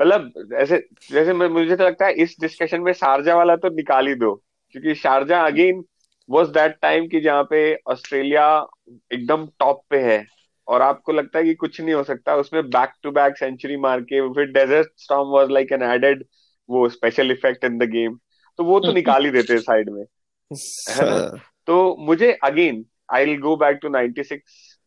मतलब 0.00 0.48
ऐसे 0.52 0.88
जैसे 1.12 1.32
मुझे 1.32 1.76
तो 1.76 1.84
लगता 1.84 2.06
है 2.06 2.12
इस 2.12 2.36
डिस्कशन 2.40 2.80
में 2.80 2.92
शारजा 2.92 3.36
वाला 3.36 3.56
तो 3.56 3.68
निकाल 3.68 4.06
ही 4.06 4.14
दो। 4.14 4.42
क्योंकि 4.70 4.94
Sharjah 4.94 5.42
again 5.42 5.84
was 6.30 6.50
that 6.50 6.78
time 6.82 7.06
की 7.06 7.20
जहाँ 7.20 7.46
पे 7.50 7.78
ऑस्ट्रेलिया 7.86 8.66
एकदम 9.12 9.46
टॉप 9.46 9.82
पे 9.90 9.98
है। 9.98 10.35
और 10.68 10.82
आपको 10.82 11.12
लगता 11.12 11.38
है 11.38 11.44
कि 11.44 11.54
कुछ 11.54 11.80
नहीं 11.80 11.94
हो 11.94 12.02
सकता, 12.04 12.34
उसमें 12.36 12.62
बैक 12.70 12.92
टू 13.02 13.10
बैक 13.12 13.36
सेंचुरी 13.38 13.76
मार 13.78 14.00
के, 14.02 14.20
फिर 14.34 14.46
desert 14.52 14.88
storm 14.98 15.28
was 15.30 15.50
like 15.50 15.72
an 15.72 15.82
added 15.84 16.24
वो 16.68 16.88
special 16.88 17.30
effect 17.30 17.64
in 17.64 17.78
the 17.78 17.90
game 17.90 18.18
तो 18.58 18.64
वो 18.64 18.78
तो 18.80 18.92
निकाल 18.92 19.24
ही 19.24 19.30
देते 19.30 19.58
साइड 19.60 19.90
में, 19.90 20.02
है 20.02 21.10
ना? 21.10 21.18
तो 21.66 21.96
मुझे 22.00 22.32
again 22.44 22.84
I 23.14 23.24
will 23.24 23.38
go 23.40 23.56
back 23.56 23.78
to 23.82 23.88
96 23.88 24.38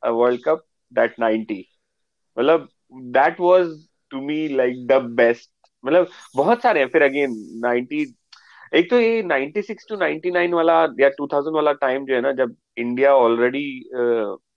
world 0.03 0.41
cup 0.45 0.63
that 0.91 1.15
90 1.21 1.61
मतलब 2.37 2.67
that 3.13 3.39
was 3.39 3.67
to 4.11 4.21
me 4.21 4.47
like 4.55 4.85
the 4.87 5.01
best 5.17 5.49
मतलब 5.83 6.07
बहुत 6.35 6.61
सारे 6.61 6.79
हैं, 6.79 6.87
फिर 6.87 7.03
अगेन 7.03 7.35
90 7.65 8.05
एक 8.75 8.89
तो 8.89 8.99
ये 8.99 9.21
96 9.23 9.87
टू 9.89 9.95
99 9.97 10.53
वाला 10.53 10.81
या 10.99 11.09
2000 11.11 11.53
वाला 11.53 11.71
टाइम 11.75 12.05
जो 12.05 12.13
है 12.15 12.21
ना, 12.21 12.31
जब 12.33 12.55
इंडिया 12.77 13.13
ऑलरेडी 13.15 13.67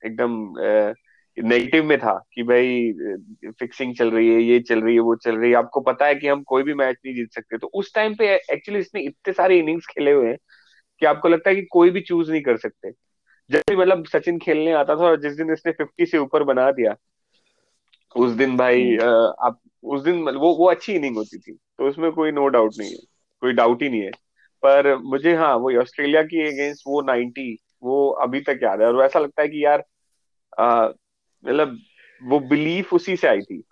एकदम 0.07 0.55
नेगेटिव 1.37 1.85
में 1.85 1.99
था 1.99 2.13
कि 2.35 2.43
भाई 2.43 2.93
फिक्सिंग 3.51 3.95
चल 3.97 4.11
रही 4.11 4.29
है 4.29 4.41
ये 4.43 4.59
चल 4.61 4.81
रही 4.81 4.95
है 4.95 5.01
वो 5.01 5.15
चल 5.17 5.37
रही 5.37 5.51
है। 5.51 5.57
आपको 5.57 5.81
पता 5.81 6.07
है 6.07 6.15
कि 6.15 6.29
हम 6.29 6.43
कोई 6.43 6.63
भी 6.63 6.75
मैच 6.75 6.97
नहीं 7.07 7.15
जीत 7.15 7.33
सकते। 7.35 7.59
तो 7.59 7.71
उस 7.75 7.95
टाइम 7.95 8.15
पे 8.15 8.35
एक्चुअली 8.53 8.81
इसने 8.81 9.01
इतने 9.01 9.33
सारे 9.33 9.59
इनिंग्स 9.59 9.87
खेले 9.87 10.13
हुए 10.13 10.29
हैं 10.29 10.37
कि 11.03 11.07
आपको 11.07 11.29
लगता 11.29 11.51
है 11.51 11.57
कि 11.57 11.63
कोई 11.63 11.91
भी 11.91 12.01
चूज़ 12.01 12.31
नहीं 12.33 12.43
कर 12.43 12.57
सकते। 12.57 12.91
जब 13.51 13.63
भी 13.71 13.77
मतलब 13.77 14.05
सचिन 14.07 14.39
खेलने 14.39 14.73
आता 14.73 14.97
था 14.97 15.05
और 15.05 15.21
जिस 15.21 15.33
दिन 15.33 15.53
इसने 15.53 15.73
फिफ्टी 15.73 16.07
से 16.07 16.19
ऊपर 16.19 16.43
बना 16.43 16.71
दिया 16.73 16.95
उस 18.17 18.31
दिन 18.33 18.57
भाई 18.57 18.83
हम्म। 18.93 19.33
आप 19.47 19.59
उस 19.85 20.03
दिन 20.03 20.23
वो 20.23 20.55
वो 20.57 20.67
अच्छी 20.67 20.93
इनिंग 20.93 21.17
होती 21.17 21.39
थी। 21.39 21.53
तो 21.53 21.89
उसमें 21.89 22.11
कोई 22.13 22.33
नो 22.33 22.47
डाउट 22.49 22.73
नहीं 22.79 22.91
है 22.91 22.99
कोई 23.43 23.53
डाउट 23.53 23.83
ही 23.83 23.89
नहीं 23.89 24.01
है। 24.01 24.11
पर 24.63 24.97
मुझे 24.97 25.35
हाँ 25.35 25.55
वो 25.57 25.73
ऑस्ट्रेलिया 25.81 26.23
की 26.23 26.47
अगेंस्ट 26.47 26.83
वो 26.87 27.01
नाइनटी 27.03 27.57
वो 27.83 28.09
अभी 28.23 28.41
तक 28.41 28.61
याद 28.63 28.81
है। 28.81 28.87
और 28.87 29.05
ऐसा 29.05 29.19
लगता 29.19 29.43
है 29.43 29.49
कि 29.49 29.65
यार 29.65 29.85
मतलब 31.45 31.79
वो 32.23 32.41
बिलीफ 32.41 32.95
उसी 32.95 33.17
से 33.17 33.29
आई 33.29 33.41
थी। 33.41 33.63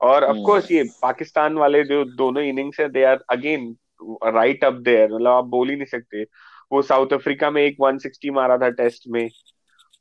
और 0.00 0.24
ऑफ़ 0.24 0.36
कोर्स 0.36 0.64
हम्म। 0.64 0.74
ये 0.74 0.84
पाकिस्तान 1.02 1.54
वाले 1.54 1.84
जो 1.84 2.04
दोनों 2.04 2.42
इनिंग्स 2.42 2.80
है 2.80 2.88
they 2.88 3.04
are 3.04 3.24
again 3.30 3.76
right 4.24 4.64
up 4.64 4.72
there 4.72 5.14
मतलब 5.14 5.26
आप 5.26 5.44
बोल 5.44 5.70
ही 5.70 5.76
नहीं 5.76 5.86
सकते। 5.86 6.22
वो 6.72 6.82
साउथ 6.82 7.12
अफ्रीका 7.12 7.50
में 7.50 7.62
एक 7.62 7.76
160 7.80 8.30
मारा 8.30 8.58
था 8.58 8.70
टेस्ट 8.70 9.04
में। 9.08 9.30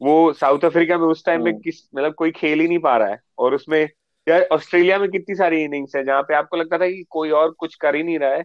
वो 0.01 0.33
साउथ 0.33 0.59
अफ्रीका 0.65 0.97
में 0.97 1.05
उस 1.05 1.25
टाइम 1.25 1.43
में 1.43 1.51
हम्म। 1.51 1.61
किस 1.61 1.89
मतलब 1.95 2.13
कोई 2.13 2.31
खेल 2.31 2.59
ही 2.59 2.67
नहीं 2.67 2.79
पा 2.79 2.97
रहा 2.97 3.07
है। 3.07 3.19
और 3.37 3.53
उसमें 3.55 3.89
यार 4.29 4.41
ऑस्ट्रेलिया 4.41 4.99
में 4.99 5.09
कितनी 5.09 5.35
सारी 5.35 5.63
इनिंग्स 5.63 5.95
है 5.95 6.03
जहाँ 6.03 6.21
पे 6.21 6.35
आपको 6.35 6.57
लगता 6.57 6.77
था 6.77 6.87
कि 6.87 7.05
कोई 7.09 7.29
और 7.29 7.51
कुछ 7.51 7.75
कर 7.75 7.95
ही 7.95 8.03
नहीं 8.03 8.19
रहा 8.19 8.35
है। 8.35 8.43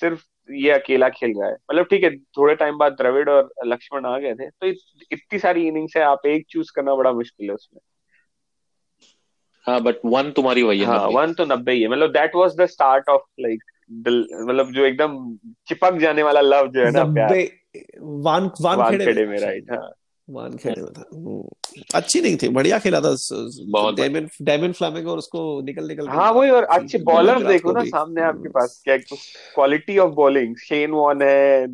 सिर्फ़ 0.00 0.24
ये 0.50 0.70
अकेला 0.70 1.08
खेल 1.08 1.32
रहा 1.38 1.48
है। 1.48 1.54
मतलब 1.54 1.84
ठीक 1.84 2.04
है 2.04 2.16
थोड़े 2.16 2.54
टाइम 2.54 2.78
बाद 2.78 2.92
द्रविड़ 2.92 3.28
और 3.30 3.50
लक्ष्मण 3.66 4.04
आ 4.06 4.18
गए 4.18 4.34
थे 4.34 4.48
तो 4.50 4.66
इतनी 4.66 5.38
सारी 5.38 5.66
इनिंग्स 5.68 5.96
है 5.96 6.02
आप 6.02 6.26
एक 6.26 6.46
चूज़ 6.50 6.72
करना 6.76 6.94
बड़ा 6.94 7.12
मुश्किल 7.12 7.48
है 7.48 7.54
उसमें। 7.54 7.80
हाँ 9.66 9.80
बट 9.80 9.96
वन 10.04 10.30
तुम्हारी 10.30 10.62
वही 10.62 10.80
है 10.80 10.86
हाँ 10.86 11.06
वन 11.08 11.32
तो 11.32 11.44
नब्बे 11.44 11.72
ही 11.72 11.82
है। 11.82 11.88
मतलब 11.88 12.12
that 12.12 12.34
was 12.36 12.56
the 12.56 12.66
start 12.66 13.08
of 13.08 13.22
like 13.40 13.62
मतलब 13.90 14.72
जो 14.72 14.84
एकदम 14.84 15.36
चिपक 15.68 15.98
जाने 15.98 16.22
वाला 16.22 16.40
लव 16.40 16.68
जो 16.68 16.84
है 16.84 16.90
ना 16.90 17.04
प्यार। 17.04 17.32
वान 18.00 18.50
वान, 18.60 18.78
वान 18.78 18.98
खेड़े 18.98 19.26
में 19.26 19.38
राइट 19.38 19.70
हाँ। 19.70 19.90
वन 20.28 20.56
खेले 20.56 20.82
में 20.82 20.92
था। 20.92 21.04
हम्म। 21.14 21.42
अच्छी 21.94 22.20
नहीं 22.20 22.36
थी 22.36 22.48
बढ़िया 22.48 22.78
खेला 22.78 23.00
था 23.00 23.16
डायमंड 23.92 24.28
डायमंड 24.42 24.74
फ्लैमिंगो 24.74 25.10
और 25.10 25.18
उसको 25.18 25.60
निकल 25.60 25.88
निकल 25.88 26.08
हाँ 26.08 26.32
वही 26.32 26.50
और 26.50 26.64
अच्छे 26.64 26.98
बॉलर 26.98 27.46
देखो 27.46 27.72
ना 27.72 27.84
सामने 27.84 28.22
आपके 28.22 28.48
पास 28.48 28.80
क्या 28.84 28.96
quality 29.54 29.98
of 29.98 30.12
bowling 30.12 30.56
Shane 30.56 30.90
Warne 30.90 31.22
है 31.22 31.66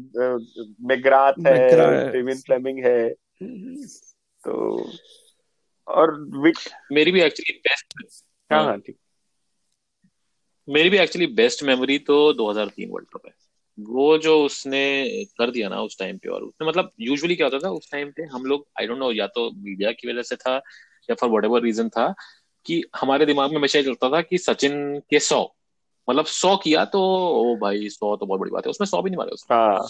मैग्राथ 0.83 1.33
है 1.47 2.13
डेविन 2.13 2.41
फ्लेमिंग 2.41 2.79
है 2.79 3.09
तो 4.45 4.87
और 5.87 6.21
विक 6.21 6.57
मेरी 6.93 7.13
भी 7.13 7.21
एक्चुअली 7.21 7.59
बेस्ट 7.59 7.95
हाँ 8.53 8.65
हाँ। 8.65 8.79
ठीक। 8.79 8.97
मेरी 10.69 10.91
भी 10.91 10.99
एक्चुअली 10.99 11.27
बेस्ट 11.27 11.63
मेमोरी 11.63 11.99
तो 11.99 12.33
2003 12.33 12.91
वर्ल्ड 12.91 13.09
कप 13.09 13.23
है। 13.27 13.33
वो 13.81 14.19
जो 14.19 14.45
उसने 14.45 15.25
कर 15.25 15.51
दिया 15.51 15.69
ना 15.69 15.83
उस 15.83 15.99
टाइम 15.99 16.19
पे 16.19 16.29
और 16.29 16.43
उसने 16.43 16.69
मतलब 16.69 16.91
यूजुअली 17.01 17.37
क्या 17.37 17.47
होता 17.47 17.59
था 17.59 17.71
उस 17.71 17.93
टाइम 17.93 18.11
पे 18.11 18.23
हम 18.23 18.45
लोग 18.45 18.67
आई 18.81 18.87
डोंट 18.87 18.99
नो 18.99 19.13
या 19.13 19.27
तो 19.27 19.51
मीडिया 19.51 19.93
की 19.93 20.13
वजह 20.13 20.23
से 20.23 20.37
था 20.37 20.63
या 21.11 21.15
फॉर 21.15 21.31
वट 21.31 21.45
एवर 21.45 21.63
रीजन 21.63 21.89
था 21.89 22.15
कि 22.67 22.85
हमारे 22.97 23.27
दिमाग 23.27 23.51
में 23.51 23.57
हमेशा 23.57 23.83
चलता 23.83 24.09
था 24.09 24.23
कि 24.23 24.39
सचिन 24.39 25.03
के 25.11 25.19
सौ 25.19 25.55
मतलब 26.11 26.25
सौ 26.25 26.57
किया 26.57 26.85
तो 26.85 27.29
ओ 27.29 27.57
भाई 27.57 27.89
सौ 27.89 28.17
तो 28.17 28.27
बहुत 28.27 28.41
बड़ी 28.41 28.51
बात 28.51 28.67
है 28.67 28.71
उसमें 28.71 28.87
सौ 28.87 29.03
भी 29.03 29.11
नहीं 29.11 29.19
मारे 29.19 29.31
उसने 29.31 29.57
हाँ, 29.57 29.89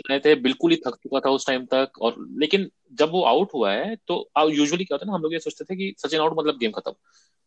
बनाए 0.00 0.20
थे 0.20 0.34
बिल्कुल 0.34 0.70
ही 0.70 0.76
थक 0.76 0.94
चुका 0.94 1.20
था 1.20 1.30
उस 1.30 1.46
टाइम 1.46 1.64
तक 1.64 1.92
और 2.00 2.14
लेकिन 2.18 2.70
जब 2.92 3.10
वो 3.10 3.22
आउट 3.22 3.48
हुआ 3.54 3.72
है 3.72 3.96
तो 3.96 4.30
यूजुअली 4.38 4.84
क्या 4.84 4.94
होता 4.94 5.06
है 5.06 5.10
ना 5.10 5.14
हम 5.14 5.22
लोग 5.22 5.32
ये 5.32 5.38
सोचते 5.38 5.64
थे 5.64 5.76
कि 5.76 5.94
सचिन 5.98 6.20
आउट 6.20 6.34
मतलब 6.38 6.58
गेम 6.58 6.70
खत्म। 6.70 6.92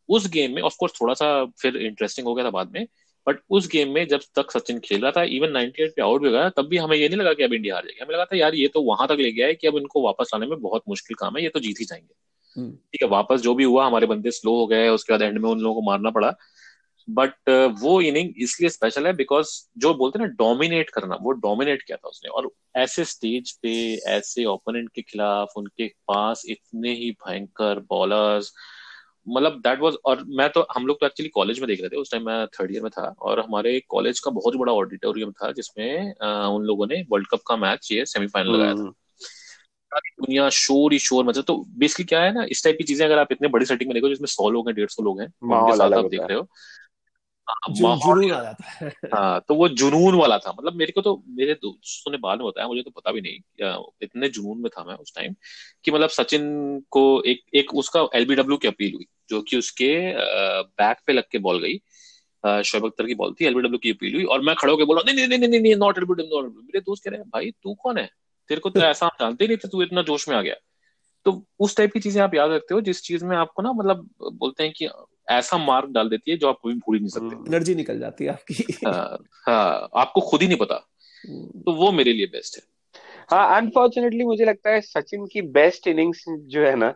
उस 0.10 0.30
गेम 0.30 0.56
में 0.56 0.62
ऑफकोर्स 0.62 0.94
थोड़ा 1.02 1.14
सा 1.14 1.46
फिर 1.46 1.78
इंटरेस्टिंग 1.78 2.28
हो 2.28 2.34
गया 2.34 2.46
था 2.46 2.50
बाद 2.50 2.72
में 2.72 2.88
बट 3.28 3.38
उस 3.50 3.68
गेम 3.68 3.90
में 3.90 4.08
जब 4.08 4.20
तक 4.36 4.52
सचिन 4.52 4.80
खेल 4.80 5.02
रहा 5.02 5.12
था 5.12 5.24
इवन 5.24 5.48
98 5.48 5.90
पे 5.96 6.02
आउट 6.02 6.22
भी 6.22 6.30
गया 6.30 6.50
तब 6.50 6.68
भी 6.68 6.78
हमें 6.78 6.98
ये 6.98 7.10
नहीं 7.10 7.20
लगा 7.20 7.34
कि 7.34 7.44
अब 7.44 7.54
इंडिया 7.54 7.76
हार 7.76 7.84
जाएगी। 7.84 8.00
हमें 8.04 8.16
लगा 8.16 8.26
था 8.26 8.38
यार 8.38 8.56
ये 8.56 8.68
तो 8.68 8.82
वहाँ 8.82 9.08
तक 9.08 9.18
ले 9.20 9.32
गया 9.32 9.48
है 9.48 9.54
कि 9.54 9.68
अब 9.68 9.78
इनको 9.78 10.02
वापस 10.02 10.32
आने 10.36 10.48
में 10.48 10.60
बहुत 10.60 10.84
मुश्किल 10.90 11.16
काम 11.16 11.38
है 11.38 11.44
ये 11.44 11.50
तो 11.50 11.60
जीत 11.60 11.76
ही 11.80 11.86
जाएँगे। 11.86 12.16
हम्म। 12.62 12.72
ठीक 12.72 13.04
है 13.04 13.08
वापस 13.08 13.42
जो 13.42 13.56
भी 13.56 13.64
हुआ 13.64 13.86
हमारे 13.86 14.08
बंदे 14.08 14.32
स्लो 14.32 14.56
हो 14.56 14.68
गए 14.68 14.90
उसके 14.90 15.14
बाद 15.14 15.22
एंड 15.22 15.38
में 15.38 15.50
उन 15.50 15.60
लोगों 15.60 15.82
को 15.82 15.82
मारना 15.82 16.10
पड़ा। 16.10 16.36
बट 17.10 17.34
uh, 17.50 17.76
वो 17.80 18.02
इनिंग 18.02 18.34
इसलिए 18.38 18.70
स्पेशल 18.70 19.08
है 19.08 19.14
बिकॉज़ 19.14 19.70
जो 19.78 19.94
बोलते 19.94 20.20
हैं 20.20 20.26
ना 20.26 20.34
डोमिनेट 20.34 20.90
करना 20.90 21.18
वो 21.22 21.32
डोमिनेट 21.32 21.82
किया 21.82 21.98
था 21.98 22.10
उसने। 22.10 22.30
और 22.30 22.52
ऐसे 22.76 23.06
स्टेज 23.06 23.52
पे 23.52 23.96
ऐसे 23.96 24.46
ओपोनेंट 24.46 24.90
के 24.96 25.02
खिलाफ 25.02 25.48
उनके 25.58 25.88
पास 25.88 26.44
इतने 26.50 26.94
ही 26.94 27.12
भयंकर 27.12 27.80
बॉलर्स 27.80 28.54
मतलब 29.30 29.60
दैट 29.60 29.80
वाज 29.80 29.96
और 30.06 30.24
मैं 30.38 30.50
तो 30.50 30.66
हम 30.72 30.88
लोग 30.88 31.00
तो 31.00 31.06
एक्चुअली 31.06 31.30
कॉलेज 31.30 31.60
में 31.60 31.68
देख 31.68 31.82
रहे 31.82 31.90
थे 31.90 31.96
उस 31.96 32.12
टाइम 32.12 32.26
मैं 32.26 32.46
थर्ड 32.50 32.72
ईयर 32.72 32.84
में 32.84 32.90
था 32.92 33.04
और 33.20 33.40
हमारे 33.40 33.80
कॉलेज 33.90 34.20
का 34.20 34.32
बहुत 34.32 34.56
बड़ा 34.56 34.74
ऑडिटोरियम 34.74 35.32
था 35.34 35.52
जिसमें 35.52 36.14
आ, 36.24 36.48
उन 36.48 36.64
लोगों 36.64 36.88
ने 36.88 37.04
वर्ल्ड 37.12 37.28
कप 37.28 37.42
का 37.48 37.58
मैच 37.58 37.92
ये 37.92 38.06
सेमीफाइनल 38.06 38.52
लगाया 38.52 38.74
था 38.74 38.80
हम्म। 38.80 38.94
दुनिया 39.92 40.50
शोर 40.54 40.94
ही 40.94 41.00
शोर 41.00 41.26
मतलब 41.26 41.44
तो 41.44 41.56
बेसिकली 41.78 42.06
क्या 42.06 42.22
है 42.22 42.34
ना 42.34 42.46
इस 42.50 42.64
टाइप 42.64 42.76
की 42.78 42.84
चीज़ें 42.84 43.06
अगर 43.06 43.20
आप 43.20 43.32
इतने 43.32 43.48
बड़ी 43.48 43.66
सेटिंग 43.66 43.90
में 43.90 43.94
देखो 43.94 44.10
जिसमें 44.10 44.28
सौ 44.28 44.50
लोग 44.50 44.68
हैं 44.68 44.76
डेढ़ 44.76 44.90
सौ 44.90 45.04
लोग 45.04 45.22
हैं 45.22 45.28
उनके 45.28 45.78
साथ 45.78 45.94
आप 45.94 46.10
देख 46.12 46.22
रहे 46.22 46.38
हो 46.38 46.48
जुनून 47.72 48.32
आ 48.32 48.44
जाता 48.44 48.70
है। 48.70 48.94
हाँ 49.16 49.40
तो 49.48 49.56
वो 49.56 49.70
जुनून 49.70 50.16
वाला 50.16 50.38
था। 50.38 50.52
मतलब 50.52 50.74
मेरे 50.74 50.92
को 50.92 51.02
तो 51.02 51.24
मेरे 51.28 51.54
दोस्तों 51.54 52.12
ने 52.12 52.18
बाद 52.18 52.40
में 52.40 52.48
बताया 52.48 52.68
मुझे 52.68 52.82
तो 52.82 52.92
पता 52.92 53.12
भी 53.12 53.22
नहीं 53.22 53.94
इतने 54.02 54.30
जुनून 54.30 54.62
में 54.62 54.70
था 54.70 54.84
मैं 54.84 54.96
उस 54.96 55.16
टाइम 55.16 55.36
कि 55.84 55.92
मतलब 55.92 56.10
सचिन 56.10 56.44
को 56.90 57.24
एक 57.24 57.44
एक 57.56 57.76
उसका 57.76 58.08
एलबीडब्ल्यू 58.16 58.58
की 58.58 58.68
अपील 58.68 58.94
हुई 58.96 59.06
जो 59.30 59.42
कि 59.42 59.58
उसके 59.58 60.14
बैक 60.64 60.98
पे 61.08 61.14
लग 61.14 61.24
के 61.32 61.38
बॉल 61.38 61.60
गई। 61.60 61.82
शोएब 62.64 62.86
अख्तर 62.86 63.06
की 63.06 63.16
बॉल 63.16 63.34
थी 63.34 63.46
एलबीडब्ल्यू 63.46 63.78
की 63.78 63.92
अपील 63.92 64.16
हुई 64.16 64.24
और 64.24 64.42
मैं 64.42 64.56
खड़े 64.56 64.72
होकर 64.72 64.86
बोला 64.86 65.02
नहीं 65.06 65.28
नहीं 65.28 65.40
नहीं 65.40 65.60
नहीं 65.60 65.76
नॉट 65.76 65.98
एलबीडब्ल्यू 65.98 66.42
मेरे 66.42 66.80
दोस्त 66.80 67.04
कह 67.04 67.12
रहे 67.12 67.20
हैं 67.20 67.30
भाई 67.30 67.52
तू 67.52 67.74
कौन 67.74 67.98
है? 67.98 68.10
तेरे 68.50 68.62
को 68.62 68.70
तो 68.70 68.80
ऐसा 68.80 69.08
जानते 69.08 69.44
ही 69.44 69.48
नहीं 69.48 69.58
थे 69.58 69.68
तू 69.68 69.82
इतना 69.84 70.02
जोश 70.02 70.30
में 70.30 70.36
आ 70.36 70.42
गया। 70.42 70.56
तो 71.26 71.46
उस 71.60 71.78
टाइप 71.78 71.94
की 71.94 72.00
चीज़ें 72.00 72.22
आप 72.22 72.36
याद 72.36 72.52
रखते 72.52 72.74
हो 72.74 72.82
जिस 72.82 73.02
चीज़ 73.04 73.26
में 73.26 73.38
आपको 73.38 73.62
ना 73.62 73.72
मतलब 73.72 74.10
बोलते 74.34 74.64
हैं 74.64 74.74
कि 74.74 74.86
ऐसा 75.30 75.58
मार्क 75.58 75.90
डाल 75.90 76.10
देती 76.10 76.32
है 76.32 76.38
जो 76.38 76.48
आप 76.48 76.56
कभी 76.56 76.74
भूल 76.74 76.96
ही 76.96 77.00
नहीं 77.00 77.10
सकते। 77.10 77.50
एनर्जी 77.50 77.76
निकल 77.76 78.00
जाती 78.00 78.24
है 78.24 78.30
आपकी। 78.30 78.64
हाँ, 78.88 79.18
हाँ 79.48 79.90
आपको 79.96 80.22
खुद 80.22 80.42
ही 80.42 80.48
नहीं 80.48 80.58
पता। 80.58 80.90
हम्म। 81.30 81.62
तो 81.62 81.72
वो 81.72 81.92
मेरे 81.92 82.14
लिए 82.14 82.26
बेस्ट 82.26 82.58
है। 82.58 82.64
हाँ 83.30 83.58
अनफॉर्चुनेटली 83.58 84.24
मुझे 84.24 84.46
लगता 84.46 84.70
है 84.70 84.82
सचिन 84.82 85.26
की 85.26 85.42
बेस्ट 85.42 85.88
इनिंग्स 85.88 86.26
जो 86.30 86.62
है 86.62 86.76
ना 86.76 86.94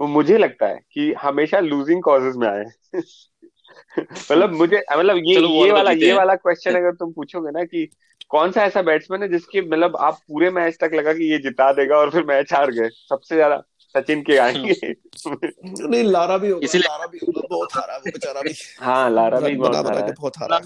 वो 0.00 0.06
मुझे 0.06 0.38
लगता 0.38 0.66
है 0.66 0.80
कि 0.92 1.12
हमेशा 1.12 1.60
लूजिंग 1.60 2.02
कॉजेज 2.02 2.36
में 2.36 2.48
आए। 2.48 2.64
मतलब 3.98 4.52
मुझे 4.52 4.82
मतलब 4.96 5.16
ये 5.16 5.64
ये 5.64 5.72
वाला 5.72 5.90
ये 5.90 6.12
वाला 6.12 6.34
क्वेश्चन 6.34 6.74
अगर 6.74 6.92
तुम 6.92 7.12
पूछोगे 7.12 7.50
ना 7.50 7.64
कि 7.64 7.88
कौन 8.28 8.52
सा 8.52 8.64
ऐसा 8.64 8.82
बैट्समैन 8.82 9.22
है 9.22 9.28
जिसके 9.28 9.60
मतलब 9.60 9.96
आप 9.96 10.14
पूरे 10.14 10.50
मैच 10.50 10.78
तक 10.80 10.90
लगा 10.94 11.12
कि 11.12 11.32
ये 11.32 11.38
जिता 11.38 11.72
देगा 11.72 11.96
और 11.96 12.10
फिर 12.10 12.24
मैच 12.24 12.52
हार 12.52 12.70
गए 12.70 12.88
सबसे 12.88 13.34
ज़्यादा। 13.34 13.62
सचिन 13.94 14.22
के 14.22 14.36
आएँगे। 14.38 14.74
नहीं 15.88 16.02
लारा 16.04 16.36
भी 16.38 16.48
होगा 16.50 16.78
लारा 16.78 17.06
भी 17.06 17.18
होगा 17.18 17.42
बहुत 17.50 17.74
हारा 17.74 17.96
वो 17.96 18.10
बेचारा 18.10 18.40
भी। 18.40 18.54
हाँ 18.80 19.10
लारा 19.10 19.40
भी 19.40 19.54
बहुत 19.56 19.76
हारा 19.76 20.06
बहुत 20.10 20.38
हारा 20.38 20.60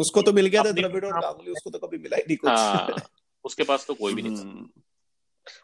उसको 0.00 0.22
तो 0.22 0.32
मिल 0.32 0.46
गया 0.46 0.62
था 0.64 0.72
द्रविड़ 0.72 1.04
और 1.04 1.20
गांगुली 1.20 1.52
उसको 1.52 1.70
तो 1.70 1.86
कभी 1.86 1.98
मिला 1.98 2.16
ही 2.16 2.22
नहीं 2.22 2.36
कुछ। 2.36 2.50
हाँ, 2.50 2.96
उसके 3.44 3.62
पास 3.62 3.86
तो 3.86 3.94
कोई 3.94 4.14
भी 4.14 4.22
नहीं 4.22 4.36
हम्म। 4.36 4.68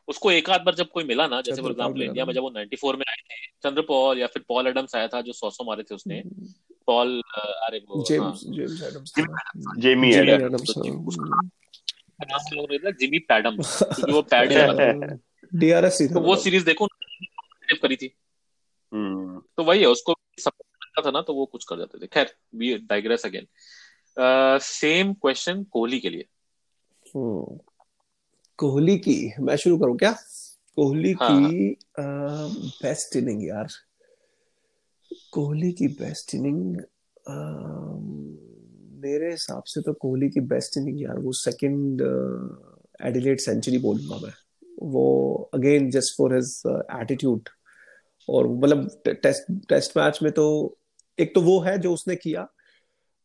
उसको 0.09 0.31
एक 0.31 0.49
आध 0.51 0.61
बार 0.61 0.75
जब 0.75 0.89
कोई 0.91 1.05
मिला 1.05 1.27
ना 1.27 1.41
जैसे 1.41 1.63
फॉर 1.63 1.71
एग्ज़ाम्पल 1.71 2.03
इंडिया 2.03 2.25
में 2.25 2.33
जब 2.35 2.43
वो 2.43 2.51
94 2.51 2.97
में 2.97 3.05
आए 3.09 3.21
थे 3.23 3.47
चंद्र 3.63 3.83
पॉल 3.83 4.19
या 4.19 4.27
फिर 4.27 4.43
पॉल 4.49 4.67
एडम्स 4.67 4.95
आया 4.97 5.09
था 5.09 5.21
जो 5.21 5.33
सौ 5.33 5.51
सौ 5.51 5.65
मारे 5.65 5.83
थे 5.83 5.95
उसने। 5.95 6.23
पॉल 6.87 7.09
हम्म। 7.09 7.67
अरे 7.67 7.79
वो 7.89 8.05
James 8.09 8.43
James 8.49 8.83
Adams 8.83 9.13
Jamie 9.79 10.13
Adams 10.15 10.75
Jimmy 13.01 13.19
पैडम। 13.29 13.57
क्योंकि 13.63 14.13
वो 14.13 14.23
पैड 14.23 14.53
है 14.53 15.17
डीआरएस 15.55 15.99
तो 16.13 16.21
वो 16.21 16.37
सीरीज़ 16.37 16.65
देखो 16.65 16.87
करी 17.83 17.97
थी। 17.97 18.15
हम्म। 18.93 19.43
तो 19.57 19.65
वही 19.65 19.81
है 19.81 19.87
उसको 19.87 20.15
था 21.05 21.11
ना 21.11 21.21
तो 21.23 21.35
वो 21.35 21.45
कुछ 21.47 21.65
कर 21.65 21.79
जाते 21.79 21.99
थे। 21.99 22.07
खैर 22.07 22.35
we 22.55 22.77
digress 22.79 23.25
again 23.27 23.47
same 24.63 25.13
question 25.15 25.63
Kohli 25.65 25.99
के 26.01 26.11
लिए। 26.11 26.25
हम्म। 27.17 27.59
कोहली 28.59 28.97
की 28.99 29.33
मैं 29.41 29.57
शुरू 29.57 29.79
करूँ 29.79 29.97
क्या? 29.99 30.13
कोहली 30.77 31.13
हाँ. 31.13 31.51
की 31.51 31.77
बेस्ट 32.01 33.17
इनिंग 33.17 33.47
यार। 33.47 33.69
कोहली 35.33 35.73
की 35.73 35.89
बेस्ट 35.89 36.35
इनिंग 36.35 36.77
मेरे 39.03 39.31
हिसाब 39.31 39.63
से 39.63 39.81
तो 39.81 39.93
कोहली 39.93 40.29
की 40.29 40.41
बेस्ट 40.41 40.77
इनिंग 40.77 41.03
यार 41.03 41.19
वो 41.19 41.33
सेकंड 41.33 42.03
एडिलेट 43.03 43.41
सेंचुरी 43.41 43.79
बोलूँगा 43.79 44.27
मैं। 44.27 44.33
वो 44.79 45.51
again 45.55 45.91
just 45.91 46.17
for 46.19 46.35
his 46.35 46.63
attitude 47.01 47.49
और 48.29 48.49
मतलब 48.49 48.89
टेस्ट 49.07 49.53
टेस्ट 49.69 49.97
मैच 49.97 50.19
में 50.23 50.33
तो 50.33 50.47
एक 51.19 51.35
तो 51.35 51.41
वो 51.43 51.59
है 51.61 51.79
जो 51.79 51.93
उसने 51.93 52.17
किया 52.17 52.49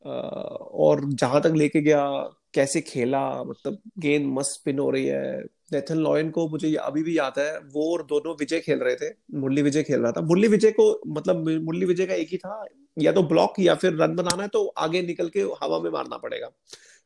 और 0.06 1.02
जहाँ 1.06 1.42
तक 1.42 1.54
लेके 1.56 1.82
गया, 1.82 2.06
कैसे 2.54 2.82
खेला 2.82 3.44
मतलब 3.44 3.78
गेंद 4.00 4.26
मस्त 4.34 4.52
स्पिन 4.52 4.80
हो 4.80 4.90
रही 4.90 5.06
है। 5.06 5.44
नेथन 5.74 5.98
लॉयन 5.98 6.30
को 6.30 6.48
मुझे 6.50 6.74
अभी 6.78 7.04
भी 7.04 7.18
याद 7.18 7.40
है, 7.40 7.58
वो 7.58 7.92
और 7.94 8.04
दोनों 8.06 8.34
विजय 8.40 8.60
खेल 8.60 8.80
रहे 8.80 8.96
थे। 8.96 9.10
मुरली 9.36 9.62
विजय 9.62 9.84
खेल 9.84 10.00
रहा 10.02 10.12
था। 10.12 10.22
मुरली 10.22 10.48
विजय 10.48 10.72
को 10.72 11.02
मतलब 11.10 11.48
मुरली 11.62 11.86
विजय 11.86 12.06
का 12.06 12.14
एक 12.14 12.28
ही 12.32 12.38
था, 12.38 12.66
या 12.98 13.12
तो 13.12 13.24
ब्लॉक 13.24 13.60
या 13.60 13.76
फिर 13.76 13.94
रन 13.94 14.16
बनाना 14.16 14.44
है 14.44 14.50
तो 14.50 14.66
आगे 14.68 15.02
निकल 15.02 15.30
के 15.30 15.42
हवा 15.64 15.80
में 15.80 15.90
मारना 15.92 16.18
पड़ेगा। 16.18 16.50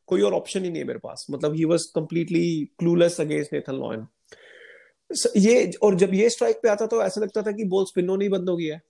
कोई 0.10 0.22
और 0.22 0.34
ऑप्शन 0.34 0.64
ही 0.64 0.70
नहीं 0.70 0.82
है 0.82 0.88
मेरे 0.88 1.00
पास। 1.00 1.26
मतलब 1.32 1.56
he 1.56 1.66
was 1.66 1.88
completely 1.96 2.44
clueless 2.80 3.20
against 3.22 3.54
Nathan 3.54 3.76
Lyon 3.76 4.06
ये, 5.38 5.72
और 5.84 5.96
जब 5.96 6.14
ये 6.14 6.30
स्ट्राइक 6.30 6.60
पे 6.64 6.70
आता 6.70 6.86
तो 6.88 7.02
ऐसा 7.04 7.22
लगता 7.22 7.42
था 7.42 7.52
कि 7.52 7.64
बॉल 7.66 7.86
स्पिन 7.86 8.10
होनी 8.10 8.30
बंद 8.30 8.50
हो 8.50 8.56
गया 8.58 8.76
है। 8.76 8.82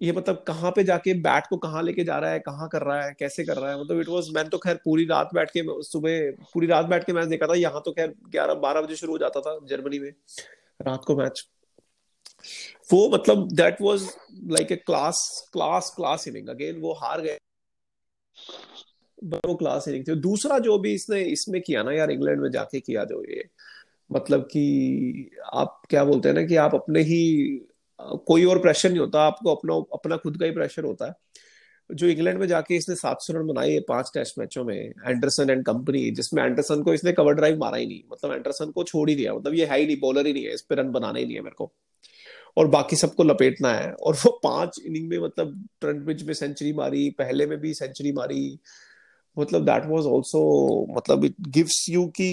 ये 0.00 0.12
मतलब 0.12 0.42
कहाँ 0.46 0.70
पे 0.70 0.82
जाके 0.84 1.12
बैट 1.22 1.46
को 1.50 1.56
कहाँ 1.56 1.82
लेके 1.82 2.04
जा 2.04 2.18
रहा 2.18 2.30
है, 2.30 2.38
कहाँ 2.40 2.68
कर 2.68 2.82
रहा 2.82 3.04
है, 3.04 3.14
कैसे 3.18 3.44
कर 3.44 3.56
रहा 3.56 3.70
है? 3.70 3.80
मतलब 3.80 4.00
इट 4.00 4.08
वाज 4.08 4.28
मैंने 4.34 4.48
तो 4.48 4.58
खैर 4.58 4.74
पूरी 4.84 5.04
रात 5.06 5.30
बैठ 5.34 5.50
के 5.50 5.62
सुबह, 5.84 6.30
पूरी 6.52 6.66
रात 6.66 6.86
बैठ 6.86 7.04
के 7.04 7.12
मैच 7.12 7.28
देखा 7.28 7.46
था, 7.46 7.54
यहाँ 7.54 7.82
तो 7.84 7.92
खैर 7.92 8.14
ग्यारह, 8.30 8.54
बारह 8.56 8.82
बजे 8.82 8.96
शुरू 8.96 9.12
हो 9.12 9.18
जाता 9.18 9.40
था 9.40 9.58
जर्मनी 9.68 9.98
में, 9.98 10.10
रात 10.80 11.04
को 11.04 11.16
मैच 11.16 11.46
वो 12.92 13.08
मतलब 13.10 13.48
that 13.52 13.80
was 13.82 14.02
like 14.48 14.72
a 14.72 14.76
class 14.76 15.48
class 15.52 15.92
class 15.96 16.28
inning 16.28 16.48
again 16.48 16.80
वो 16.80 16.92
हार 16.94 17.20
गए। 17.20 17.38
वो 19.24 19.54
क्लास 19.54 19.88
इनिंग 19.88 20.04
थी। 20.08 20.14
दूसरा 20.20 20.58
जो 20.58 20.78
भी 20.78 20.92
इसने, 20.94 21.20
इसमें 21.22 21.60
किया 21.62 21.82
ना 21.82 21.92
यार, 21.92 22.10
इंग्लैंड 22.10 22.40
में 22.40 22.50
जाके 22.50 22.80
किया 22.80 23.04
जो 23.04 23.22
ये 23.24 23.48
मतलब 24.10 24.42
कि 24.42 25.30
आप 25.54 25.80
क्या 25.90 26.04
बोलते 26.04 26.28
हैं 26.28 26.34
ना 26.36 26.42
कि 26.46 26.56
आप 26.56 26.74
अपने 26.74 27.00
ही, 27.02 27.60
कोई 28.00 28.44
और 28.44 28.58
प्रेशर 28.58 28.88
नहीं 28.90 29.00
होता, 29.00 29.22
आपको 29.22 29.54
अपना 29.54 29.74
अपना 29.94 30.16
खुद 30.16 30.38
का 30.38 30.46
ही 30.46 30.52
प्रेशर 30.52 30.84
होता 30.84 31.06
है। 31.06 31.14
जो 31.90 32.06
इंग्लैंड 32.06 32.38
में 32.38 32.46
जाके 32.48 32.76
इसने 32.76 32.94
सात 32.94 33.22
सौ 33.22 33.32
रन 33.32 33.46
बनाए 33.46 33.78
पाँच 33.88 34.10
टेस्ट 34.14 34.38
मैचों 34.38 34.64
में 34.64 34.76
एंडरसन 34.76 35.50
एंड 35.50 35.64
कंपनी 35.64 36.10
जिसमें 36.10 36.42
एंडरसन 36.44 36.82
को 36.82 36.94
इसने 36.94 37.12
कवर 37.12 37.34
ड्राइव 37.34 37.58
मारा 37.58 37.76
ही 37.76 37.86
नहीं 37.86 38.00
मतलब 38.12 38.32
एंडरसन 38.32 38.70
को 38.70 38.84
छोड़ 38.84 39.08
ही 39.10 39.14
दिया 39.16 39.34
मतलब 39.34 39.54
ये 39.54 39.66
है 39.66 39.78
ही 39.80 39.86
नहीं 39.86 39.96
बॉलर 40.00 40.26
ही 40.26 40.32
नहीं 40.32 40.44
है, 40.44 40.54
इस 40.54 40.62
पे 40.62 40.74
रन 40.74 40.90
बनाना 40.92 41.18
ही 41.18 41.24
नहीं 41.24 41.36
है 41.36 41.42
मेरे 41.42 41.54
को। 41.58 41.72
और 42.56 42.66
बाकी 42.68 42.96
सबको 42.96 43.22
लपेटना 43.22 43.72
है, 43.72 43.92
और 43.92 44.14
वो 44.14 44.30
पाँच 44.44 44.80
इनिंग 44.86 45.08
में 45.08 45.18
मतलब 45.18 45.64
ट्रेंट 45.80 46.02
ब्रिज 46.04 46.26
में 46.26 46.34
सेंचुरी 46.34 46.72
मारी, 46.72 47.08
पहले 47.10 47.46
में 47.46 47.58
भी 47.60 47.74
सेंचुरी 47.74 48.12
मारी 48.12 48.58
मतलब 49.36 49.64
दैट 49.64 49.86
वाज 49.86 50.06
आल्सो 50.06 50.86
मतलब 50.96 51.24
इट 51.24 51.34
गिव्स 51.48 51.84
यू 51.90 52.06
की 52.10 52.32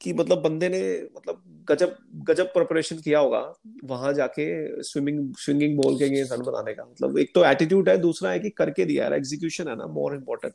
कि 0.00 0.12
मतलब 0.12 0.42
बंदे 0.42 0.68
ने 0.68 0.80
मतलब 1.16 1.42
गजब 1.68 1.96
गजब 2.24 2.46
प्रिपरेशन 2.46 2.96
किया 2.96 3.18
होगा 3.18 3.40
वहाँ 3.84 4.12
जाके 4.12 4.46
स्विमिंग 4.82 5.34
स्विंगिंग 5.34 5.76
बॉल 5.78 5.98
के 5.98 6.04
अगेंस्ट 6.04 6.32
रन 6.32 6.42
बनाने 6.42 6.74
का। 6.74 6.84
मतलब 6.84 7.18
एक 7.18 7.32
तो 7.34 7.44
एटीट्यूड 7.44 7.88
है 7.88 7.96
दूसरा 7.98 8.30
है 8.30 8.38
कि 8.38 8.50
करके 8.50 8.84
दिया 8.84 9.08
है 9.08 9.16
एग्जीक्यूशन 9.16 9.68
है 9.68 9.76
ना 9.76 9.86
मोर 9.86 10.14
इम्पोर्टेंट 10.14 10.54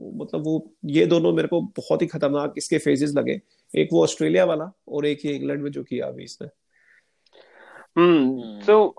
मतलब 0.00 0.44
वो 0.44 0.74
ये 0.84 1.06
दोनों 1.06 1.32
मेरे 1.32 1.48
को 1.48 1.60
बहुत 1.60 2.02
ही 2.02 2.06
खतरनाक 2.06 2.54
इसके 2.56 2.78
फेजेस 2.78 3.14
लगे। 3.16 3.40
एक 3.76 3.88
वो 3.92 4.02
ऑस्ट्रेलिया 4.02 4.44
वाला 4.44 4.70
और 4.88 5.06
एक 5.06 5.20
ही 5.24 5.30
इंग्लैंड 5.30 5.62
में 5.62 5.70
जो 5.70 5.82
किया 5.82 6.06
अभी 6.06 6.24
इसने। 6.24 6.48
हम्म 7.96 8.64
तो 8.66 8.94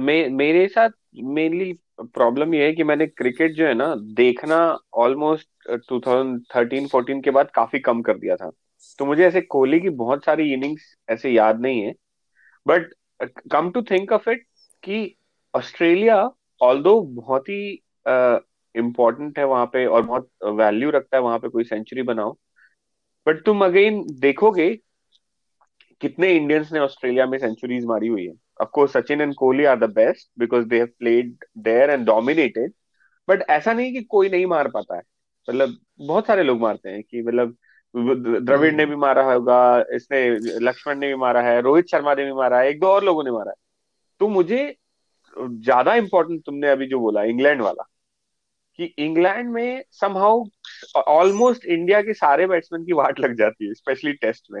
मे, 0.00 0.28
मेरे 0.28 0.66
साथ 0.68 0.90
मेनली 1.16 1.72
प्रॉब्लम 2.00 2.54
ये 2.54 2.64
है 2.64 2.72
कि 2.72 2.84
मैंने 2.84 3.06
क्रिकेट 3.06 3.52
जो 3.52 3.66
है 3.66 3.74
ना 3.74 3.94
देखना 3.96 4.78
ऑलमोस्ट 4.94 5.48
2013-14 5.88 7.20
के 7.20 7.30
बाद 7.30 7.50
काफ़ी 7.54 7.78
कम 7.78 8.02
कर 8.02 8.18
दिया 8.18 8.36
था। 8.36 8.50
तो 8.98 9.06
मुझे 9.06 9.26
ऐसे 9.26 9.40
कोहली 9.40 9.80
की 9.80 9.88
बहुत 9.88 10.24
सारी 10.24 10.52
इनिंग्स 10.52 10.96
ऐसे 11.10 11.30
याद 11.30 11.60
नहीं 11.60 11.82
है 11.82 11.94
but 12.66 12.94
come 13.52 13.70
to 13.70 13.82
think 13.82 14.12
of 14.12 14.30
it 14.30 14.46
कि 14.84 15.16
ऑस्ट्रेलिया 15.56 16.30
ऑल 16.62 16.82
बहुत 17.04 17.48
ही 17.48 17.82
इम्पोर्टेंट 18.76 19.32
uh, 19.32 19.38
है 19.38 19.44
वहाँ 19.44 19.66
पे 19.66 19.86
और 19.86 20.02
बहुत 20.02 20.30
वैल्यू 20.44 20.90
रखता 20.90 21.16
है 21.16 21.22
वहाँ 21.22 21.38
पे 21.38 21.48
कोई 21.48 21.64
सेंचुरी 21.64 22.02
बनाओ 22.02 22.36
बट 23.26 23.44
तुम 23.44 23.64
अगेन 23.64 24.06
देखोगे 24.20 24.80
कितने 26.00 26.32
इंडियंस 26.32 26.72
ने 26.72 26.78
ऑस्ट्रेलिया 26.78 27.26
में 27.26 27.38
सेंचुरीज 27.38 27.84
मारी 27.84 28.08
हुई 28.08 28.26
है। 28.26 28.32
Of course 28.60 28.92
Sachin 28.92 29.20
and 29.20 29.34
Kohli 29.34 29.64
are 29.64 29.78
the 29.78 29.84
best 29.84 30.30
because 30.38 30.66
they 30.66 30.78
have 30.78 30.86
played 30.98 31.44
there 31.58 31.90
and 31.90 32.06
dominated 32.06 32.72
but 33.28 33.42
ऐसा 33.50 33.72
नहीं 33.72 33.92
कि 33.92 34.02
कोई 34.02 34.28
नहीं 34.28 34.46
मार 34.46 34.68
पाता 34.68 34.96
है। 34.96 35.02
मतलब 35.50 35.78
बहुत 36.00 36.26
सारे 36.26 36.42
लोग 36.42 36.60
मारते 36.60 36.90
हैं 36.90 37.02
कि 37.02 37.22
मतलब 37.22 37.56
द्रविड़ 37.96 38.74
ने 38.74 38.86
भी 38.86 38.96
मारा 38.96 39.22
होगा 39.32 39.84
इसने 39.94 40.28
लक्ष्मण 40.60 40.98
ने 40.98 41.08
भी 41.08 41.14
मारा 41.14 41.40
है 41.42 41.60
रोहित 41.60 41.88
शर्मा 41.88 42.14
ने 42.14 42.24
भी 42.24 42.32
मारा 42.32 42.60
है 42.60 42.68
एक 42.68 42.80
दो 42.80 42.86
और 42.86 43.04
लोगों 43.04 43.24
ने 43.24 43.30
मारा 43.30 43.50
है। 43.50 43.56
तो 44.20 44.28
मुझे 44.28 44.76
ज़्यादा 45.38 45.94
इंपॉर्टेंट 45.94 46.44
तुमने 46.46 46.70
अभी 46.70 46.86
जो 46.86 47.00
बोला 47.00 47.22
इंग्लैंड 47.22 47.62
वाला 47.62 47.88
कि 48.76 48.84
इंग्लैंड 48.98 49.50
में 49.50 49.84
समहाउ 49.90 50.44
ऑलमोस्ट 50.96 51.64
इंडिया 51.64 52.02
के 52.02 52.14
सारे 52.14 52.46
बैट्समैन 52.46 52.84
की 52.84 52.92
वाट 52.92 53.20
लग 53.20 53.36
जाती 53.36 53.66
है 53.66 53.74
स्पेशली 53.74 54.12
टेस्ट 54.12 54.46
में। 54.52 54.60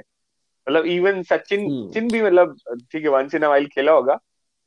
मतलब 0.68 0.84
इवन 0.84 1.22
सचिन 1.22 1.60
हम्म। 1.60 1.90
सचिन 1.90 2.08
भी 2.08 2.22
मतलब 2.22 2.56
ठीक 2.92 3.02
है 3.02 3.08
वंस 3.08 3.34
इन 3.34 3.44
वाइल 3.44 3.66
खेला 3.66 3.92
होगा 3.92 4.18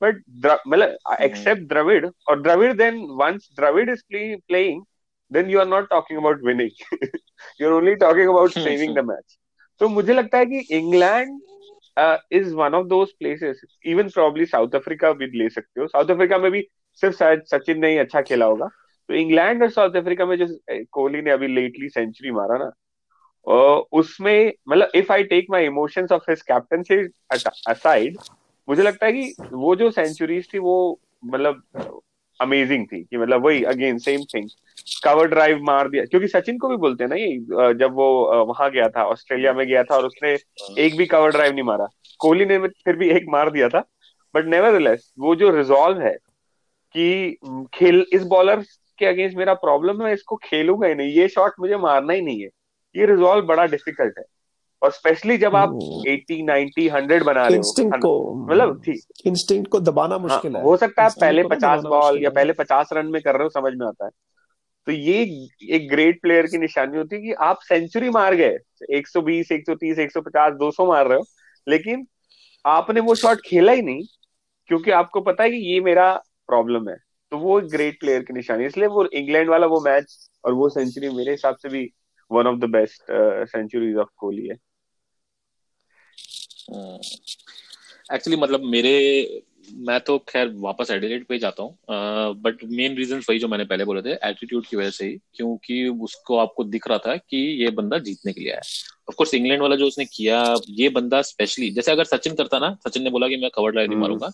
बट 0.02 0.24
मतलब 0.68 0.98
एक्सेप्ट 1.22 1.62
द्रविड़ 1.62 2.06
और 2.28 2.42
Dravid 2.42 2.74
then 2.74 3.08
once 3.12 3.50
Dravid 3.56 3.90
is 3.90 4.04
playing 4.48 4.84
then 5.32 5.50
you 5.50 5.60
are 5.60 5.68
not 5.68 5.90
talking 5.90 6.20
about 6.20 6.42
about 6.42 7.20
winning. 7.50 7.60
You're 7.60 7.74
only 7.74 7.96
talking 7.96 8.28
about 8.28 8.52
saving 8.52 8.94
the 8.94 9.04
match. 9.04 9.38
तो 9.80 9.88
मुझे 9.90 10.14
लगता 10.14 10.38
है 10.38 10.46
कि 10.46 10.60
England 10.60 11.42
is 12.32 12.54
one 12.56 12.74
of 12.74 12.88
those 12.88 13.12
places 13.12 13.62
even 13.86 14.10
probably 14.10 14.46
South 14.46 14.70
Africa 14.76 15.12
भी 15.12 15.26
ले 15.26 15.50
सकते 15.50 15.82
हो 15.82 15.88
south 15.88 16.06
Africa 16.06 16.38
में 16.38 16.52
भी 16.52 16.68
सिर्फ़ 16.96 17.16
शायद 17.16 17.44
सचिन 17.46 17.80
ने 17.80 17.92
ही 17.92 17.98
अच्छा 17.98 18.22
खेला 18.22 18.46
होगा 18.46 18.68
तो 19.08 19.14
इंग्लैंड 19.14 19.64
और 19.64 19.70
साउथ 19.70 19.96
अफ्रीका 19.96 20.26
में 20.26 20.38
जो 20.38 20.60
कोहली 20.92 21.22
ने 21.22 21.32
अभी 21.32 21.48
लेटली 21.48 21.90
सेंचुरी 21.90 22.32
मारा 22.32 22.58
ना 22.58 22.72
उसमें 23.92 24.54
मतलब 24.70 24.92
if 24.96 25.12
I 25.12 25.24
take 25.24 25.46
my 25.50 25.66
emotions 25.66 26.12
of 26.12 26.24
his 26.30 26.42
captaincy 26.42 27.10
aside 27.68 28.18
मुझे 28.70 28.84
लगता 28.84 29.06
है 29.06 29.14
कि 29.14 29.36
वो 29.52 29.76
जो 29.76 29.92
सेंचुरीज 29.92 30.54
थी 30.54 30.60
वो 30.60 31.00
मतलब 31.26 31.64
अमेजिंग 32.42 32.86
थी 32.88 33.02
कि 33.02 33.18
मतलब 33.18 33.46
वही 33.46 33.64
again 33.64 33.98
same 33.98 34.22
thing 34.34 34.50
cover 35.04 35.28
drive 35.28 35.60
मार 35.64 35.90
दिया। 35.90 36.04
क्योंकि 36.06 36.28
सचिन 36.28 36.58
को 36.58 36.70
भी 36.70 36.76
बोलते 36.78 37.04
हैं 37.04 37.10
ना 37.10 37.16
ये 37.16 37.74
जब 37.76 37.94
वो 37.94 38.46
वहाँ 38.46 38.70
गया 38.72 38.88
था, 38.90 39.04
ऑस्ट्रेलिया 39.04 39.54
में 39.54 39.66
गया 39.68 39.84
था 39.84 39.96
और 39.96 40.06
उसने 40.06 40.38
एक 40.80 40.98
भी 40.98 41.06
कवर 41.06 41.32
ड्राइव 41.32 41.54
नहीं 41.54 41.64
मारा। 41.64 41.88
कोहली 42.20 42.46
ने 42.46 42.58
फिर 42.68 42.96
भी 42.96 43.10
एक 43.10 43.26
मार 43.30 43.52
दिया 43.52 43.70
था। 43.70 43.84
बट 44.36 44.46
नेवर 44.46 44.98
वो 45.20 45.36
जो 45.36 45.50
रिजॉल्व 45.50 46.02
है 46.02 46.14
कि 46.96 47.38
खेल, 47.74 48.06
इस 48.14 48.24
बॉलर 48.24 48.64
के 49.00 49.06
अगेंस्ट 49.06 49.38
मेरा 49.38 49.54
प्रॉब्लम 49.54 50.06
है, 50.06 50.14
इसको 50.14 50.36
खेलूँगा 50.36 50.88
ही 50.88 50.96
नहीं। 50.96 51.12
ये 51.12 51.28
शॉट 51.28 51.52
मुझे 51.60 51.78
मारना 51.78 52.14
ही 52.14 52.22
नहीं 52.22 52.42
है। 52.42 52.50
ये 52.96 53.06
रिजॉल्व 53.06 53.46
बड़ा 53.46 53.66
डिफ़िकल्ट 53.66 54.18
है। 54.18 54.24
और 54.82 54.92
स्पेशली 54.92 55.38
जब 55.38 55.56
आप 55.56 55.78
एट्टी 56.08 56.42
नाइनटी 56.44 56.88
हंड्रेड 56.88 57.24
बना 57.24 57.48
रहे 57.48 57.58
हो 57.58 57.62
मतलब 58.46 58.82
ठीक। 58.86 59.28
इंस्टिंक्ट 59.28 59.70
को 59.70 59.80
दबाना 59.80 60.16
हाँ, 60.16 60.22
मुश्किल 60.22 60.56
है। 60.56 60.64
हो 60.64 60.78
सकता 60.78 61.02
है 61.02 61.10
आप 61.10 61.16
पहले 61.22 61.44
पचास 61.44 61.84
बॉल 61.84 62.24
या 62.24 62.30
पहले 62.30 62.54
पचास 62.54 62.90
रन 62.94 63.06
में 63.06 63.22
कर 63.22 63.36
रहे 63.36 63.44
हो 63.44 63.50
समझ 63.50 63.74
में 63.74 63.88
आता 63.88 64.06
है। 64.06 64.12
तो 64.88 64.92
ये 64.92 65.48
एक 65.70 65.90
ग्रेट 65.90 66.22
प्लेयर 66.22 66.46
की 66.46 66.58
निशानी 66.58 66.98
होती 66.98 67.16
है 67.16 67.22
कि 67.22 67.34
आप 67.42 67.60
सेंचुरी 67.62 68.10
मार 68.10 68.36
गए 68.36 68.58
120, 68.94 69.52
130, 69.52 70.00
150, 70.00 70.54
200 70.54 70.86
मार 70.88 71.08
रहे 71.08 71.18
हो 71.18 71.26
लेकिन 71.68 72.08
आपने 72.66 73.00
वो 73.00 73.16
शॉट 73.16 73.42
खेला 73.46 73.72
ही 73.72 73.82
नहीं 73.82 74.04
क्योंकि 74.70 74.92
आपको 74.92 75.22
पता 75.22 75.44
है 75.44 75.50
कि 75.50 75.58
ये 75.74 75.80
मेरा 75.80 76.14
प्रॉब्लम 76.48 76.90
है। 76.90 76.96
तो 77.32 77.38
वो 77.38 77.60
एक 77.60 77.66
ग्रेट 77.66 78.00
प्लेयर 78.00 78.22
की 78.22 78.34
निशानी 78.34 78.66
इसलिए 78.66 78.88
वो 78.88 79.06
इंग्लैंड 79.06 79.50
वाला 79.50 79.68
वो 79.68 79.80
मैच 79.82 80.18
और 80.46 80.54
वो 80.54 80.70
सेंचुरी 80.70 81.10
मेरे 81.10 81.32
हिसाब 81.32 81.56
से 81.56 81.70
भी 81.70 81.90
one 82.32 82.48
of 82.48 82.60
the 82.60 82.70
best 82.70 83.04
centuries 83.52 83.96
of 83.96 84.10
Kohli 84.18 84.48
है। 84.48 84.56
एक्चुअली 86.70 88.36
uh, 88.36 88.44
मतलब 88.44 88.64
मेरे 88.64 89.44
मैं 89.78 90.00
तो 90.00 90.18
खैर 90.30 90.52
वापस 90.56 90.92
एडिलेट 90.92 91.26
पे 91.28 91.38
जाता 91.40 91.64
हूँ। 91.64 91.78
बट 92.42 92.64
मेन 92.64 92.96
रीजन 92.96 93.22
वही 93.30 93.40
जो 93.40 93.48
मैंने 93.48 93.66
पहले 93.66 93.86
बोले 93.86 94.02
थे 94.02 94.14
एटीट्यूड 94.30 94.66
की 94.66 94.78
वजह 94.78 94.90
से 94.90 95.06
ही। 95.06 95.18
क्योंकि 95.34 95.88
उसको 95.88 96.38
आपको 96.38 96.64
दिख 96.64 96.88
रहा 96.88 96.98
था 96.98 97.16
कि 97.16 97.38
ये 97.64 97.70
बंदा 97.72 97.98
जीतने 97.98 98.34
के 98.34 98.42
लिए 98.42 98.52
आया 98.52 98.62
ऑफ़ 99.10 99.16
कोर्स 99.16 99.34
इंग्लैंड 99.34 99.62
वाला 99.62 99.76
जो 99.76 99.88
उसने 99.88 100.06
किया 100.06 100.56
ये 100.70 100.90
बंदा 100.90 101.22
स्पेशली 101.22 101.70
जैसे 101.72 101.92
अगर 101.92 102.04
सचिन 102.04 102.36
करता 102.36 102.60
ना 102.60 102.78
सचिन 102.88 103.04
ने 103.04 103.10
बोला 103.10 103.28
कि 103.28 103.38
मैं 103.38 103.50
कवर 103.56 103.72
ड्राइव 103.72 103.88
नहीं 103.90 103.96
हम्म। 103.96 104.02
मारूँगा 104.02 104.32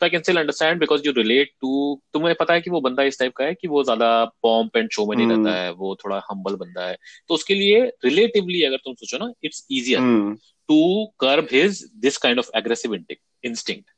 तो 0.00 0.06
I 0.06 0.10
can 0.10 0.20
still 0.20 0.36
understand 0.36 0.80
because 0.80 1.02
you 1.06 1.12
relate 1.12 1.50
to 1.60 2.00
तुम्हें 2.12 2.34
पता 2.40 2.54
है 2.54 2.60
कि 2.60 2.70
वो 2.70 2.80
बंदा 2.80 3.02
इस 3.02 3.18
टाइप 3.18 3.32
का 3.36 3.44
है 3.44 3.54
कि 3.54 3.68
वो 3.68 3.82
ज़्यादा 3.84 4.24
पॉम्प 4.24 4.76
एंड 4.76 4.90
शो 4.92 5.06
में 5.06 5.16
नहीं 5.16 5.26
रहता 5.26 5.38
हम्म। 5.38 5.50
है 5.50 5.70
वो 5.72 5.94
थोड़ा 5.94 6.20
हम्बल 6.30 6.54
बंदा 6.54 6.86
है। 6.86 6.96
तो 7.28 7.34
उसके 7.34 7.54
लिए 7.54 7.80
रिलेटिवली 8.04 8.62
अगर 8.62 8.76
तुम 8.76 8.94
सोचो 8.94 9.24
ना 9.24 9.32
it's 9.44 9.66
easier 9.70 10.00
to 10.68 11.06
curb 11.20 11.48
his 11.52 11.84
this 11.96 12.16
kind 12.18 12.38
of 12.38 12.50
aggressive 12.58 12.94
instinct 12.94 13.90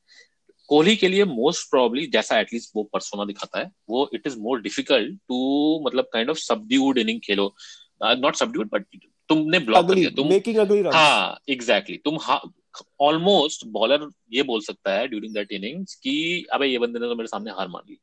Kohli 0.68 0.94
के 0.96 1.08
लिए 1.08 1.24
मोस्ट 1.24 1.70
प्रॉब्ली 1.70 2.06
जैसा 2.12 2.38
एटलीस्ट 2.40 2.70
वो 2.76 2.82
परसोना 2.92 3.24
दिखाता 3.24 3.58
है 3.58 3.70
वो 3.90 4.08
it 4.14 4.26
is 4.26 4.38
more 4.38 4.60
difficult 4.62 5.18
to 5.28 5.82
मतलब 5.86 6.08
काइंड 6.12 6.30
ऑफ़ 6.30 6.38
सबड्यूड 6.38 6.98
इनिंग 6.98 7.20
खेलो। 7.20 7.54
नॉट 8.02 8.36
सबड्यूड 8.36 8.68
बट 8.72 8.84
तुमने 9.28 9.58
ब्लॉक 9.58 9.88
कर 9.88 9.94
दिया 9.94 10.10
तुम 10.16 10.28
मेकिंग 10.28 10.56
अगली 10.56 10.80
रन 10.82 10.92
हाँ 10.94 11.38
एग्जैक्टली 11.48 11.96
exactly, 11.96 12.04
तुम 12.04 12.84
ऑलमोस्ट 13.00 13.64
बॉलर 13.66 14.08
ये 14.32 14.42
बोल 14.42 14.60
सकता 14.60 14.94
है 14.94 15.06
ड्यूरिंग 15.08 15.34
दैट 15.34 15.52
इनिंग्स 15.52 15.94
कि 15.94 16.46
अबे 16.52 16.66
ये 16.66 16.78
बंदे 16.78 16.98
ने 16.98 17.06
तो 17.06 17.14
मेरे 17.16 17.28
सामने 17.28 17.50
हार 17.50 17.68
मान 17.68 17.82
ली। 17.90 17.98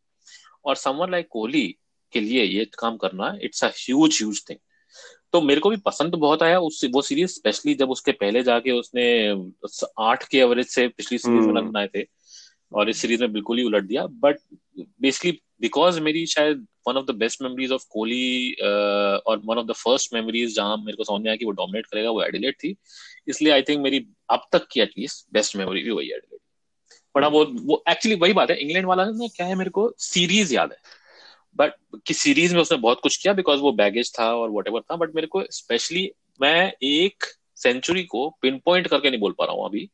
और 0.66 0.76
समवन 0.76 1.12
लाइक 1.12 1.28
कोहली 1.32 1.68
के 2.14 2.20
लिए 2.20 2.44
ये 2.44 2.66
काम 2.80 2.98
करना 2.98 3.38
it's 3.44 3.64
a 3.64 3.68
huge 3.78 4.18
huge 4.22 4.44
thing 4.50 4.60
तो 5.36 5.42
मेरे 5.42 5.62
को 5.62 5.70
भी 5.70 5.78
पसंद 5.78 6.12
तो 6.12 6.18
बहुत 6.18 6.44
आया 6.44 6.60
उस 6.60 6.82
वो 6.94 7.02
सीरीज़ 7.02 7.32
स्पेशली 7.32 7.74
जब 7.76 7.90
उसके 7.90 8.12
पहले 8.12 8.44
जाके 8.44 8.72
उसने 8.72 9.06
आठ 10.00 10.28
के 10.28 10.38
एवरेज 10.38 10.68
से 10.68 10.88
पिछली 10.88 11.18
सीरीज़ 11.18 11.48
में 11.48 11.54
रन 11.54 11.72
बनाए 11.72 11.88
थे 11.88 12.06
और 12.72 12.90
इस 12.90 12.98
सीरीज़ 12.98 13.22
में 13.22 13.34
बिल्कुल 13.34 13.58
ही 13.58 13.64
उलट 13.64 13.84
दिया। 13.84 14.06
बट 14.08 14.38
बेसिकली 14.80 15.32
बिकॉज़ 15.62 16.00
मेरी 16.00 16.26
शायद 16.26 16.66
one 16.88 16.98
of 16.98 17.06
the 17.06 17.16
best 17.16 17.42
memories 17.42 17.72
of 17.72 17.86
Kohli 17.90 18.54
और 18.62 19.42
one 19.46 19.58
of 19.58 19.68
the 19.68 19.72
first 19.72 20.14
memories 20.14 20.56
जहाँ 20.56 20.78
मेरे 20.78 20.98
को 20.98 21.04
समझ 21.04 21.22
में 21.22 21.30
आया 21.30 21.36
कि 21.36 21.46
वो 21.46 21.52
डोमिनेट 21.52 21.86
करेगा 21.86 22.10
वो 22.10 22.24
एडिलेट 22.24 22.56
थी। 22.56 22.76
इसलिए 23.28 23.54
आई 23.54 23.62
थिंक 23.62 23.84
मेरी 23.84 24.06
अब 24.30 24.48
तक 24.52 24.68
की 24.72 24.82
एटलीस्ट 24.82 25.26
बेस्ट 25.34 25.56
मेमोरी 25.56 25.84
भी 25.84 25.92
वही 25.92 26.08
एडिलेट 26.08 26.40
बट 27.16 27.24
हाँ, 27.24 27.30
वो 27.32 27.46
वो 27.46 27.84
एक्चुअली 27.90 28.16
वही 28.16 28.34
बात 28.34 28.50
है 28.50 28.58
इंग्लैंड 28.58 28.86
वाला 28.86 29.06
ना 29.06 29.28
क्या 29.36 29.46
है 29.48 29.56
मेरे 29.56 29.70
को? 29.70 29.94
सीरीज़ 30.00 30.56
याद 30.56 30.72
है। 30.72 30.78
बट 31.58 31.72
कि 32.08 32.14
सीरीज़ 32.14 32.56
में 32.56 32.62
उसने 32.62 32.78
बहुत 32.78 33.00
कुछ 33.04 33.18
किया? 33.18 33.34
बिकॉज़ 33.34 33.60
वो 33.60 33.72
बैगेज 33.72 34.14
था 34.20 34.36
और 34.36 34.50
वट 34.52 34.84
था 34.92 34.96
बट 34.96 35.16
मेरे 35.16 35.28
को 35.28 35.44
स्पेशली 35.52 36.12
मैं 36.42 36.74
एक 36.84 37.24
सेंचुरी 37.56 38.04
को 38.04 38.30
पिन 38.42 38.62
पॉइंट 38.66 38.88
करके 38.88 39.10
नहीं 39.10 39.20
बोल 39.20 39.32
पा 39.32 39.46
रहा 39.46 39.56
हूँ 39.56 39.66
अभी 39.66 39.90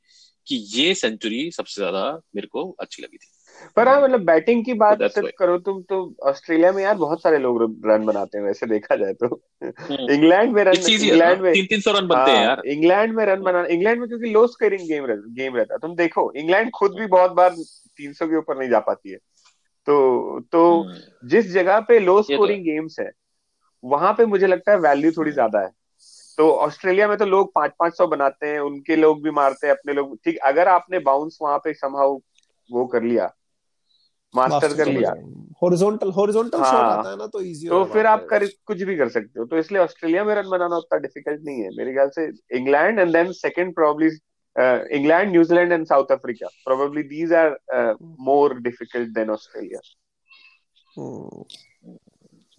कि 0.47 0.55
ये 0.55 0.93
सेंचुरी 0.93 1.51
सबसे 1.51 1.81
ज़्यादा 1.81 2.21
मेरे 2.35 2.47
को 2.47 2.75
अच्छी 2.79 3.03
लगी 3.03 3.17
थी। 3.17 3.27
पर 3.75 3.87
हाँ 3.87 4.01
मतलब 4.01 4.19
बैटिंग 4.19 4.65
की 4.65 4.73
बात 4.73 4.97
सिर्फ़ 5.03 5.29
करो 5.39 5.57
तुम 5.57 5.81
तो 5.81 6.15
ऑस्ट्रेलिया 6.23 6.71
में 6.71 6.83
यार 6.83 6.95
बहुत 6.95 7.21
सारे 7.21 7.37
लोग 7.37 7.81
रन 7.85 8.05
बनाते 8.05 8.37
हैं 8.37 8.45
वैसे 8.45 8.65
देखा 8.65 8.95
जाए 8.95 9.13
तो। 9.13 9.41
हम्म। 9.63 10.11
इंग्लैंड 10.11 10.53
में 10.53 10.63
रन 10.63 10.73
इंग्लैंड 10.73 11.41
में 11.41 11.53
तीन 11.53 11.65
तीन 11.65 11.79
सौ 11.79 11.91
रन 11.91 12.07
बनते 12.07 12.31
हैं 12.31 12.37
हाँ, 12.37 12.45
यार। 12.45 12.61
इंग्लैंड 12.65 13.13
में 13.13 13.25
रन 13.25 13.41
बना 13.41 13.65
इंग्लैंड 13.65 13.99
में 13.99 14.07
क्योंकि 14.09 14.29
लो 14.29 14.47
स्कोरिंग 14.47 14.87
गेम 14.87 15.05
गेम 15.07 15.55
रहता 15.55 15.73
है। 15.73 15.77
तुम 15.77 15.95
देखो 15.95 16.33
इंग्लैंड 16.35 16.71
खुद 16.71 16.95
भी 16.99 17.07
बहुत 17.07 17.31
बार 17.31 17.55
तीन 17.97 18.13
सौ 18.13 18.27
के 18.27 18.37
ऊपर 18.37 18.59
नहीं 18.59 18.69
जा 18.69 18.79
पाती 18.79 19.09
है। 19.09 19.17
तो 19.87 20.39
तो 20.51 20.81
हम्म। 20.81 21.27
जिस 21.27 21.51
जगह 21.51 21.79
पे 21.79 21.99
लो 21.99 22.21
स्कोरिंग 22.21 22.63
गेम्स 22.63 22.99
है। 22.99 23.09
वहाँ 23.83 24.13
पे 24.13 24.25
मुझे 24.25 24.47
लगता 24.47 24.71
है 24.71 24.77
वैल्यू 24.77 25.11
थोड़ी 25.11 25.31
ज़्यादा 25.31 25.59
है। 25.59 25.69
तो 26.37 26.51
ऑस्ट्रेलिया 26.51 27.07
में 27.07 27.17
तो 27.17 27.25
लोग 27.25 27.51
पाँच 27.55 27.71
पाँच 27.79 27.97
सौ 27.97 28.07
बनाते 28.07 28.47
हैं 28.47 28.59
उनके 28.59 28.95
लोग 28.95 29.23
भी 29.23 29.31
मारते 29.31 29.67
हैं 29.67 29.73
अपने 29.73 29.93
लोग 29.93 30.17
ठीक 30.25 30.37
अगर 30.37 30.67
आपने 30.67 30.99
बाउंस 30.99 31.37
वहाँ 31.41 31.57
पे 31.57 31.73
समहाउ 31.73 32.19
वो 32.69 32.85
कर 32.85 33.03
लिया 33.03 33.31
मास्टर 34.33 34.73
कर 34.77 34.87
लिया। 34.87 35.13
हॉरिजॉन्टल 35.63 36.11
हॉरिजॉन्टल 36.11 36.59
हाँ, 36.59 36.71
शॉट 36.71 36.83
आता 36.83 37.09
है 37.09 37.17
ना 37.17 37.27
तो 37.27 37.41
इजी 37.41 37.67
तो 37.69 37.83
फिर 37.85 38.05
आप 38.05 38.25
कर 38.29 38.45
कुछ 38.65 38.81
भी 38.81 38.95
कर 38.97 39.09
सकते 39.09 39.39
हो। 39.39 39.45
तो 39.45 39.57
इसलिए 39.57 39.81
ऑस्ट्रेलिया 39.81 40.23
में 40.23 40.33
रन 40.35 40.49
बनाना 40.49 40.77
उतना 40.77 40.99
डिफ़िकल्ट 40.99 41.41
नहीं 41.45 41.61
है। 41.61 41.69
मेरे 41.69 41.93
ख्याल 41.93 42.09
से 42.09 42.25
England 42.57 42.99
and 42.99 43.13
then 43.13 43.31
second 43.31 43.73
probably 44.55 44.95
England 44.97 45.31
New Zealand 45.31 45.71
and 45.71 45.85
south 45.87 46.11
Africa 46.11 46.47
probably 46.65 47.03
these 47.03 47.33
are 47.33 47.57
more 48.01 48.57
difficult 48.59 49.09
then 49.09 49.29
Australia 49.29 49.79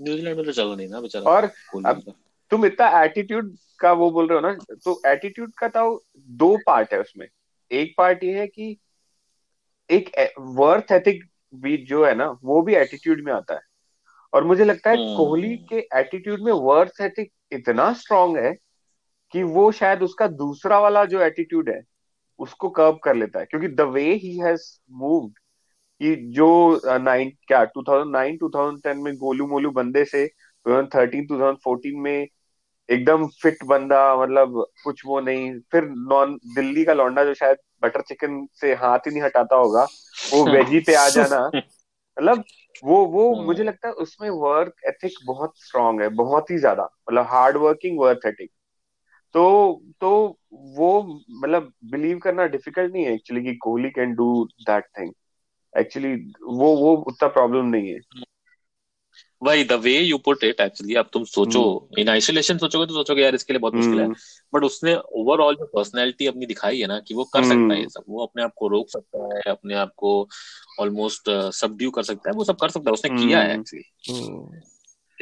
New Zealand 0.00 0.36
में 0.36 0.46
तो 0.46 0.52
चलो 0.52 0.74
नहीं 0.74 0.88
ना 0.88 1.00
बेचारा। 1.00 1.30
और 1.30 1.44
अब 1.86 2.02
तुम 2.50 2.66
इतना 2.66 3.02
एटीट्यूड 3.02 3.56
का 3.78 3.92
वो 3.92 4.10
बोल 4.10 4.28
रहे 4.28 4.38
हो 4.38 4.46
ना 4.48 4.76
तो 4.84 5.00
एटीट्यूड 5.06 5.52
का 5.58 5.68
तो 5.68 6.04
दो 6.28 6.56
पार्ट 6.66 6.92
है 6.92 7.00
उसमें। 7.00 7.26
एक 7.70 7.94
पार्ट 7.98 8.24
ये 8.24 8.38
है 8.38 8.46
कि 8.46 8.76
एक 9.90 10.10
वर्थ 10.38 10.92
एथिक 10.92 11.22
भी 11.54 11.76
जो 11.76 12.04
है 12.04 12.14
ना 12.14 12.26
वो 12.44 12.62
भी 12.62 12.74
एटीट्यूड 12.74 13.20
में 13.24 13.32
आता 13.32 13.54
है। 13.54 13.60
और 14.32 14.44
मुझे 14.44 14.64
लगता 14.64 14.90
है 14.90 14.96
हम्म। 14.96 15.16
कोहली 15.16 15.56
के 15.72 15.86
एटीट्यूड 15.94 16.40
में 16.40 16.52
वर्थ 16.52 17.00
एथिक 17.00 17.32
इतना 17.52 17.92
स्ट्रांग 17.92 18.36
है 18.36 18.52
कि 19.32 19.42
वो 19.42 19.72
शायद 19.72 20.02
उसका 20.02 20.26
दूसरा 20.26 20.78
वाला 20.78 21.04
जो 21.04 21.20
एटीट्यूड 21.20 21.68
है 21.68 21.82
उसको 22.38 22.70
कर्व 22.70 22.92
कर 22.92 23.14
लेता 23.14 23.38
है। 23.40 23.44
क्योंकि 23.44 23.68
the 23.68 23.80
way 23.80 24.14
he 24.14 24.38
has 24.38 24.62
moved 24.90 25.32
कि 26.00 26.16
जो 26.16 26.80
नाइन 26.86 27.30
uh, 27.30 27.36
क्या 27.46 27.64
2009 27.64 28.38
2010 28.38 28.96
में 28.96 29.16
गोलू 29.16 29.46
मोलू 29.46 29.70
बंदे 29.70 30.04
से 30.04 30.26
2013 30.66 31.26
2014 31.26 31.92
में 31.94 32.28
एकदम 32.90 33.26
फिट 33.26 33.58
बंदा 33.64 34.16
मतलब 34.16 34.66
कुछ 34.84 35.02
वो 35.06 35.20
नहीं। 35.20 35.60
फिर 35.72 35.84
नॉन 35.84 36.38
दिल्ली 36.54 36.84
का 36.84 36.92
लौंडा 36.92 37.24
जो 37.24 37.34
शायद 37.34 37.56
बटर 37.82 38.00
चिकन 38.00 38.48
से 38.54 38.74
हाथ 38.74 38.98
ही 38.98 39.10
नहीं 39.10 39.22
हटाता 39.22 39.56
होगा 39.56 39.86
वो 40.32 40.44
वेजी 40.52 40.80
पे 40.80 40.94
आ 40.94 41.08
जाना। 41.08 41.46
मतलब 41.46 42.44
वो 42.84 43.06
वो। 43.06 43.34
मुझे 43.46 43.64
लगता 43.64 43.88
है 43.88 43.94
उसमें 43.94 44.30
वर्क 44.30 44.74
एथिक 44.86 45.12
बहुत 45.26 45.52
स्ट्रांग 45.56 46.00
है 46.00 46.08
बहुत 46.08 46.50
ही 46.50 46.58
ज़्यादा। 46.58 46.82
मतलब 46.82 47.26
हार्ड 47.26 47.56
वर्किंग 47.56 48.00
वर्क 48.00 48.20
एथिक 48.26 48.50
तो 49.34 49.82
तो 50.00 50.10
वो 50.52 51.20
मतलब 51.30 51.72
बिलीव 51.84 52.18
करना 52.18 52.46
डिफ़िकल्ट 52.46 52.92
नहीं 52.92 53.04
है 53.04 53.14
एक्चुअली 53.14 53.44
कि 53.44 53.54
Kohli 53.56 53.90
can 53.90 54.14
do 54.14 54.48
that 54.60 54.84
thing 54.98 55.12
actually 55.74 56.14
वो 56.42 56.76
वो 56.76 56.94
उतना 56.96 57.28
प्रॉब्लम 57.28 57.66
नहीं 57.66 57.88
है। 57.88 57.98
वही 59.42 59.64
the 59.64 59.72
way 59.72 59.92
you 59.98 60.18
put 60.18 60.44
it 60.44 60.60
actually 60.60 60.94
अब 60.94 61.08
तुम 61.12 61.24
सोचो 61.24 61.62
इन 61.98 62.02
hmm. 62.02 62.12
आइसोलेशन 62.12 62.58
सोचोगे 62.58 62.86
तो 62.86 62.94
सोचोगे 62.94 63.22
यार 63.22 63.34
इसके 63.34 63.52
लिए 63.52 63.60
बहुत 63.60 63.74
मुश्किल 63.74 64.00
है। 64.00 64.08
But 64.08 64.56
hmm. 64.56 64.66
उसने 64.66 64.94
ओवरऑल 64.94 65.54
जो 65.54 65.64
पर्सनैलिटी 65.64 66.26
अपनी 66.26 66.46
दिखाई 66.46 66.80
है 66.80 66.86
ना 66.86 66.98
कि 67.00 67.14
वो 67.14 67.24
कर 67.24 67.42
सकता 67.42 67.72
है 67.72 67.78
ये 67.78 67.84
hmm. 67.84 67.94
सब। 67.94 68.04
वो 68.08 68.22
अपने 68.26 68.42
आप 68.42 68.52
को 68.56 68.68
रोक 68.68 68.90
सकता 68.90 69.24
है 69.36 69.50
अपने 69.50 69.74
आप 69.74 69.92
को 69.96 70.28
ऑलमोस्ट 70.80 71.30
सबड्यू 71.52 71.88
uh, 71.88 71.94
कर 71.94 72.02
सकता 72.02 72.30
है। 72.30 72.36
वो 72.36 72.44
सब 72.44 72.56
कर 72.56 72.68
सकता 72.68 72.90
है 72.90 72.92
उसने 72.92 73.10
किया 73.16 73.40
है 73.40 73.54
actually 73.54 73.84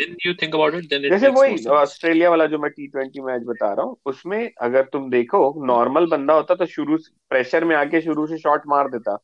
you 0.01 0.35
think 0.35 0.55
about 0.55 0.75
it 0.75 0.85
then 0.85 1.09
जैसे 1.09 1.29
वही 1.29 1.65
ऑस्ट्रेलिया 1.67 2.31
वाला 2.31 2.47
जो 2.47 2.59
मैं 2.59 2.71
टी 2.71 2.87
ट्वेंटी 2.87 3.21
मैच 3.21 3.43
बता 3.43 3.73
रहा 3.73 3.87
हूँ 3.87 3.97
उसमें 4.07 4.51
अगर 4.61 4.83
तुम 4.83 5.11
देखो 5.11 5.67
नॉर्मल 5.67 6.07
बंदा 6.07 6.35
होता 6.35 6.55
तो 6.55 6.67
शुरू 6.67 6.99
प्रेशर 7.31 7.65
में 7.65 7.77
आके 7.77 8.01
शुरू 8.01 8.27
से 8.27 8.39
शॉट 8.39 8.63
मार 8.67 8.89
देता। 8.89 9.15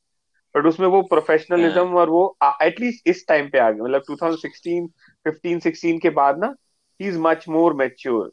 बट 0.54 0.66
उसमें 0.66 0.86
वो 0.88 1.02
प्रोफेशनलिज्म। 1.02 1.94
और 1.94 2.10
वो 2.10 2.38
एटलीस्ट 2.62 3.08
इस 3.08 3.26
टाइम 3.28 3.48
पे 3.48 3.58
आ 3.58 3.70
गया 3.70 3.84
मतलब 3.84 4.02
2016 4.10 4.86
15 5.26 5.60
16 5.60 5.98
के 6.02 6.10
बाद 6.10 6.38
ना 6.38 6.54
he 7.00 7.08
is 7.08 7.18
much 7.18 7.44
more 7.48 7.74
mature 7.74 8.32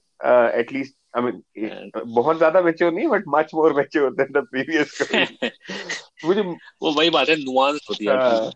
at least 0.55 0.95
I 1.17 1.23
mean 1.23 1.91
बहुत 2.05 2.37
ज़्यादा 2.37 2.61
मैच्योर 2.61 2.91
नहीं 2.91 3.07
but 3.07 3.23
much 3.27 3.51
more 3.55 3.73
mature 3.73 4.13
than 4.13 4.31
the 4.31 4.45
previous 4.51 4.97
मुझे 6.25 6.41
वो 6.41 6.91
वही 6.93 7.09
बात 7.09 7.29
है 7.29 7.35
नुआंस 7.35 7.87
होती 7.89 8.05
है। 8.05 8.15
हाँ। 8.15 8.51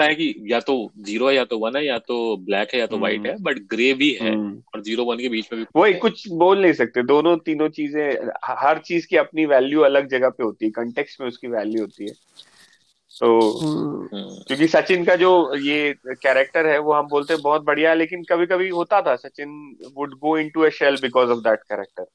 सकता 0.00 0.04
है 0.04 0.14
कि 0.14 0.52
या 0.52 0.60
तो 0.62 0.74
ज़ीरो 1.00 1.28
है 1.28 1.34
या 1.34 1.44
तो 1.44 1.58
वन 1.58 1.76
है 1.76 1.84
या 1.86 1.98
तो 2.00 2.36
ब्लैक 2.40 2.74
है 2.74 2.80
या 2.80 2.86
तो 2.86 2.98
व्हाइट 2.98 3.18
हम्म। 3.18 3.28
है 3.28 3.36
बट 3.42 3.58
ग्रे 3.70 3.92
भी 3.94 4.10
है 4.12 4.30
हम्म। 4.30 4.62
और 4.74 4.82
ज़ीरो 4.82 5.04
वन 5.04 5.18
के 5.18 5.28
बीच 5.28 5.48
में 5.52 5.60
भी 5.60 5.66
वही 5.76 5.94
कुछ 5.98 6.28
बोल 6.34 6.60
नहीं 6.60 6.72
सकते 6.74 7.02
दोनों 7.04 7.36
तीनों 7.40 7.68
चीज़ें 7.70 8.28
हर 8.60 8.78
चीज़ 8.84 9.06
की 9.06 9.16
अपनी 9.18 9.46
वैल्यू 9.46 9.80
अलग 9.82 10.08
जगह 10.08 10.28
पे 10.30 10.44
होती 10.44 10.64
है 10.64 10.70
कंटेक्स 10.74 11.20
में 11.20 11.26
उसकी 11.28 11.48
वैल्यू 11.48 11.80
होती 11.80 12.04
है 12.04 12.14
तो 13.12 13.28
हम्म। 13.58 14.28
क्योंकि 14.44 14.66
सचिन 14.68 15.04
का 15.04 15.14
जो 15.16 15.30
ये 15.56 15.92
कैरेक्टर 16.06 16.66
है 16.66 16.78
वो 16.80 16.92
हम 16.92 17.08
बोलते 17.08 17.34
हैं 17.34 17.42
बहुत 17.42 17.64
बढ़िया 17.64 17.90
है 17.90 17.96
लेकिन 17.96 18.22
कभी 18.24 18.46
कभी 18.46 18.68
होता 18.70 19.00
था 19.02 19.16
Sachin 19.18 19.50
would 19.96 20.14
go 20.18 20.36
in 20.38 20.48
to 20.50 20.64
a 20.64 20.70
shell 20.70 20.96
because 21.02 21.30
of 21.30 21.38
that 21.38 21.62
character 21.62 22.06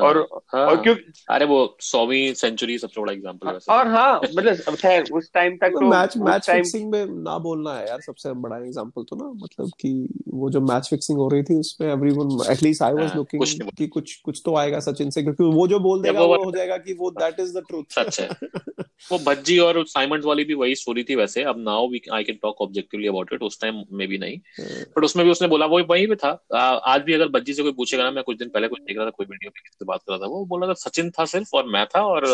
और 0.00 0.42
हाँ, 0.54 0.66
और 0.66 0.82
क्यों 0.82 0.94
अरे 1.30 1.44
वो 1.44 1.76
सौवीं 1.80 2.34
सेंचुरी 2.34 2.78
सबसे 2.78 3.00
बड़ा 3.00 3.12
एग्जांपल 3.12 3.48
है 3.48 3.78
और 3.78 3.88
हाँ 3.88 4.20
मतलब 4.24 4.74
खैर 4.74 5.04
उस 5.12 5.30
टाइम 5.34 5.56
तक 5.56 5.68
तो 5.68 5.80
मैच 5.80 6.16
मैच 6.16 6.50
फिक्सिंग 6.50 6.90
में 6.90 7.06
ना 7.06 7.38
बोलना 7.38 7.74
है 7.74 7.88
यार 7.88 8.00
सबसे 8.00 8.32
बड़ा 8.32 8.58
एग्जांपल 8.58 9.02
तो 9.02 9.16
ना 9.16 9.30
मतलब 9.44 9.70
कि 9.80 10.08
वो 10.28 10.50
जो 10.50 10.60
मैच 10.60 10.88
फिक्सिंग 10.90 11.18
हो 11.18 11.28
रही 11.28 11.42
थी 11.42 11.54
उसमें 11.54 11.88
everyone 11.88 12.52
at least 12.52 12.82
I 12.82 12.92
was 12.92 13.16
looking 13.16 13.70
कि 13.78 13.86
कुछ 13.86 14.14
कुछ 14.14 14.42
तो 14.44 14.56
आएगा 14.56 14.80
सचिन 14.80 15.10
से 15.10 15.22
क्योंकि 15.22 15.44
वो 15.44 15.68
जो 15.68 15.78
बोल 15.78 16.02
देगा 16.02 16.22
वो 16.22 16.44
हो 16.44 16.50
जाएगा 16.50 16.76
कि 16.76 16.94
वो 16.94 17.10
दैट 17.10 17.40
इज़ 17.40 17.58
द 17.58 17.62
ट्रूथ 17.68 17.84
सच 17.90 18.20
है। 18.20 18.28
वो 19.02 19.18
भज्जी 19.18 19.58
और 19.58 19.82
साइमंड 19.86 20.24
वाली 20.24 20.44
भी 20.44 20.54
वही 20.54 20.74
स्टोरी 20.74 21.02
थी 21.04 21.14
वैसे। 21.14 21.42
अब 21.42 21.58
now 21.58 21.88
we 21.88 22.00
I 22.12 22.24
can 22.24 22.38
talk 22.42 22.60
objectively 22.62 23.06
about 23.08 23.32
it 23.32 23.42
उस 23.42 23.60
टाइम 23.60 23.82
में 23.92 24.06
भी 24.08 24.18
नहीं। 24.18 24.38
बट 24.60 24.98
हाँ। 24.98 25.04
उसमें 25.04 25.24
भी 25.26 25.32
उसने 25.32 25.48
बोला 25.48 25.66
वो 25.66 25.82
वही 25.84 26.06
भी 26.06 26.16
था। 26.16 26.30
आज 26.54 27.02
भी 27.02 27.12
अगर 27.12 27.28
भज्जी 27.28 27.54
से 27.54 27.62
कोई 27.62 27.72
पूछेगा 27.72 28.04
ना 28.04 28.10
मैं 28.10 28.24
कुछ 28.24 28.38
दिन 28.38 28.48
पहले 28.48 28.68
कुछ 28.68 28.80
देख 28.80 28.96
रहा 28.96 29.06
था 29.06 29.10
कोई 29.10 29.26
वीडियो 29.26 29.48
में 29.48 29.60
किसी 29.62 29.76
से 29.78 29.84
बात 29.84 30.00
कर 30.00 30.12
रहा 30.12 30.18
था 30.18 30.30
वो 30.30 30.44
बोला 30.46 30.68
था 30.68 30.74
सचिन 30.80 31.10
था 31.10 31.24
सिर्फ़ 31.24 31.56
और 31.56 31.66
मैं 31.66 31.86
था 31.86 32.02
और 32.06 32.24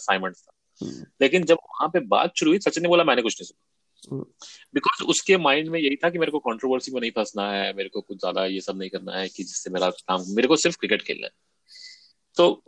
साइमंड 0.00 0.34
था। 0.34 0.52
हम्म। 0.80 1.04
लेकिन 1.20 1.44
जब 1.44 1.58
वहाँ 1.64 1.88
पे 1.88 2.00
बात 2.08 2.32
शुरू 2.36 2.50
हुई 2.50 2.58
सचिन 2.58 2.82
ने 2.82 2.88
बोला 2.88 3.04
मैंने 3.04 3.22
कुछ 3.22 3.40
नहीं 3.40 3.46
सुना। 3.46 3.64
बिकॉज़ 4.74 5.02
हम्म। 5.02 5.10
उसके 5.10 5.36
माइंड 5.36 5.68
में 5.68 5.78
यही 5.80 5.96
था 5.96 6.10
कि 6.10 6.18
मेरे 6.18 6.32
को 6.32 6.38
कंट्रोवर्सी 6.38 6.92
में 6.92 7.00
नहीं 7.00 7.10
फंसना 7.10 7.50
है 7.52 7.72
मेरे 7.72 7.88
को 7.88 8.00
कुछ 8.00 8.18
ज़्यादा 8.18 8.44
ये 8.46 8.60
सब 8.60 8.78
नहीं 8.78 8.90
करना 8.90 9.12
है 9.12 9.28
कि 9.28 9.42
जिससे 9.44 9.70
मेरा 9.70 9.90
काम 9.90 10.24
मेरे 10.28 10.48
को 10.48 10.56
सिर्फ़ 10.56 10.76
क्रिकेट 10.76 11.02
खेलना 11.02 11.26
है। 11.26 11.32
तो 12.36 12.62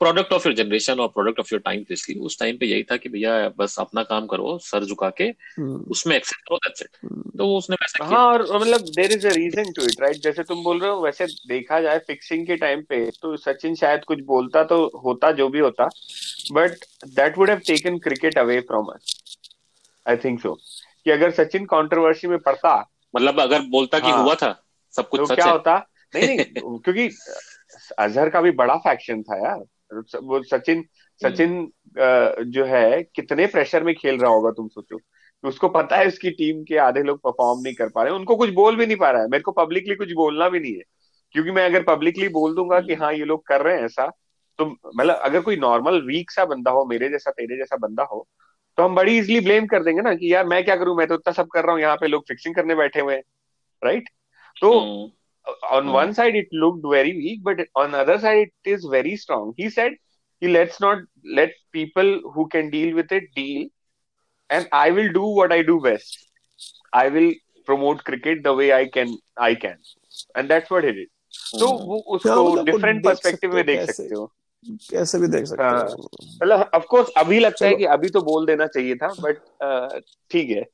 प्रोडक्ट 0.00 0.32
ऑफ़ 0.32 0.46
योर 0.48 0.54
जनरेशन 0.56 1.00
और 1.00 1.08
product 1.08 1.40
of 1.40 1.48
your 1.52 1.60
time 1.60 1.80
basically 1.80 2.20
उस 2.24 2.38
टाइम 2.38 2.56
पे 2.58 2.66
यही 2.66 2.82
था 2.82 2.96
कि 2.96 3.08
भैया 3.08 3.32
बस 3.56 3.76
अपना 3.80 4.02
काम 4.02 4.26
करो 4.26 4.56
सर 4.62 4.84
झुका 4.84 5.10
के 5.10 5.24
हम्म। 5.24 5.80
उसमें 5.90 6.14
एक्सेप्ट 6.16 6.48
करो 6.48 6.56
दैट्स 6.56 6.82
इट 6.82 6.96
हम्म। 7.04 7.38
तो 7.38 7.46
वो 7.46 7.58
उसने 7.58 7.74
वैसे 7.74 8.04
हाँ 8.04 8.24
और 8.26 8.42
मतलब 8.56 8.80
there 8.90 9.12
is 9.12 9.26
a 9.26 9.32
reason 9.32 9.72
to 9.72 9.82
it 9.82 10.00
right 10.00 10.16
जैसे 10.16 10.42
तुम 10.42 10.62
बोल 10.62 10.80
रहे 10.80 10.90
हो 10.90 11.00
वैसे 11.00 11.26
देखा 11.48 11.80
जाए 11.80 11.98
फिक्सिंग 11.98 12.46
के 12.46 12.56
टाइम 12.56 12.82
पे 12.82 13.04
तो 13.22 13.36
सचिन 13.36 13.74
शायद 13.74 14.04
कुछ 14.04 14.22
बोलता 14.24 14.62
तो 14.64 14.80
होता 15.04 15.30
जो 15.32 15.48
भी 15.48 15.58
होता 15.58 15.88
but 16.52 16.84
that 17.14 17.38
would 17.38 17.50
have 17.50 17.58
taken 17.66 17.98
cricket 17.98 18.38
away 18.38 18.60
from 18.60 18.86
us 18.86 19.14
I 20.06 20.16
think 20.16 20.40
so 20.40 20.54
कि 21.04 21.10
अगर 21.10 21.30
सचिन 21.30 21.64
कंट्रोवर्सी 21.64 22.28
में 22.28 22.38
पड़ता 22.38 22.78
मतलब 23.14 23.40
अगर 23.40 23.60
बोलता 23.68 23.98
कि 23.98 24.10
हाँ, 24.10 24.22
हुआ 24.22 24.34
था 24.34 24.64
सब 24.94 25.08
कुछ 25.08 25.20
तो 25.20 25.34
क्या 25.34 25.50
होता? 25.50 25.76
नहीं 26.14 26.26
नहीं 26.26 26.78
क्योंकि 26.78 27.08
अजहर 27.98 28.28
का 28.28 28.40
भी 28.40 28.50
बड़ा 28.50 28.76
फैक्शन 28.76 29.22
था 29.22 29.36
यार। 29.36 29.64
वो 29.92 30.42
सचिन 30.44 30.84
सचिन 31.22 31.70
जो 32.46 32.64
है 32.64 33.02
कितने 33.14 33.46
प्रेशर 33.46 33.82
में 33.84 33.94
खेल 33.94 34.18
रहा 34.18 34.30
होगा 34.30 34.50
तुम 34.50 34.68
सोचो। 34.68 34.98
उसको 35.44 35.68
पता 35.68 35.96
है 35.96 36.06
उसकी 36.06 36.30
टीम 36.30 36.62
के 36.64 36.76
आधे 36.78 37.02
लोग 37.02 37.18
परफॉर्म 37.18 37.60
नहीं 37.60 37.74
कर 37.74 37.88
पा 37.88 38.02
रहे 38.02 38.12
उनको 38.12 38.36
कुछ 38.36 38.50
बोल 38.50 38.76
भी 38.76 38.86
नहीं 38.86 38.96
पा 38.96 39.10
रहा 39.10 39.22
है। 39.22 39.28
मेरे 39.28 39.42
को 39.42 39.52
पब्लिकली 39.52 39.94
कुछ 39.94 40.12
बोलना 40.12 40.48
भी 40.48 40.60
नहीं 40.60 40.72
है। 40.72 40.82
क्योंकि 41.34 41.50
मैं 41.50 41.64
अगर 41.66 41.82
पब्लिकली 41.84 42.28
बोल 42.28 42.54
दूँगा 42.54 42.80
कि 42.80 42.94
हाँ 42.94 43.12
ये 43.12 43.24
लोग 43.24 43.46
कर 43.46 43.62
रहे 43.62 43.76
हैं 43.76 43.84
ऐसा 43.84 44.06
तो 44.58 44.66
मतलब 44.66 45.14
अगर 45.14 45.40
कोई 45.40 45.56
नॉर्मल 45.56 46.00
वीक 46.02 46.30
सा 46.30 46.44
बंदा 46.44 46.70
हो 46.70 46.84
मेरे 46.84 47.08
जैसा 47.08 47.30
तेरे 47.30 47.56
जैसा 47.56 47.76
बंदा 47.76 48.02
हो 48.02 48.26
तो 48.78 48.82
हम 48.82 48.94
बड़ी 48.94 49.16
इजिली 49.18 49.40
ब्लेम 49.40 49.66
कर 49.66 49.82
देंगे 49.82 50.02
ना 50.02 50.14
कि 50.14 50.32
यार 50.34 50.46
मैं 50.46 50.64
क्या 50.64 50.76
करूँ? 50.76 50.96
मैं 50.96 51.06
तो 51.06 51.14
इतना 51.14 51.32
सब 51.32 51.48
कर 51.48 51.64
रहा 51.64 51.72
हूँ 51.72 51.80
यहाँ 51.80 51.96
पे 51.96 52.06
लोग 52.06 52.22
फिक्सिंग 52.28 52.54
करने 52.54 52.74
बैठे 52.74 53.00
हुए 53.00 53.14
हैं 53.14 53.22
राइट 53.84 54.08
तो 54.56 54.70
On 55.71 55.87
one 55.89 56.13
side 56.13 56.35
it 56.35 56.49
looked 56.53 56.85
very 56.87 57.11
weak 57.13 57.43
but 57.43 57.65
on 57.75 57.93
other 57.95 58.17
side 58.19 58.41
it 58.41 58.67
is 58.69 58.85
very 58.91 59.15
strong 59.17 59.53
he 59.59 59.69
said 59.69 59.97
कि 60.41 60.47
let's 60.47 60.81
not 60.81 61.07
let 61.35 61.55
people 61.73 62.19
who 62.35 62.45
can 62.53 62.69
deal 62.69 62.93
with 62.93 63.13
it 63.13 63.29
deal 63.35 63.69
and 64.49 64.67
I 64.73 64.91
will 64.91 65.09
do 65.09 65.33
what 65.35 65.51
I 65.51 65.63
do 65.63 65.79
best 65.81 66.19
I 66.93 67.09
will 67.09 67.33
promote 67.67 68.01
cricket 68.01 68.43
the 68.43 68.55
way 68.57 68.69
I 68.71 68.85
can 68.93 69.17
I 69.41 69.55
can 69.57 69.77
and 70.37 70.47
that's 70.49 70.71
what 70.71 70.85
he 70.85 70.91
did 70.91 71.07
तो 71.51 71.67
वो 71.79 71.97
उसको 72.15 72.63
different 72.63 73.03
perspective 73.05 73.55
में 73.55 73.65
देख 73.65 73.81
सकते 73.81 74.13
हो 74.15 74.31
कैसे 74.83 75.19
भी 75.19 75.27
देख 75.27 75.45
सकते 75.45 75.63
हाँ, 75.63 75.83
मतलब 75.83 76.69
ऑफ 76.73 76.85
कोर्स 76.89 77.09
अभी 77.17 77.39
लगता 77.39 77.65
है 77.65 77.75
कि 77.75 77.85
अभी 77.95 78.09
तो 78.09 78.21
बोल 78.23 78.45
देना 78.45 78.67
चाहिए 78.67 78.95
था 78.95 79.07
बट 79.19 80.01
ठीक 80.31 80.49
है 80.49 80.65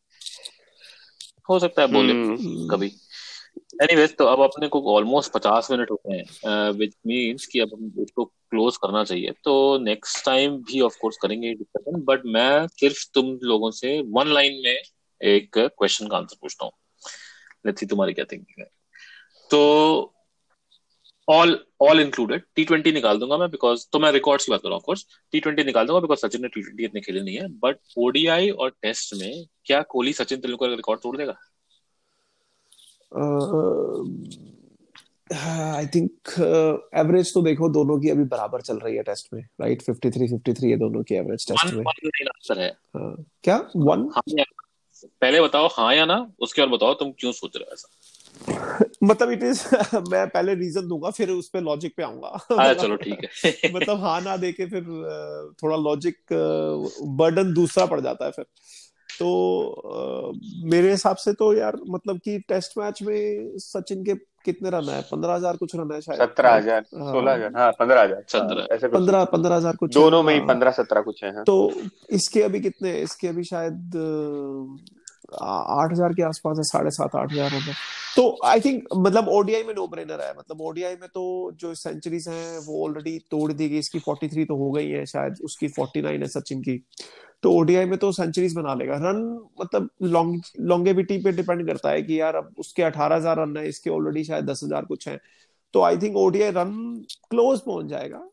हो 1.49 1.57
सकता 1.59 1.81
है 1.81 1.87
बोले 1.89 2.13
हम्म। 2.13 2.67
कभी 2.69 2.91
एनीवेज 3.82 4.16
तो 4.16 4.24
अब 4.24 4.40
अपने 4.40 4.68
को 4.68 4.80
ऑलमोस्ट 4.94 5.32
पचास 5.32 5.70
मिनट 5.70 5.90
हो 5.90 6.00
गए 6.06 6.16
हैं 6.16 6.70
विच 6.70 6.94
मीन्स 7.06 7.46
कि 7.46 7.60
अब 7.60 7.70
हम 7.74 8.02
इसको 8.02 8.24
क्लोज 8.24 8.76
करना 8.76 9.04
चाहिए। 9.04 9.32
तो 9.44 9.78
नेक्स्ट 9.78 10.24
टाइम 10.24 10.56
भी 10.62 10.80
ऑफ़ 10.80 10.96
कोर्स 11.00 11.16
करेंगे 11.22 11.52
डिस्कशन 11.54 12.00
बट 12.04 12.22
मैं 12.26 12.66
सिर्फ़ 12.66 13.04
तुम 13.14 13.38
लोगों 13.42 13.70
से 13.70 14.00
वन 14.08 14.28
लाइन 14.28 14.60
में 14.64 14.76
एक 15.20 15.58
क्वेश्चन 15.58 16.08
का 16.08 16.16
आंसर 16.16 16.36
पूछता 16.42 16.64
हूँ। 16.64 16.72
लेट्स 17.66 17.84
तुम्हारी 17.84 18.12
क्या 18.12 18.24
थिंकिंग 18.32 18.62
है। 18.62 18.68
तो 19.50 20.12
all 21.28 21.58
all 21.82 22.00
included 22.00 22.42
T 22.54 22.64
twenty 22.64 22.92
निकाल 22.92 23.18
दूँगा 23.18 23.36
मैं 23.38 23.48
बिकॉज़ 23.50 23.86
तो 23.92 23.98
मैं 23.98 24.10
रिकॉर्ड्स 24.12 24.44
की 24.46 24.52
बात 24.52 24.60
कर 24.62 24.68
रहा 24.68 24.78
हूँ 24.88 24.96
टी 25.32 25.40
ट्वेंटी 25.40 25.64
निकाल 25.64 25.86
दूँगा 25.86 26.00
बिकॉज़ 26.00 26.18
सचिन 26.18 26.42
ने 26.42 26.48
टी 26.48 26.62
ट्वेंटी 26.62 26.84
इतने 26.84 27.00
खेले 27.00 27.20
नहीं 27.20 27.36
है 27.36 27.48
बट 27.58 27.78
ओडीआई 27.98 28.50
और 28.50 28.70
टेस्ट 28.82 29.14
में 29.14 29.44
क्या 29.64 29.82
कोहली 29.82 30.12
सचिन 30.12 30.40
तेंदुलकर 30.40 30.68
का 30.68 30.74
रिकॉर्ड 30.74 31.00
तोड़ 31.00 31.16
देगा? 31.16 31.34
आई 35.74 35.86
थिंक 35.86 36.10
एवरेज 36.94 37.34
तो 37.34 37.42
देखो 37.42 37.68
दोनों 37.68 38.00
की 38.00 38.08
अभी 38.08 38.24
बराबर 38.24 38.60
चल 38.60 38.76
रही 38.76 38.96
है 38.96 39.02
टेस्ट 39.02 39.28
में 39.34 39.42
right 39.60 39.82
fifty 39.82 40.10
three 40.10 40.28
fifty 40.28 40.52
three 40.52 40.70
है 40.70 40.76
दोनों 40.76 41.02
की 41.02 41.14
एवरेज 41.14 41.48
टेस्ट 41.48 41.74
में। 41.74 41.84
आंसर 41.86 42.58
है। 42.58 42.70
uh, 42.70 43.24
क्या? 43.44 43.70
वन 43.76 44.10
हाँ 44.16 44.44
पहले 45.20 45.40
बताओ 45.40 45.66
हाँ 45.66 45.94
या 45.94 46.04
ना 46.04 46.32
उसके 46.40 46.62
बाद 46.62 46.70
बताओ 46.70 46.94
तुम 46.94 47.10
क्यों 47.10 47.32
सोच 47.32 47.56
रहे 47.56 47.64
हो 47.64 47.72
ऐसा। 47.72 47.88
मतलब 49.04 49.30
इट 49.30 49.42
इज़ 49.42 49.64
मैं 50.10 50.28
पहले 50.28 50.54
रीजन 50.54 50.88
दूँगा 50.88 51.10
फिर 51.10 51.30
उस 51.30 51.48
पे 51.48 51.60
लॉजिक 51.60 51.94
पे 51.96 52.02
आऊँगा। 52.02 52.28
हाँ, 52.52 52.74
चलो 52.74 52.96
ठीक 52.96 53.18
है। 53.44 53.72
मतलब 53.74 54.00
हाँ 54.00 54.20
ना 54.20 54.36
देके 54.36 54.66
फिर 54.66 54.82
थोड़ा 55.62 55.76
लॉजिक 55.76 56.16
बर्डन 57.02 57.54
दूसरा 57.54 57.86
पड़ 57.86 58.00
जाता 58.00 58.24
है 58.24 58.30
फिर। 58.30 58.44
तो 59.18 59.28
आ, 59.70 60.32
मेरे 60.70 60.90
हिसाब 60.90 61.16
से 61.16 61.32
तो 61.32 61.52
यार 61.52 61.78
मतलब 61.88 62.18
कि 62.18 62.38
टेस्ट 62.48 62.78
मैच 62.78 63.02
में 63.02 63.58
सचिन 63.58 64.04
के 64.04 64.14
कितने 64.44 64.70
रन 64.70 64.88
है 64.88 65.00
पंद्रह 65.02 65.34
हज़ार 65.34 65.56
कुछ 65.56 65.74
रन 65.76 65.92
है 65.92 66.00
शायद 66.00 66.20
सत्रह 66.20 66.54
हज़ार 66.54 66.84
हाँ। 66.94 67.12
सोलह 67.12 67.32
हज़ार 67.32 67.56
हाँ 67.56 67.70
पंद्रह 67.72 68.02
हज़ार 68.02 68.66
ऐसे 68.72 68.88
पंद्रह 68.88 69.24
पंद्रह 69.24 69.56
हज़ार 69.56 69.76
कुछ 69.76 69.94
दोनों 69.94 70.22
में 70.22 70.32
ही 70.34 70.38
हाँ। 70.40 70.48
पंद्रह 70.48 70.70
सत्रह 70.70 71.00
कुछ 71.00 71.24
है 71.24 71.34
हाँ। 71.34 71.44
तो 71.44 71.56
इसके 72.10 72.42
अभी 72.42 72.60
कितने 72.60 72.96
इसके 73.00 73.28
अभी 73.28 73.44
शायद 73.44 73.92
आठ 75.34 75.92
हज़ार 75.92 76.12
के 76.12 76.22
आसपास 76.22 76.56
है, 76.58 76.64
साढ़े 76.64 76.90
सात, 76.92 77.14
आठ 77.16 77.32
हज़ार 77.32 77.52
है 77.52 77.74
तो 78.16 78.24
आई 78.44 78.60
थिंक 78.60 78.84
मतलब 78.96 79.28
ओडीआई 79.28 79.62
में 79.62 79.74
नो 79.74 79.86
ब्रेनर 79.86 80.20
है। 80.20 80.30
मतलब 80.30 80.60
ओडीआई 80.62 80.94
में 80.94 81.08
तो 81.08 81.50
जो 81.54 81.74
सेंचुरीज 81.74 82.28
हैं, 82.28 82.58
वो 82.58 82.82
ऑलरेडी 82.84 83.18
तोड़ 83.30 83.52
दी 83.52 83.68
गई। 83.68 83.78
इसकी 83.78 83.98
फोर्टी 83.98 84.28
थ्री 84.28 84.44
तो 84.44 84.56
हो 84.56 84.70
गई 84.72 84.88
है 84.88 85.04
शायद। 85.06 85.40
उसकी 85.44 85.68
फोर्टी 85.68 86.02
नाइन 86.02 86.22
है 86.22 86.28
सचिन 86.28 86.60
की। 86.62 86.76
तो 87.42 87.52
ओडीआई 87.52 87.84
में 87.84 87.98
तो 87.98 88.12
सेंचुरीज 88.12 88.54
बना 88.56 88.74
लेगा। 88.74 88.94
रन 88.96 89.18
मतलब 89.60 89.90
लॉन्ग 90.02 90.42
लॉन्गेविटी 90.62 91.18
पे 91.18 91.32
डिपेंड 91.32 91.66
करता 91.66 91.90
है 91.90 92.02
कि 92.02 92.20
यार 92.20 92.36
अब 92.36 92.54
उसके 92.58 92.82
अठारह 92.82 93.16
हज़ार 93.16 93.38
रन 93.38 93.56
है, 93.56 93.68
इसके 93.68 93.90
ऑलरेडी 93.90 94.24
शायद 94.24 94.44
दस 94.44 94.60
हज़ार 94.64 94.84
कुछ 94.84 95.08
है। 95.08 95.18
तो 95.74 95.82
I 95.82 95.98
think 95.98 96.16
ODI 96.16 96.50
run 96.52 96.72
close 97.30 97.60
पहुँच 97.60 97.86
जाएगा। 97.86 98.26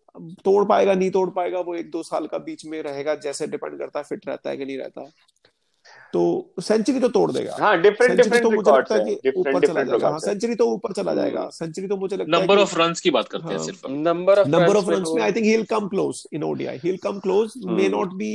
तोड़ 0.46 0.64
पाएगा, 0.66 0.94
नहीं 0.94 1.12
तोड़ 1.12 1.30
पाएगा, 1.30 1.60
वो 1.60 1.76
एक 1.76 1.90
दो 1.92 2.04
साल 2.04 2.28
का 2.28 2.38
बीच 2.40 2.66
में 2.66 2.82
रहेगा, 2.84 3.16
जैसे 3.18 3.48
डिपेंड 3.48 3.78
करता 3.80 4.00
है 4.00 4.06
फिट 4.06 4.28
रहता 4.28 4.50
है 4.50 4.58
कि 4.58 4.66
नहीं 4.66 4.78
रहता। 4.78 5.02
है 5.02 5.12
तो 6.14 6.54
सेंचुरी 6.60 7.00
तो 7.00 7.08
तोड़ 7.10 7.32
देगा। 7.32 7.56
हाँ 7.60 7.78
डिफरेंट 7.82 8.18
डिफरेंट 8.18 8.44
तो 8.44 8.50
मुझे 8.52 8.72
लगता 8.72 8.96
है 8.96 9.02
कि 9.06 9.32
ऊपर 9.38 9.68
चला 9.68 9.84
जाएगा। 9.84 10.10
हाँ 10.10 10.20
सेंचुरी 10.20 10.56
तो 10.56 10.66
ऊपर 10.66 10.94
चला 10.94 11.14
जाएगा। 11.16 11.50
सेंचुरी 11.54 11.88
तो 11.88 11.98
मुझे 11.98 12.16
लगता 12.16 12.38
है 12.38 12.42
नंबर 12.42 12.58
ऑफ़ 12.58 12.78
रन्स 12.80 13.02
की 13.02 13.12
बात 13.12 13.28
करते 13.28 13.48
हैं 13.48 13.58
हाँ। 13.58 13.66
सिर्फ़ 13.66 13.88
number 13.90 14.40
of 14.40 14.48
number 14.48 14.76
of 14.76 14.90
runs 14.90 15.12
में 15.16 15.22
I 15.24 15.32
think 15.32 15.46
he 15.46 15.56
will 15.56 15.66
come 15.66 15.88
close 15.88 16.24
in 16.34 16.44
ODI 16.44 16.78
he 16.78 16.90
will 16.90 17.00
come 17.04 17.20
close 17.20 17.54
may 17.66 17.90
not 17.90 18.14
be 18.14 18.34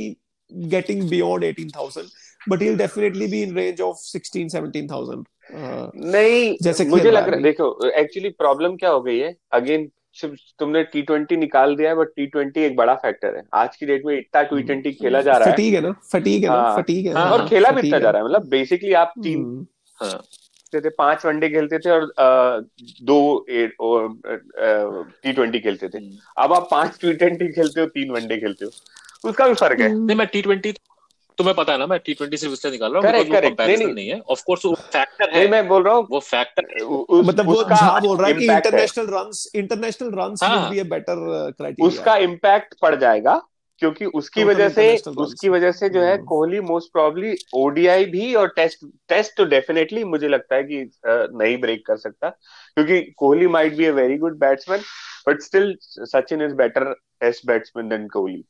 getting 0.51 1.01
beyond 1.09 1.43
18000 1.43 2.05
but 2.49 2.61
he'll 2.61 2.77
definitely 2.77 3.25
be 3.27 3.41
in 3.47 3.51
range 3.57 3.81
of 3.87 3.99
16 4.03 4.47
17000 4.49 5.19
नहीं 6.05 6.55
जैसे 6.61 6.85
मुझे 6.85 7.11
लग 7.11 7.27
रहा 7.27 7.35
है 7.35 7.43
देखो 7.43 7.89
एक्चुअली 7.89 8.29
प्रॉब्लम 8.29 8.75
क्या 8.75 8.89
हो 8.89 9.01
गई 9.01 9.17
है? 9.19 9.35
अगेन 9.51 9.89
सिर्फ़ 10.21 10.35
तुमने 10.59 10.83
टी 10.85 11.01
ट्वेंटी 11.01 11.37
निकाल 11.37 11.75
दिया 11.75 11.89
है 11.89 11.95
बट 11.95 12.07
टी 12.15 12.25
ट्वेंटी 12.27 12.61
एक 12.61 12.75
बड़ा 12.75 12.95
फैक्टर 12.97 13.35
है। 13.35 13.43
आज 13.53 13.75
की 13.75 13.85
डेट 13.85 14.05
में 14.05 14.17
इतना 14.17 14.41
टी 14.43 14.63
ट्वेंटी 14.63 14.91
खेला 14.93 15.21
जा 15.21 15.37
रहा 15.37 15.47
है। 15.47 15.53
फटीक 15.53 15.73
है 15.73 15.81
ना 15.81 15.91
फटीक 16.11 16.43
है 16.43 16.49
ना 16.49 16.75
फटीक 16.77 17.07
हाँ। 17.07 17.15
है 17.15 17.21
हाँ, 17.21 17.31
और 17.31 17.47
खेला 17.49 17.71
भी 17.71 17.87
इतना 17.87 17.99
जा 17.99 18.09
रहा 18.09 18.21
है। 18.21 18.27
मतलब 18.27 18.47
बेसिकली 18.49 18.93
आप 18.95 19.13
तीन 19.23 19.39
हम्म। 19.39 19.65
हाँ, 19.99 20.21
थे 20.73 20.89
पाँच 20.91 21.25
वनडे 21.25 21.49
खेलते 21.49 21.77
थे 21.79 21.89
और 21.89 22.05
दो 23.03 23.45
टी 23.49 25.31
ट्वेंटी 25.33 25.59
खेलते 25.59 25.87
थे। 25.87 25.97
हम्म। 25.97 26.43
अब 26.43 26.53
आप 26.53 26.67
पाँच 26.71 26.97
टी 27.01 27.13
ट्वेंटी 27.13 27.47
खेलते 27.53 27.81
हो 27.81 27.87
तीन 27.87 28.11
वनडे 28.11 28.37
खेलते 28.37 28.65
हो। 28.65 28.71
उसका 29.23 29.47
भी 29.47 29.53
फ़र्क 29.55 29.79
है। 29.81 29.93
नहीं 29.95 30.17
मैं 30.17 30.27
टी 30.27 30.41
ट्वेंटी 30.41 30.71
तुम्हें 31.39 31.55
पता 31.55 31.73
है 31.73 31.79
ना 31.79 31.85
मैं 31.87 31.99
टी 32.05 32.13
ट्वेंटी 32.13 32.37
सिर्फ़ 32.37 32.53
इसलिए 32.53 32.71
निकाल 32.71 32.93
रहा 32.93 33.01
हूँ 33.01 33.11
करेक्ट 33.11 33.31
करेक्ट 33.31 33.61
नहीं, 33.61 33.93
नहीं, 33.93 34.09
है। 34.09 34.19
ऑफ़ 34.29 34.43
कोर्स 34.47 34.65
वो 34.65 34.73
फैक्टर 34.75 35.29
है। 35.29 35.47
मैं 35.47 35.67
बोल 35.67 35.83
रहा 35.83 35.93
हूँ 35.93 36.07
वो 36.11 36.19
फैक्टर 36.19 36.63
मतलब 37.23 37.45
वो 37.45 37.53
बोल 38.01 38.17
रहा 38.17 38.27
है 38.27 38.33
कि 38.33 38.45
international 38.45 39.05
runs 39.05 39.51
international 39.55 40.09
runs 40.09 40.43
would 40.43 40.69
be 40.69 40.79
a 40.79 40.83
better 40.83 41.15
criteria 41.57 41.87
उसका 41.87 42.15
इम्पैक्ट 42.17 42.75
पड़ 42.81 42.95
जाएगा 42.95 43.41
क्योंकि 43.81 44.05
उसकी 44.05 44.43
वजह 44.43 44.69
से 44.69 44.85
उसकी 45.17 45.49
वजह 45.49 45.71
से 45.71 45.89
जो 45.89 46.01
है 46.01 46.15
hmm. 46.17 46.25
Kohli 46.25 46.59
most 46.59 46.91
probably 46.91 47.35
ODI 47.53 48.05
भी 48.05 48.33
और 48.35 48.47
टेस्ट 48.47 48.85
टेस्ट 49.09 49.37
तो 49.37 49.45
डेफिनेटली 49.45 50.03
मुझे 50.03 50.27
लगता 50.27 50.55
है 50.55 50.63
कि 50.63 50.91
नहीं 51.07 51.57
ब्रेक 51.57 51.85
कर 51.87 51.97
सकता 51.97 52.29
क्योंकि 52.29 53.01
Kohli 53.17 53.47
might 53.47 53.75
be 53.75 53.85
a 53.85 53.91
very 53.91 54.17
good 54.17 54.39
batsman 54.39 54.79
but 55.27 55.41
still 55.41 55.75
Sachin 55.81 56.41
is 56.41 56.53
better 56.53 56.93
test 57.21 57.47
batsman 57.47 57.89
than 57.89 58.07
Kohli. 58.07 58.43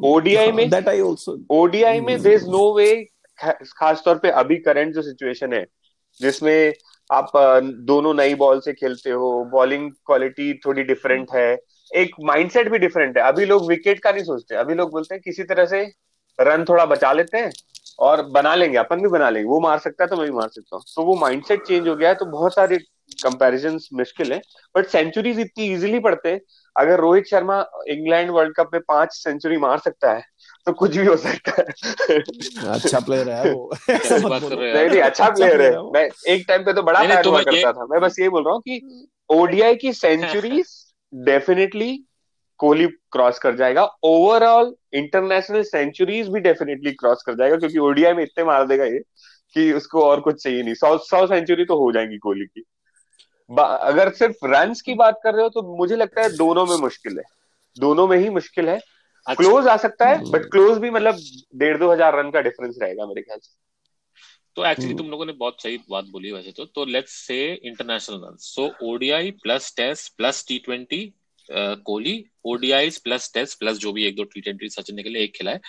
ODI 0.00 0.52
में 0.52 0.68
दैट 0.70 0.88
आई 0.88 1.00
आल्सो 1.00 1.38
ओडीआई 1.50 2.00
में 2.00 2.20
देयर 2.22 2.34
इज़ 2.34 2.46
नो 2.46 2.72
वे 2.74 2.94
खास 3.38 4.02
तौर 4.04 4.18
पे 4.18 4.30
अभी 4.40 4.56
करंट 4.58 4.94
जो 4.94 5.02
सिचुएशन 5.02 5.52
है 5.52 5.64
जिसमें 6.20 6.72
आप 7.10 7.30
दोनों 7.86 8.12
नई 8.14 8.34
बॉल 8.34 8.60
से 8.60 8.72
खेलते 8.72 9.10
हो 9.10 9.28
बॉलिंग 9.52 9.90
क्वालिटी 10.06 10.52
थोड़ी 10.64 10.82
डिफरेंट 10.84 11.32
है 11.34 11.56
एक 11.90 12.14
माइंडसेट 12.24 12.68
भी 12.70 12.78
डिफरेंट 12.78 13.18
है। 13.18 13.22
अभी 13.24 13.44
लोग 13.44 13.66
विकेट 13.68 13.98
का 14.02 14.12
नहीं 14.12 14.24
सोचते। 14.24 14.54
अभी 14.54 14.74
लोग 14.74 14.90
बोलते 14.92 15.14
हैं 15.14 15.20
किसी 15.24 15.42
तरह 15.44 15.66
से 15.66 15.82
रन 16.38 16.64
थोड़ा 16.68 16.84
बचा 16.86 17.12
लेते 17.12 17.38
हैं 17.38 17.50
और 17.98 18.22
बना 18.30 18.54
लेंगे 18.54 18.78
अपन 18.78 19.02
भी 19.02 19.08
बना 19.08 19.28
लेंगे। 19.30 19.48
वो 19.48 19.60
मार 19.60 19.78
सकता 19.78 20.04
है 20.04 20.08
तो 20.08 20.16
मैं 20.16 20.26
भी 20.26 20.32
मार 20.32 20.48
सकता 20.48 20.76
हूँ। 20.76 20.82
तो 20.96 21.02
वो 21.02 21.14
माइंडसेट 21.16 21.62
चेंज 21.62 21.88
हो 21.88 21.94
गया 21.96 22.08
है 22.08 22.14
तो 22.14 22.26
बहुत 22.26 22.54
सारे 22.54 22.78
कंपैरिजन 23.22 23.78
मुश्किल 23.94 24.32
है 24.32 24.40
बट 24.76 24.86
सेंचुरीज 24.86 25.40
इतनी 25.40 25.64
इजीली 25.64 25.98
पड़ते 25.98 26.28
हैं। 26.28 26.40
अगर 26.76 27.00
Rohit 27.00 27.26
Sharma 27.26 27.64
England 27.88 28.30
world 28.30 28.54
cup 28.56 28.70
में 28.74 28.80
पाँच 28.88 29.12
सेंचुरी 29.12 29.56
मार 29.56 29.78
सकता 29.78 30.12
है 30.12 30.22
तो 30.66 30.72
कुछ 30.72 30.96
भी 30.96 31.06
हो 31.06 31.16
सकता 31.16 31.52
है। 31.58 32.18
अच्छा 32.72 33.00
प्लेयर 33.00 33.30
है 33.30 33.52
वो। 33.52 33.70
नहीं 33.90 34.88
नहीं 34.88 35.00
अच्छा 35.00 35.28
प्लेयर 35.30 35.62
है। 35.62 35.70
मैं 35.92 36.08
एक 36.28 36.44
टाइम 36.48 36.64
पे 36.64 36.72
तो 36.72 36.82
बड़ा 36.82 37.02
फ़ैन 37.02 37.24
हुआ 37.26 37.42
करता 37.42 37.72
था। 37.72 37.86
मैं 37.86 38.00
बस 38.00 38.16
ये 38.20 38.28
बोल 38.28 38.44
रहा 38.44 38.54
हूँ 38.54 38.60
कि 38.60 39.06
ओडीआई 39.30 39.74
की 39.74 39.92
सेंचुरीज 39.92 40.66
डेफिनेटली 41.14 42.04
कोहली 42.58 42.86
क्रॉस 42.86 43.38
कर 43.38 43.56
जाएगा। 43.56 43.84
ओवरऑल 44.02 44.74
इंटरनेशनल 44.94 45.62
सेंचुरीज 45.62 46.28
भी 46.28 46.40
डेफिनेटली 46.40 46.92
क्रॉस 46.92 47.22
कर 47.26 47.34
जाएगा 47.34 47.56
क्योंकि 47.56 47.78
ओडीआई 47.78 48.12
में 48.12 48.22
इतने 48.22 48.44
मार 48.44 48.66
देगा 48.66 48.84
ये 48.84 48.98
कि 49.54 49.72
उसको 49.72 50.02
और 50.02 50.20
कुछ 50.20 50.42
चाहिए 50.42 50.62
नहीं। 50.62 50.74
सौ 50.74 50.96
सौ 50.98 51.26
सेंचुरी 51.26 51.64
तो 51.64 51.76
हो 51.76 51.92
जाएँगी 51.92 52.18
कोहली 52.18 52.44
की। 52.44 52.64
अगर 53.50 54.10
सिर्फ़ 54.14 54.46
रन 54.46 54.74
की 54.86 54.94
बात 54.96 55.20
कर 55.24 55.34
रहे 55.34 55.42
हो 55.42 55.48
तो 55.50 55.62
मुझे 55.76 55.96
लगता 55.96 56.22
है 56.22 56.36
दोनों 56.36 56.64
में 56.66 56.76
मुश्किल 56.78 57.18
है। 57.18 57.24
दोनों 57.76 58.06
में 58.08 58.16
ही 58.18 58.28
मुश्किल 58.30 58.68
है। 58.68 58.76
अच्छा। 58.76 59.34
क्लोज 59.34 59.66
आ 59.66 59.76
सकता 59.76 60.08
है 60.08 60.18
बट 60.30 60.44
क्लोज 60.50 60.78
भी 60.78 60.90
मतलब 60.90 61.18
डेढ़ 61.56 61.78
दो 61.78 61.90
हज़ार 61.92 62.18
रन 62.18 62.30
का 62.30 62.40
डिफरेंस 62.40 62.78
रहेगा 62.82 63.06
मेरे 63.06 63.22
ख्याल 63.22 63.38
से। 63.38 63.54
तो 64.56 64.64
एक्चुअली 64.64 64.88
हम्म। 64.88 64.98
तुम 64.98 65.10
लोगों 65.10 65.26
ने 65.26 65.32
बहुत 65.34 65.62
सही 65.62 65.78
बात 65.90 66.04
बोली 66.04 66.32
वैसे 66.32 66.52
तो। 66.52 66.64
तो 66.64 66.84
let's 66.86 67.12
say 67.26 67.38
international 67.54 68.16
run 68.18 68.36
so 68.40 68.70
ODI 68.84 69.30
plus 69.42 69.72
test 69.76 70.16
plus 70.16 70.44
T 70.48 70.58
twenty 70.58 71.02
Kohli 71.48 72.14
ODI 72.44 72.90
plus 73.04 73.30
test 73.34 73.58
plus 73.58 73.78
जो 73.78 73.92
भी 73.92 74.06
एक 74.06 74.16
दो 74.16 74.24
टी 74.24 74.40
ट्वेंटी 74.40 74.68
सचिन 74.68 74.96
ने 74.96 75.02
के 75.02 75.08
लिए 75.08 75.22
एक 75.24 75.34
खिलाए 75.34 75.60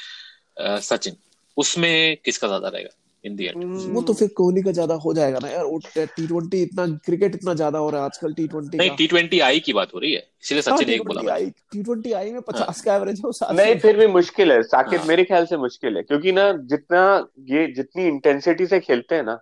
सचिन। 0.82 1.16
उसमें 1.58 2.18
किसका 2.26 2.48
ज़्यादा 2.48 2.68
रहेगा? 2.68 2.90
इन 3.28 3.36
दी 3.36 3.46
एंड 3.46 3.64
वो 3.94 4.02
तो 4.02 4.14
फिर 4.14 4.28
कोहली 4.38 4.62
का 4.62 4.72
ज़्यादा 4.72 4.96
हो 5.06 5.14
जाएगा 5.14 5.40
ना 5.44 5.50
यार 5.50 6.08
टी 6.08 6.28
ट्वेंटी 6.28 6.62
इतना 6.62 6.86
क्रिकेट 7.06 7.36
इतना 7.36 7.54
ज़्यादा 7.54 7.80
हो 7.80 7.90
रहा 7.90 8.02
है 8.02 8.06
आजकल 8.06 8.34
टी 8.34 8.48
ट्वेंटी 8.48 8.78
नहीं 8.78 8.96
टी 8.98 9.08
ट्वेंटी 9.08 9.40
आई 9.40 9.60
की 9.60 9.74
बात 9.74 9.94
हो 9.94 10.00
रही 10.00 10.14
है 10.14 10.24
इसलिए 10.44 10.62
हाँ 10.70 10.78
सचिन 10.78 10.94
एक 10.94 11.06
बोला 11.08 11.34
आई 11.34 11.50
टी 11.72 11.84
ट्वेंटी 11.84 12.12
आई 12.12 12.32
में 12.32 12.42
पचास 12.42 12.82
का 12.82 12.96
एवरेज 12.96 13.20
है 13.20 13.30
वो 13.30 13.54
नहीं 13.54 13.76
फिर 13.80 13.98
भी 13.98 14.08
मुश्किल 14.08 14.52
है 14.52 14.62
साकिब 14.64 15.00
हाँ। 15.00 15.08
मेरे 15.08 15.24
ख्याल 15.24 15.46
से 15.46 15.58
मुश्किल 15.58 15.98
है 15.98 16.04
क्योंकि 16.04 16.32
ना 16.32 16.52
जितना 16.72 17.04
ये 17.50 17.68
जितनी 17.74 18.08
इंटेंसिटी 18.08 18.68
से 18.68 18.80
खेलते 18.80 19.16
हैं 19.16 19.24
ना 19.24 19.40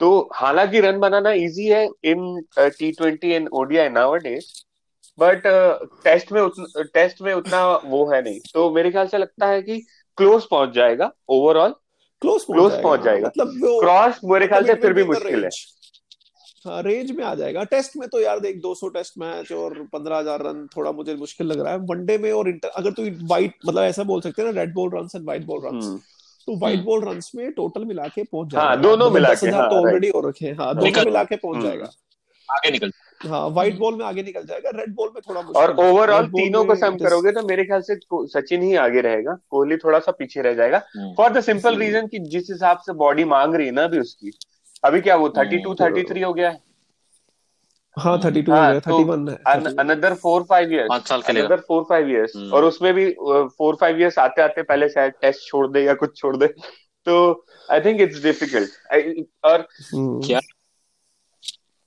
तो 0.00 0.28
हालाँकि 0.34 0.80
रन 0.80 0.98
बनाना 0.98 1.32
इजी 1.38 1.66
है 1.66 1.84
in 2.04 2.42
T 2.58 2.90
twenty 2.92 3.30
and 3.30 3.48
ODI 3.52 3.88
nowadays 3.88 4.46
but 5.18 5.42
test 6.04 6.32
में 6.32 6.40
उतना 6.40 6.82
टेस्ट 6.94 7.20
में 7.22 7.32
उतना 7.34 7.64
वो 7.84 8.04
है 8.12 8.22
नहीं। 8.22 8.38
तो 8.54 8.70
मेरे 8.74 8.90
ख्याल 8.90 9.06
से 9.06 9.18
लगता 9.18 9.46
है 9.46 9.62
कि 9.62 9.78
क्लोज 10.18 10.44
पहुँच 10.50 10.70
जाएगा 10.74 11.10
ओवरऑल 11.28 11.74
क्लोज 12.22 12.44
क्लोज 12.44 12.72
पहुँच 12.82 12.98
हाँ, 12.98 13.04
जाएगा 13.04 13.26
मतलब 13.26 13.60
वो 13.62 13.80
क्रॉस 13.80 14.20
मेरे 14.24 14.46
ख्याल 14.48 14.64
से 14.64 14.72
मतलब 14.72 14.82
फिर 14.82 14.92
भी 14.92 15.02
द 15.02 15.06
मुश्किल 15.06 15.34
है। 15.34 15.40
रेंज 15.40 15.66
हाँ 16.66 16.82
रेंज 16.82 17.10
में 17.10 17.24
आ 17.24 17.34
जाएगा। 17.34 17.62
टेस्ट 17.64 17.96
में 17.96 18.08
तो 18.08 18.20
यार 18.20 18.40
देख 18.40 18.56
200 18.62 18.88
टेस्ट 18.94 19.14
मैच 19.18 19.52
और 19.52 19.74
15000 19.94 20.42
रन 20.42 20.66
थोड़ा 20.76 20.92
मुझे 20.92 21.14
मुश्किल 21.16 21.46
लग 21.46 21.60
रहा 21.60 21.72
है। 21.72 21.78
वनडे 21.90 22.16
में 22.18 22.30
और 22.32 22.48
इंटर 22.48 22.68
अगर 22.76 22.92
तू 22.92 23.04
वाइट 23.26 23.54
मतलब 23.66 23.82
ऐसा 23.82 24.02
बोल 24.04 24.20
सकते 24.20 24.42
हैं 24.42 24.52
ना 24.52 24.60
red 24.60 24.74
ball 24.74 24.90
runs 24.94 25.14
and 25.14 25.24
white 25.24 25.44
ball 25.46 25.60
runs 25.64 25.86
तो 26.48 26.56
व्हाइट 26.56 26.76
हम्म। 26.76 26.86
बॉल 26.86 27.04
रन्स 27.04 27.30
में 27.34 27.50
टोटल 27.52 27.84
मिला 27.84 28.06
के 28.08 28.22
पहुँच 28.22 28.52
जाएगा 28.52 28.66
हाँ 28.66 28.74
जाएगा। 28.76 28.88
दोनों 28.88 29.06
मतलब 29.06 29.14
मिला 29.14 29.34
के 29.34 29.50
हाँ 29.50 29.68
तो 29.70 29.76
ऑलरेडी 29.76 30.08
हो 30.08 30.20
रखे 30.28 30.46
हैं। 30.46 30.54
हाँ 30.58 30.74
दोनों 30.74 31.04
मिला 31.04 31.24
के 31.24 31.36
पहुँच 31.36 31.56
हम्म। 31.56 31.66
जाएगा। 31.66 31.90
आगे 32.48 32.70
निकल। 32.70 32.92
हाँ 33.20 33.48
व्हाइट 33.48 33.78
बॉल 33.78 33.94
में 33.94 34.04
आगे 34.06 34.22
निकल 34.22 34.44
जाएगा 34.44 34.70
रेड 34.74 34.94
बॉल 34.94 35.10
में 35.14 35.20
थोड़ा 35.28 35.40
और 35.60 35.74
ओवरऑल 35.80 36.26
तीनों 36.28 36.64
को 36.64 36.74
सम 36.74 36.96
करोगे 36.98 37.32
तो 37.32 37.42
मेरे 37.46 37.64
ख्याल 37.64 37.80
से 37.82 37.96
सचिन 38.30 38.62
ही 38.62 38.74
आगे 38.84 39.00
रहेगा 39.00 39.36
कोहली 39.50 39.76
थोड़ा 39.76 39.98
सा 39.98 40.12
पीछे 40.12 40.42
रह 40.42 40.54
जाएगा। 40.54 40.78
फॉर 41.16 41.32
द 41.32 41.40
सिंपल 41.40 41.76
रीजन 41.78 42.06
कि 42.06 42.18
जिस 42.34 42.50
हिसाब 42.50 42.78
से 42.86 42.92
बॉडी 43.02 43.24
मांग 43.32 43.54
रही 43.54 43.66
है 43.66 43.72
ना 43.72 43.84
अभी 43.84 43.98
उसकी 43.98 44.32
अभी 44.84 45.00
क्या 45.00 45.16
वो 45.16 45.28
थर्टी 45.38 45.58
टू 45.58 45.74
थर्टी 45.74 46.02
थ्री 46.02 46.20
हो 46.22 46.32
गया 46.34 46.50
है? 46.50 46.58
हाँ 47.96 48.18
थर्टी 48.24 48.42
टू 48.42 48.52
हो 48.52 48.58
हाँ 48.58 48.70
गया 48.70 48.80
तो 48.80 48.90
थर्टी 48.90 49.04
वन 49.04 49.28
है 49.28 49.74
अनदर 49.78 50.14
फोर 50.14 50.42
फाइव 50.50 50.86
पाँच 50.88 51.08
साल 51.08 51.22
अनदर 51.28 51.60
फोर 51.68 51.82
फाइव 51.88 52.08
इयर्स 52.10 52.36
और 52.52 52.64
उसमें 52.64 52.92
भी 52.94 53.10
फोर 53.58 53.76
फाइव 53.80 53.98
इयर्स 53.98 54.18
आते 54.18 54.42
आते 54.42 54.62
पहले 54.62 54.88
शायद 54.88 55.12
टेस्ट 55.20 55.46
छोड़ 55.48 55.66
दे 55.72 55.82
या 55.84 55.94
कुछ 55.94 56.16
छोड़ 56.16 56.36
दे। 56.36 56.46
तो 57.06 57.44
आई 57.68 57.80
थिंक 57.80 58.00
इट्स 58.00 58.22
डिफ़िकल्ट 58.22 59.44
और 59.44 59.66
हम्म। 59.94 60.20
क्या 60.26 60.40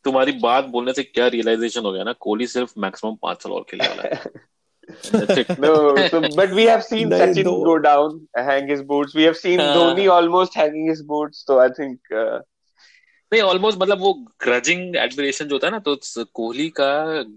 तुम्हारी 0.03 0.31
बात 0.31 0.65
बोलने 0.65 0.93
से 0.93 1.03
क्या 1.03 1.27
रियलाइजेशन 1.27 1.81
हो 1.81 1.91
गया 1.91 2.03
ना? 2.03 2.13
कोहली 2.13 2.47
सिर्फ़ 2.47 2.73
मैक्सिमम 2.77 3.15
पाँच 3.21 3.43
साल 3.43 3.51
और 3.51 3.65
खेलने 3.69 3.87
वाला 3.87 4.03
है। 4.03 4.21
No, 5.59 5.73
so 6.07 6.19
but 6.37 6.53
we 6.53 6.63
have 6.67 6.81
seen 6.85 7.09
नहीं 7.09 7.19
Sachin 7.19 7.43
दो 7.43 7.51
go 7.63 7.75
down, 7.83 8.15
hang 8.47 8.71
his 8.71 8.81
boots. 8.81 9.13
We 9.15 9.23
have 9.27 9.37
seen 9.37 9.59
Dhoni 9.59 10.07
हाँ 10.07 10.15
almost 10.15 10.57
hanging 10.61 10.89
his 10.91 11.03
boots. 11.11 11.43
So 11.47 11.59
I 11.59 11.67
think 11.79 11.97
uh, 12.23 12.39
नहीं 13.31 13.41
ऑलमोस्ट 13.41 13.79
मतलब 13.79 13.99
वो 13.99 14.13
ग्रजिंग 14.43 14.95
एडमिरेशन 14.95 15.45
जो 15.45 15.55
होता 15.55 15.67
है 15.67 15.71
ना 15.71 15.79
तो 15.79 15.95
कोहली 16.33 16.69
का 16.69 16.89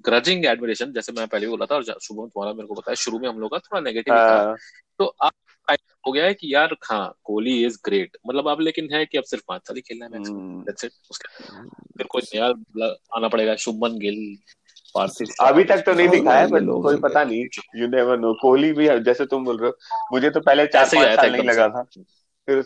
ग्रजिंग 0.08 0.46
एडमिरेशन 0.46 0.92
जैसे 0.92 1.12
मैं 1.12 1.28
पहले 1.28 1.46
बोला 1.48 1.66
था 1.66 1.74
और 1.74 1.82
शुभम 1.82 2.26
तुम्हारा 2.26 2.52
मेरे 2.52 2.66
को 2.66 2.74
बताया 2.74 2.94
शुरू 2.94 3.18
में 3.18 3.28
हम 3.28 3.40
लोग 3.40 3.50
का 3.50 3.58
थोड़ा 3.58 3.80
नेगेटिव 3.80 4.14
ही 4.14 4.20
था। 4.20 4.54
uh, 4.54 4.60
तो 4.98 5.16
of 5.24 5.32
हो 5.70 6.12
गया 6.12 6.24
है 6.24 6.34
कि 6.34 6.54
यार 6.54 6.76
हाँ 6.84 7.18
कोहली 7.24 7.66
इज़ 7.66 7.78
ग्रेट 7.84 8.16
मतलब 8.28 8.48
अब 8.48 8.60
लेकिन 8.60 8.88
है 8.92 9.06
कि 9.06 9.18
अब 9.18 9.24
सिर्फ़ 9.24 9.44
पाँच 9.48 9.62
साल 9.62 9.76
ही 9.76 9.82
खेलना 9.82 10.04
है. 10.04 10.10
दैट्स 10.64 10.84
इट 10.84 10.92
उसके 11.10 11.44
फिर 11.98 12.06
कोई 12.06 12.22
नया 12.34 12.48
मतलब 12.48 12.96
आना 13.16 13.28
पड़ेगा 13.28 13.56
शुभमन 13.56 13.98
गिल 13.98 14.38
अभी 15.40 15.64
तक 15.64 15.76
तो 15.76 15.94
नहीं 15.94 16.08
दिखाया 16.08 16.46
दिखा 16.46 16.58
बट 16.58 16.82
कोई 16.82 16.96
पता 16.96 17.24
नहीं। 17.24 17.46
यू 17.76 17.86
नेवर 17.86 18.18
नो 18.18 18.34
कोहली 18.34 18.72
भी 18.72 18.88
जैसे 19.00 19.26
तुम 19.26 19.44
बोल 19.44 19.58
रहे 19.58 19.70
हो 19.70 19.76
मुझे 20.12 20.30
तो 20.30 20.40
पहले 20.40 20.66
चार 20.66 20.84
पाँच 20.84 21.16
साल 21.16 21.32
नहीं 21.32 21.42
लगा 21.42 21.68
था। 21.68 21.82
फिर 22.48 22.64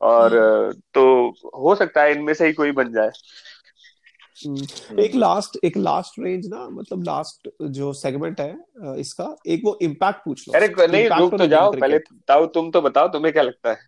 और 0.00 0.36
हम्म। 0.36 0.72
तो 0.94 1.28
हो 1.58 1.74
सकता 1.74 2.02
है 2.02 2.12
इनमें 2.12 2.34
से 2.34 2.46
ही 2.46 2.52
कोई 2.52 2.72
बन 2.72 2.92
जाए। 2.92 3.06
हम्म, 3.06 3.59
एक 4.40 5.10
हम्म 5.10 5.18
लास्ट 5.18 5.58
एक 5.64 5.76
लास्ट 5.76 6.18
रेंज 6.18 6.46
ना 6.46 6.68
मतलब 6.70 7.02
लास्ट 7.04 7.48
जो 7.70 7.92
सेगमेंट 7.92 8.40
है 8.40 8.98
इसका 9.00 9.34
एक 9.46 9.62
वो 9.64 9.78
इम्पैक्ट 9.82 10.24
पूछ 10.24 10.48
लो। 10.48 10.54
अरे 10.54 10.68
नहीं 10.88 11.08
रुक 11.10 11.38
तो 11.38 11.46
जाओ 11.46 11.72
पहले 11.72 11.98
ताऊ 11.98 12.46
तुम 12.54 12.70
तो 12.70 12.80
बताओ 12.82 13.08
तुम्हें 13.08 13.32
क्या 13.32 13.42
लगता 13.42 13.70
है? 13.70 13.78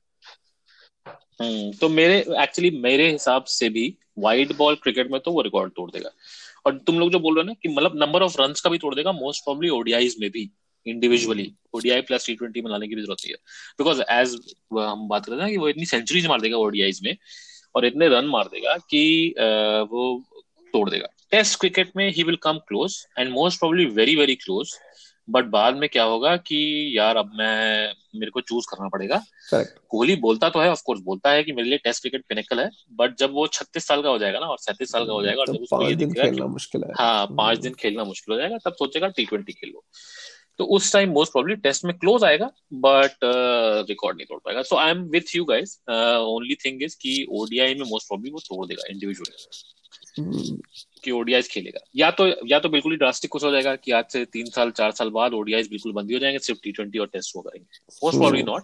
हम्म 1.41 1.73
तो 1.73 1.89
मेरे 1.89 2.19
एक्चुअली 2.43 2.71
मेरे 2.81 3.11
हिसाब 3.11 3.45
से 3.49 3.69
भी 3.69 3.95
वाइड 4.19 4.57
बॉल 4.57 4.75
क्रिकेट 4.83 5.11
में 5.11 5.21
तो 5.21 5.33
वो 5.33 5.43
रिकॉर्ड 5.43 5.73
तोड़ 5.73 5.91
देगा। 5.91 6.11
और 6.67 6.79
तुम 6.79 6.99
लोग 6.99 7.11
जो 7.11 7.19
बोल 7.19 7.35
रहे 7.37 7.43
हो 7.43 7.47
ना 7.47 7.55
कि 7.63 7.69
मतलब 7.69 7.93
नंबर 7.97 8.23
ऑफ़ 8.23 8.41
रन्स 8.41 8.61
का 8.61 8.71
भी 8.71 8.79
तोड़ 8.79 8.95
देगा 8.95 9.13
मोस्ट 9.13 9.45
प्रॉब्ली 9.45 9.69
ओडीआईज 9.71 10.17
में 10.21 10.31
भी 10.31 10.51
individually 10.87 11.53
ODI 11.75 12.01
plus 12.03 12.27
T 12.27 12.35
twenty 12.35 12.63
में 12.63 12.71
लाने 12.71 12.89
की 12.89 12.95
भी 12.95 13.03
ज़रूरत 13.03 13.25
है। 13.27 13.35
बिकॉज़ 13.79 14.03
एज 14.03 14.35
हम 14.73 15.09
बात 15.09 15.25
करते 15.25 15.35
हैं 15.35 15.43
ना 15.43 15.49
कि 15.49 15.57
वो 15.57 15.69
इतनी 15.69 15.85
सेंचुरीज 15.87 16.27
मार 16.27 16.41
देगा 16.41 16.57
ओडीआईज 16.59 17.01
में 17.05 17.17
और 17.75 17.85
इतने 17.87 18.09
रन 18.09 18.27
मार 18.27 18.49
देगा 18.53 18.77
कि 18.91 19.35
वो 19.91 20.03
तोड़ 20.73 20.89
देगा। 20.91 21.09
टेस्ट 21.31 21.59
क्रिकेट 21.61 21.91
में 21.97 22.09
he 22.11 22.23
will 22.23 22.37
come 22.43 22.59
close 22.69 23.05
and 23.19 23.31
most 23.33 23.59
probably 23.59 23.85
very 23.95 24.17
very 24.17 24.35
close 24.37 24.75
but 25.29 25.45
बाद 25.47 25.77
में 25.77 25.89
क्या 25.89 26.05
होगा 26.05 26.37
कि 26.39 26.59
यार 26.97 27.17
अब 27.17 27.31
मैं 27.39 27.93
मेरे 28.15 28.31
को 28.31 28.41
चूज़ 28.41 28.67
करना 28.71 28.89
पड़ेगा। 28.89 29.21
कोहली 29.89 30.17
बोलता 30.17 30.49
तो 30.51 30.61
है 30.61 30.71
ऑफ़ 30.71 30.83
कोर्स 30.87 31.01
बोलता 31.01 31.31
है 31.31 31.43
कि 31.45 31.53
मेरे 31.53 31.69
लिए 31.69 31.79
टेस्ट 31.79 32.03
क्रिकेट 32.03 32.25
पिनेकल 32.29 32.61
है 32.61 32.69
बट 32.99 33.17
जब 33.19 33.33
वो 33.35 33.47
छत्तीस 33.49 33.87
साल 33.87 34.03
का 34.03 34.09
हो 34.09 34.19
जाएगा 34.19 34.39
ना 34.39 34.47
और 34.47 34.59
सैंतीस 34.61 34.93
साल 34.93 35.07
का 35.07 35.13
हो 35.13 35.23
जाएगा 35.23 35.41
और 35.41 35.47
तब 35.47 35.55
जब 35.55 35.63
उसको 35.63 35.89
ये 35.89 35.95
दिखेगा 35.95 36.25
खेलना 36.25 36.47
मुश्किल 36.49 36.85
है। 36.85 36.93
हाँ 36.99 37.27
पाँच 37.39 37.59
दिन 37.59 37.75
खेलना 37.81 38.05
मुश्किल 38.05 38.35
हो 38.35 38.41
जाएगा 38.41 38.59
तब 38.65 38.75
सोचेगा 38.79 39.09
टी 39.09 39.25
ट्वेंटी 39.25 39.53
खेलो। 39.53 39.85
तो 40.59 40.65
उस 40.77 40.93
टाइम 40.93 41.11
मोस्ट 41.11 41.33
प्रॉब्ली 41.33 41.55
टेस्ट 41.59 41.85
में 41.85 41.97
क्लोज 41.99 42.25
आएगा 42.25 42.51
बट 42.87 43.25
रिकॉर्ड 43.89 44.17
नहीं 44.17 44.27
तोड़ 44.27 44.39
पाएगा। 44.39 44.63
So 44.63 44.77
I 44.77 44.91
am 44.91 45.03
with 45.11 45.35
you 45.37 45.45
guys 45.45 45.79
only 45.89 46.55
thing 46.65 46.83
is 46.83 46.97
कि 47.03 47.27
ओडीआई 47.31 47.75
में 47.75 47.85
मोस्ट 47.85 48.09
प्रॉब्ली 48.09 48.31
वो 48.31 48.41
तोड़ 48.41 48.67
देगा 48.67 48.83
इंडिविजुअली 48.91 49.33
कि 50.15 51.11
ओडीआईज 51.11 51.49
खेलेगा। 51.49 51.81
या 51.97 52.11
तो 52.13 52.27
या 52.49 52.59
तो 52.59 52.69
बिल्कुल 52.69 52.93
ही 52.93 52.99
ड्रास्टिक 52.99 53.31
कुछ 53.31 53.45
हो 53.45 53.51
जाएगा 53.51 53.75
कि 53.77 53.93
आज 53.93 54.05
से 54.13 54.25
तीन 54.27 54.47
साल 54.51 54.71
चार 54.73 54.91
साल 54.93 55.11
बाद 55.13 55.35
ओडीआईज 55.35 55.69
बिल्कुल 55.71 55.93
बंद 55.93 56.13
हो 56.13 56.19
जाएँगे 56.19 56.39
सिर्फ़ 56.41 56.61
टी 56.63 56.73
ट्वेंटी 56.73 56.99
और 56.99 57.07
टेस्ट 57.09 57.37
हुआ 57.37 57.43
करेंगे। 57.43 57.67
Most 58.05 58.19
probably 58.19 58.43
not 58.45 58.63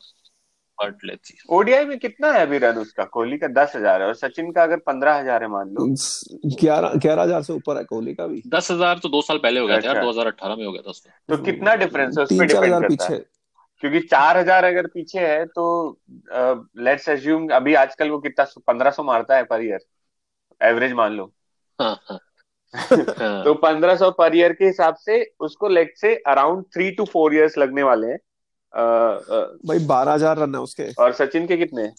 but 0.79 1.05
let's 1.05 1.29
see 1.29 1.39
ODI 1.51 1.85
में 1.85 1.99
कितना 1.99 2.33
है 2.33 2.41
अभी 2.43 2.59
रन 2.59 2.77
उसका? 2.79 3.05
कोहली 3.07 3.39
का 3.39 3.49
दस 3.49 3.73
हज़ार 3.77 4.03
है 4.03 4.09
और 4.09 4.15
सचिन 4.17 4.51
का 4.53 4.63
अगर 4.63 4.77
पंद्रह 4.87 5.15
हज़ार 5.15 5.43
है 5.43 5.49
मान 5.51 5.71
लो। 5.71 5.87
ग्यारह 6.57 6.93
ग्यारह 6.97 7.23
हज़ार 7.23 7.43
से 7.43 7.53
ऊपर 7.53 7.77
है 7.77 7.85
कोहली 7.85 8.15
का 8.15 8.27
भी। 8.27 8.43
दस 8.49 8.71
हज़ार 8.71 8.99
तो 8.99 9.09
दो 9.09 9.23
साल 9.23 9.39
पहले 9.39 9.61
हो 9.61 9.67
गया 9.67 9.77
था 9.77 9.89
अच्छा। 9.89 10.03
दो 10.03 10.11
हज़ार 10.11 10.27
अठारह 10.27 10.57
में 10.57 10.65
हो 10.67 10.73
गया 10.73 10.83
था 10.83 10.91
उसका 10.91 11.11
तो 11.29 11.43
कितना 11.45 11.75
डिफरेंस 11.77 12.19
है? 12.19 12.25
उस 12.25 12.33
पर 12.33 12.47
डिपेंड 12.47 12.73
करता 12.73 12.83
है। 12.83 12.89
पीछे। 12.89 13.19
क्योंकि 13.83 14.01
चार 14.03 14.37
हज़ार 14.37 14.65
अगर 14.65 14.87
पीछे 14.87 15.19
है 15.21 15.45
तो 15.49 15.67
लेट्स 16.81 17.09
अज्यूम 17.09 17.49
अभी 17.55 17.75
आजकल 17.77 18.11
वो 18.11 18.19
कितना 18.21 18.45
पंद्रह 18.67 18.91
सौ 18.91 19.03
मारता 19.05 19.37
है 19.37 19.45
पर 19.45 19.65
ईयर 19.65 19.87
एवरेज 20.61 20.93
मान 20.93 21.13
लो। 21.13 21.33
हाँ 21.79 21.95
हाँ। 22.09 22.19
हाँ। 23.19 23.45
तो 23.45 23.55
पंद्रह 23.55 23.97
सौ 23.97 24.11
पर 24.11 24.37
ईयर 24.37 24.53
के 24.53 24.65
हिसाब 24.65 24.95
से 24.95 25.23
उसको 25.41 25.69
लेट 25.69 25.97
से 25.97 26.15
around 26.27 26.65
three 26.65 26.91
two 26.91 27.05
four 27.05 27.35
years 27.35 27.59
लगने 27.59 27.83
वाले 27.83 28.07
हैं। 28.07 28.19
भाई 29.67 29.79
बारह 29.87 30.13
हज़ार 30.13 30.39
रन 30.39 30.55
है 30.55 30.61
उसके। 30.61 30.91
और 31.03 31.13
सचिन 31.13 31.47
के 31.47 31.57
कितने? 31.57 31.91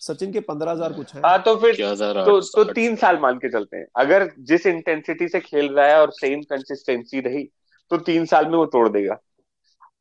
सचिन 0.00 0.32
के 0.32 0.40
पंद्रह 0.40 0.70
हज़ार 0.70 0.92
कुछ 0.92 1.14
है। 1.14 1.20
हाँ 1.20 1.42
तो 1.42 1.56
फिर 1.56 1.74
तो 1.74 2.40
तो 2.40 2.64
तीन 2.64 2.96
साल 2.96 3.18
मान 3.18 3.38
के 3.38 3.48
चलते 3.48 3.76
हैं। 3.76 3.86
अगर 3.96 4.28
जिस 4.38 4.66
इंटेंसिटी 4.66 5.28
से 5.28 5.40
खेल 5.40 5.68
रहा 5.68 5.86
है 5.86 6.00
और 6.00 6.10
सेम 6.12 6.42
कंसिस्टेंसी 6.42 7.20
रही 7.20 7.44
तो 7.90 7.96
तीन 7.98 8.24
साल 8.24 8.46
में 8.46 8.56
वो 8.56 8.64
तोड़ 8.66 8.88
देगा। 8.88 9.18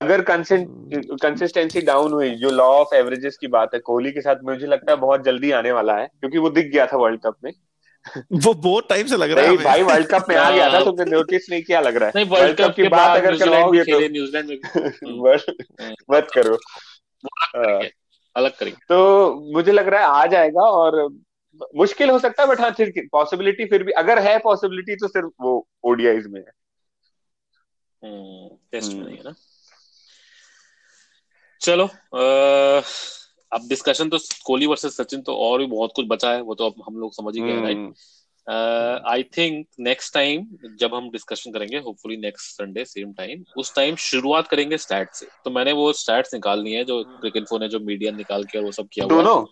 अगर 0.02 0.24
हम्म, 0.32 1.16
कंसिस्टेंसी 1.22 1.82
डाउन 1.82 2.14
हुई 2.14 2.30
जो 2.36 2.50
लॉ 2.50 2.66
ऑफ़ 2.80 2.96
एवरेजेस 2.96 3.38
की 3.38 3.48
बात 3.48 3.74
है 3.74 3.80
कोहली 3.80 4.12
के 4.12 4.22
साथ 4.22 4.44
मुझे 4.44 4.68
लगता 4.68 4.92
है 4.92 4.98
बहुत 4.98 5.24
जल्दी 5.24 5.52
आने 5.52 5.72
वाला 5.72 5.96
है 5.98 6.08
क्योंकि 6.08 6.38
वो 6.38 6.50
दिख 6.50 6.72
गया 6.72 6.86
था 6.86 6.98
वर्ल्ड 6.98 7.22
कप 7.22 7.38
में। 7.44 7.52
वो 8.34 8.54
बहुत 8.54 8.90
टाइम 8.90 9.08
से 9.08 9.18
लग 9.18 9.32
रहा 9.32 9.46
है 9.46 9.58
भाई 9.58 9.84
वर्ल्ड 9.84 10.08
कप 10.08 10.26
में 10.30 10.36
आ 10.36 10.52
गया 10.52 10.74
था 10.74 10.80
तुमने 10.84 11.12
नोटिस 11.12 11.50
नहीं 11.50 11.64
किया 11.64 11.82
लग 11.82 11.96
रहा 11.96 12.06
है। 12.06 12.12
नहीं 12.16 12.26
वर्ल्ड 12.26 12.62
कप 12.62 12.76
की 12.76 12.88
बात 12.88 13.18
अगर 13.18 13.32
भी 13.32 13.38
तो 13.38 14.00
न्यूजीलैंड 14.00 14.50
में 14.50 14.58
भी। 14.58 14.80
हम्म, 15.08 15.28
हम्म, 15.82 15.96
मत 16.12 16.28
करो। 16.34 16.56
अलग 17.56 17.84
हाँ, 18.38 18.50
करेंगे। 18.50 18.78
तो 18.90 19.34
मुझे 19.54 19.72
लग 19.72 19.88
रहा 19.88 20.00
है 20.02 20.08
आ 20.08 20.26
जाएगा 20.26 20.62
और 20.62 21.10
मुश्किल 21.76 22.10
हो 22.10 22.20
सकता 22.20 22.44
है 22.44 22.50
बट 22.50 22.60
हाँ 22.60 22.72
फिर 22.72 22.94
पॉसिबिलिटी 23.12 23.66
फिर 23.66 23.84
भी 23.84 23.92
अगर 23.92 24.20
है 24.20 24.40
पॉसिबिलिटी 24.40 24.96
तो 24.96 25.08
सिर्फ़ 25.08 25.30
वो 25.42 25.68
ओडीआईज 25.84 26.28
में 26.28 26.42
है। 26.42 26.52
हम्म, 28.04 28.58
टेस्ट 28.72 28.88
में 28.88 28.96
हम्म। 28.96 29.08
नहीं 29.08 29.18
है 29.18 29.24
ना। 29.24 29.34
चलो 31.62 31.86
अ, 32.14 32.82
अब 33.54 33.68
डिस्कशन 33.70 34.10
तो 34.10 34.18
कोहली 34.46 34.66
वर्सेस 34.66 34.98
सचिन 34.98 35.22
तो 35.22 35.36
और 35.36 35.60
भी 35.60 35.66
बहुत 35.66 35.92
कुछ 35.96 36.06
बचा 36.08 36.32
है 36.32 36.42
वो 36.42 36.56
तो 36.56 36.66
अब 36.66 36.84
हम 36.88 36.98
लोग 36.98 37.14
समझ 37.14 37.36
ही 37.36 37.42
गए 37.42 37.62
right 37.62 37.94
I 39.08 39.24
think 39.24 39.68
next 39.80 40.14
time 40.14 40.48
जब 40.80 40.94
हम 40.94 41.10
डिस्कशन 41.10 41.52
करेंगे 41.52 41.78
hopefully 41.78 42.18
next 42.18 42.52
Sunday 42.52 42.86
same 42.86 43.14
time 43.14 43.44
उस 43.58 43.76
टाइम 43.76 43.96
शुरुआत 43.96 44.48
करेंगे 44.48 44.78
स्टैट 44.78 45.10
से। 45.14 45.28
तो 45.46 45.52
मैंने 45.52 45.72
वो 45.72 45.94
स्टैट्स 45.94 46.34
निकालनी 46.34 46.74
है 46.74 46.84
जो 46.84 47.04
क्रिकेट 47.04 47.44
फ़ोन 47.44 47.64
है 47.64 47.70
जो 47.70 47.80
मीडिया 47.80 48.12
निकाल 48.12 48.44
के 48.44 48.60
वो 48.60 48.72
सब 48.72 48.88
किया 48.94 49.06
हुआ 49.06 49.24
दोनों? 49.24 49.46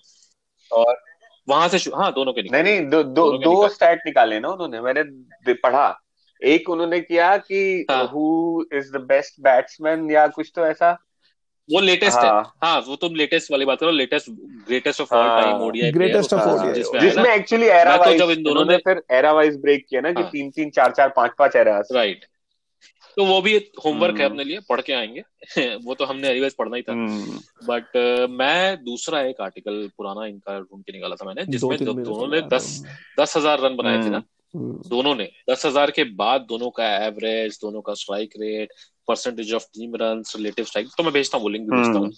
और 0.71 1.03
वहाँ 1.49 1.67
से 1.67 1.77
हाँ 1.77 2.13
दोनों 2.13 2.33
के 2.33 2.41
नहीं 2.41 2.63
नहीं 2.63 2.89
दो 2.89 3.03
दो 3.03 3.37
दो 3.37 3.67
स्टैट 3.67 4.01
निकाले 4.05 4.39
ना 4.39 4.49
उन्होंने 4.49 4.81
मैंने 4.81 5.53
पढ़ा। 5.53 5.99
एक 6.41 6.69
उन्होंने 6.69 6.99
किया 6.99 7.37
कि 7.37 7.85
who. 7.91 8.65
Is 8.73 8.91
the 8.93 8.95
best 8.95 9.41
batsman 9.41 10.11
या 10.11 10.27
कुछ 10.27 10.51
तो 10.55 10.65
ऐसा। 10.65 10.97
वो 11.71 11.79
लेटेस्ट 11.79 12.17
हाँ. 12.17 12.37
है। 12.37 12.67
हाँ 12.67 12.79
वो 12.81 12.95
तुम 12.95 13.15
लेटेस्ट 13.15 13.51
वाली 13.51 13.65
बात 13.65 13.79
करो 13.79 13.91
latest 13.91 14.29
greatest 14.67 15.01
of 15.01 15.13
all 15.13 15.27
time 15.41 15.61
ODI 15.61 15.91
greatest 15.91 16.33
of 16.33 16.49
ODI 16.49 16.99
जिसमें 16.99 17.29
एक्चुअली 17.29 17.67
एरा 17.67 17.95
वाइज 17.95 18.19
जब 18.19 18.29
इन 18.29 18.43
दोनों 18.43 18.65
ने 18.65 18.77
फिर 18.77 19.01
एरा 19.11 19.31
वाइज 19.31 19.59
ब्रेक 19.61 19.85
किया 19.89 20.01
ना 20.01 20.11
कि 20.11 20.21
हाँ। 20.21 20.31
तीन 20.31 20.49
तीन 20.49 20.69
चार 20.69 20.91
चार 20.91 21.13
पाँच 21.15 21.31
पाँच 21.39 21.55
एरास 21.55 21.89
राइट 21.93 22.25
तो 23.17 23.25
वो 23.25 23.41
भी 23.41 23.55
होमवर्क 23.85 24.17
है 24.17 24.25
हम्म। 24.25 24.33
अपने 24.33 24.43
लिए 24.43 24.59
पढ़ 24.69 24.81
के 24.81 24.93
आएँगे। 24.93 25.23
वो 25.85 25.95
तो 25.95 26.05
हमने 26.05 26.29
एनीवेज 26.29 26.53
पढ़ना 26.53 26.75
ही 26.75 26.81
था। 26.81 26.91
हम्म। 26.91 27.39
बट 27.67 27.97
मैं 28.29 28.83
दूसरा 28.83 29.21
एक 29.21 29.41
आर्टिकल 29.41 29.89
पुराना 29.97 30.25
इनका 30.25 30.59
ढूंढ 30.59 30.83
के 30.83 30.93
निकाला 30.93 31.15
था 31.15 31.25
मैंने 31.25 31.45
जिसमें 31.45 31.77
दोनों 31.83 32.27
ने 32.27 32.41
दस 32.41 32.67
दस 33.19 33.37
हज़ार 33.37 33.59
रन 33.59 33.75
बनाए 33.75 33.97
थे 33.97 34.09
ना। 34.09 34.17
हम्म। 34.17 34.23
हम्म, 34.53 34.89
दोनों 34.89 35.15
ने। 35.15 35.29
दस 35.49 35.65
हज़ार 35.65 35.91
के 35.91 36.03
बाद 36.13 36.41
दोनों 36.41 36.69
का 36.69 36.87
एवरेज 37.05 37.59
दोनों 37.61 37.81
का 37.81 37.93
strike 37.93 38.33
rate 38.39 38.69
percentage 39.11 39.53
of 39.53 39.63
team 39.73 39.95
run 39.95 40.23
relative 40.35 40.65
strike 40.65 40.87
तो 40.97 41.03
मैं 41.03 41.13
भेजता 41.13 41.37
हूँ 41.37 41.51
लिंक 41.51 41.69
भी 41.69 41.77
भेजता 41.77 41.91
हम्म। 41.91 42.05
हूँ। 42.05 42.13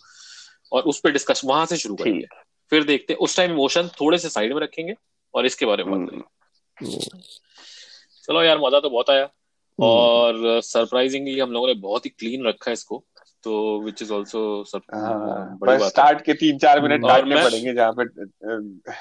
और 0.71 0.83
उस 0.83 0.99
पर 0.99 1.11
डिस्कस 1.11 1.41
वहाँ 1.45 1.65
से 1.65 1.77
शुरू 1.77 1.95
करेंगे। 1.95 2.25
फिर 2.71 2.83
देखते 2.83 3.13
हैं 3.13 3.17
उस 3.19 3.37
टाइम 3.37 3.51
इमोशन 3.51 3.87
थोड़े 4.01 4.17
से 4.17 4.29
साइड 4.29 4.53
में 4.53 4.61
रखेंगे 4.61 4.93
और 5.33 5.45
इसके 5.45 5.65
बारे 5.65 5.83
में 5.83 5.91
बात 5.91 5.99
हम्म। 5.99 6.21
करेंगे। 6.21 7.09
चलो 8.23 8.43
यार 8.43 8.59
मज़ा 8.59 8.79
तो 8.79 8.89
बहुत 8.89 9.09
आया। 9.09 9.23
हम्म, 9.23 9.89
और 9.89 10.61
सरप्राइजिंगली 10.61 11.39
हम 11.39 11.51
लोगों 11.51 11.67
ने 11.67 11.73
बहुत 11.73 12.05
ही 12.05 12.09
क्लीन 12.09 12.45
रखा 12.45 12.69
है 12.71 12.73
इसको। 12.73 13.03
तो 13.43 13.53
विच 13.81 14.01
इज़ 14.01 14.11
ऑल्सो 14.13 14.41
हाँ 14.75 15.57
बड़ी 15.57 15.71
बस 15.73 15.79
बात 15.79 15.81
है। 15.83 15.89
स्टार्ट 15.89 16.21
के 16.25 16.33
तीन 16.33 16.57
चार 16.57 16.81
मिनट। 16.81 17.03
और 17.03 17.09
काटने 17.11 17.35
मैं 17.35 17.43
पड़ेंगे 17.45 17.73
जहाँ 17.73 17.93
पे 17.99 18.03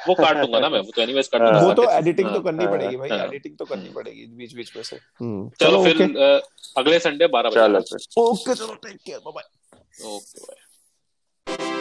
वो 0.08 0.14
काट 0.14 0.36
दूँगा 0.36 0.60
ना 0.60 0.68
मैं 0.68 0.80
वो 0.80 0.92
तो 0.96 1.02
एनीवेज 1.02 1.28
काट 1.28 1.40
हाँ, 1.42 1.50
दूँगा। 1.52 1.66
वो 1.66 1.72
तो 1.74 1.84
साकेत 1.84 1.98
एडिटिंग 1.98 2.28
तो 2.28 2.34
हाँ 2.34 2.42
करनी 2.42 2.64
हाँ, 2.64 2.72
पड़ेगी 2.72 2.96
भाई 2.96 3.10
एडिटिंग 3.18 3.56
तो 3.58 3.64
करनी 3.64 3.84
हम्म। 3.84 3.94
पड़ेगी 3.94 4.26
बीच 4.36 4.54
बीच 4.54 4.76
में 4.76 4.82
से। 4.82 4.96
हम्म, 4.96 5.48
चलो 5.60 5.70
चलो 5.70 5.84
फिर 5.84 6.02
ओके। 6.02 6.80
अगले 6.80 6.98
संडे 6.98 7.26
बारह 7.28 7.50
बजे। 7.50 7.60
चलो 7.60 7.74
हाँ 7.74 7.80
फिर। 7.90 8.22
ओके 8.22 8.54
चलो 8.54 8.74
take 8.86 8.96
care 9.06 9.18
bye 9.26 9.32
bye 9.32 10.16
okay 10.16 10.40
bye 10.40 11.80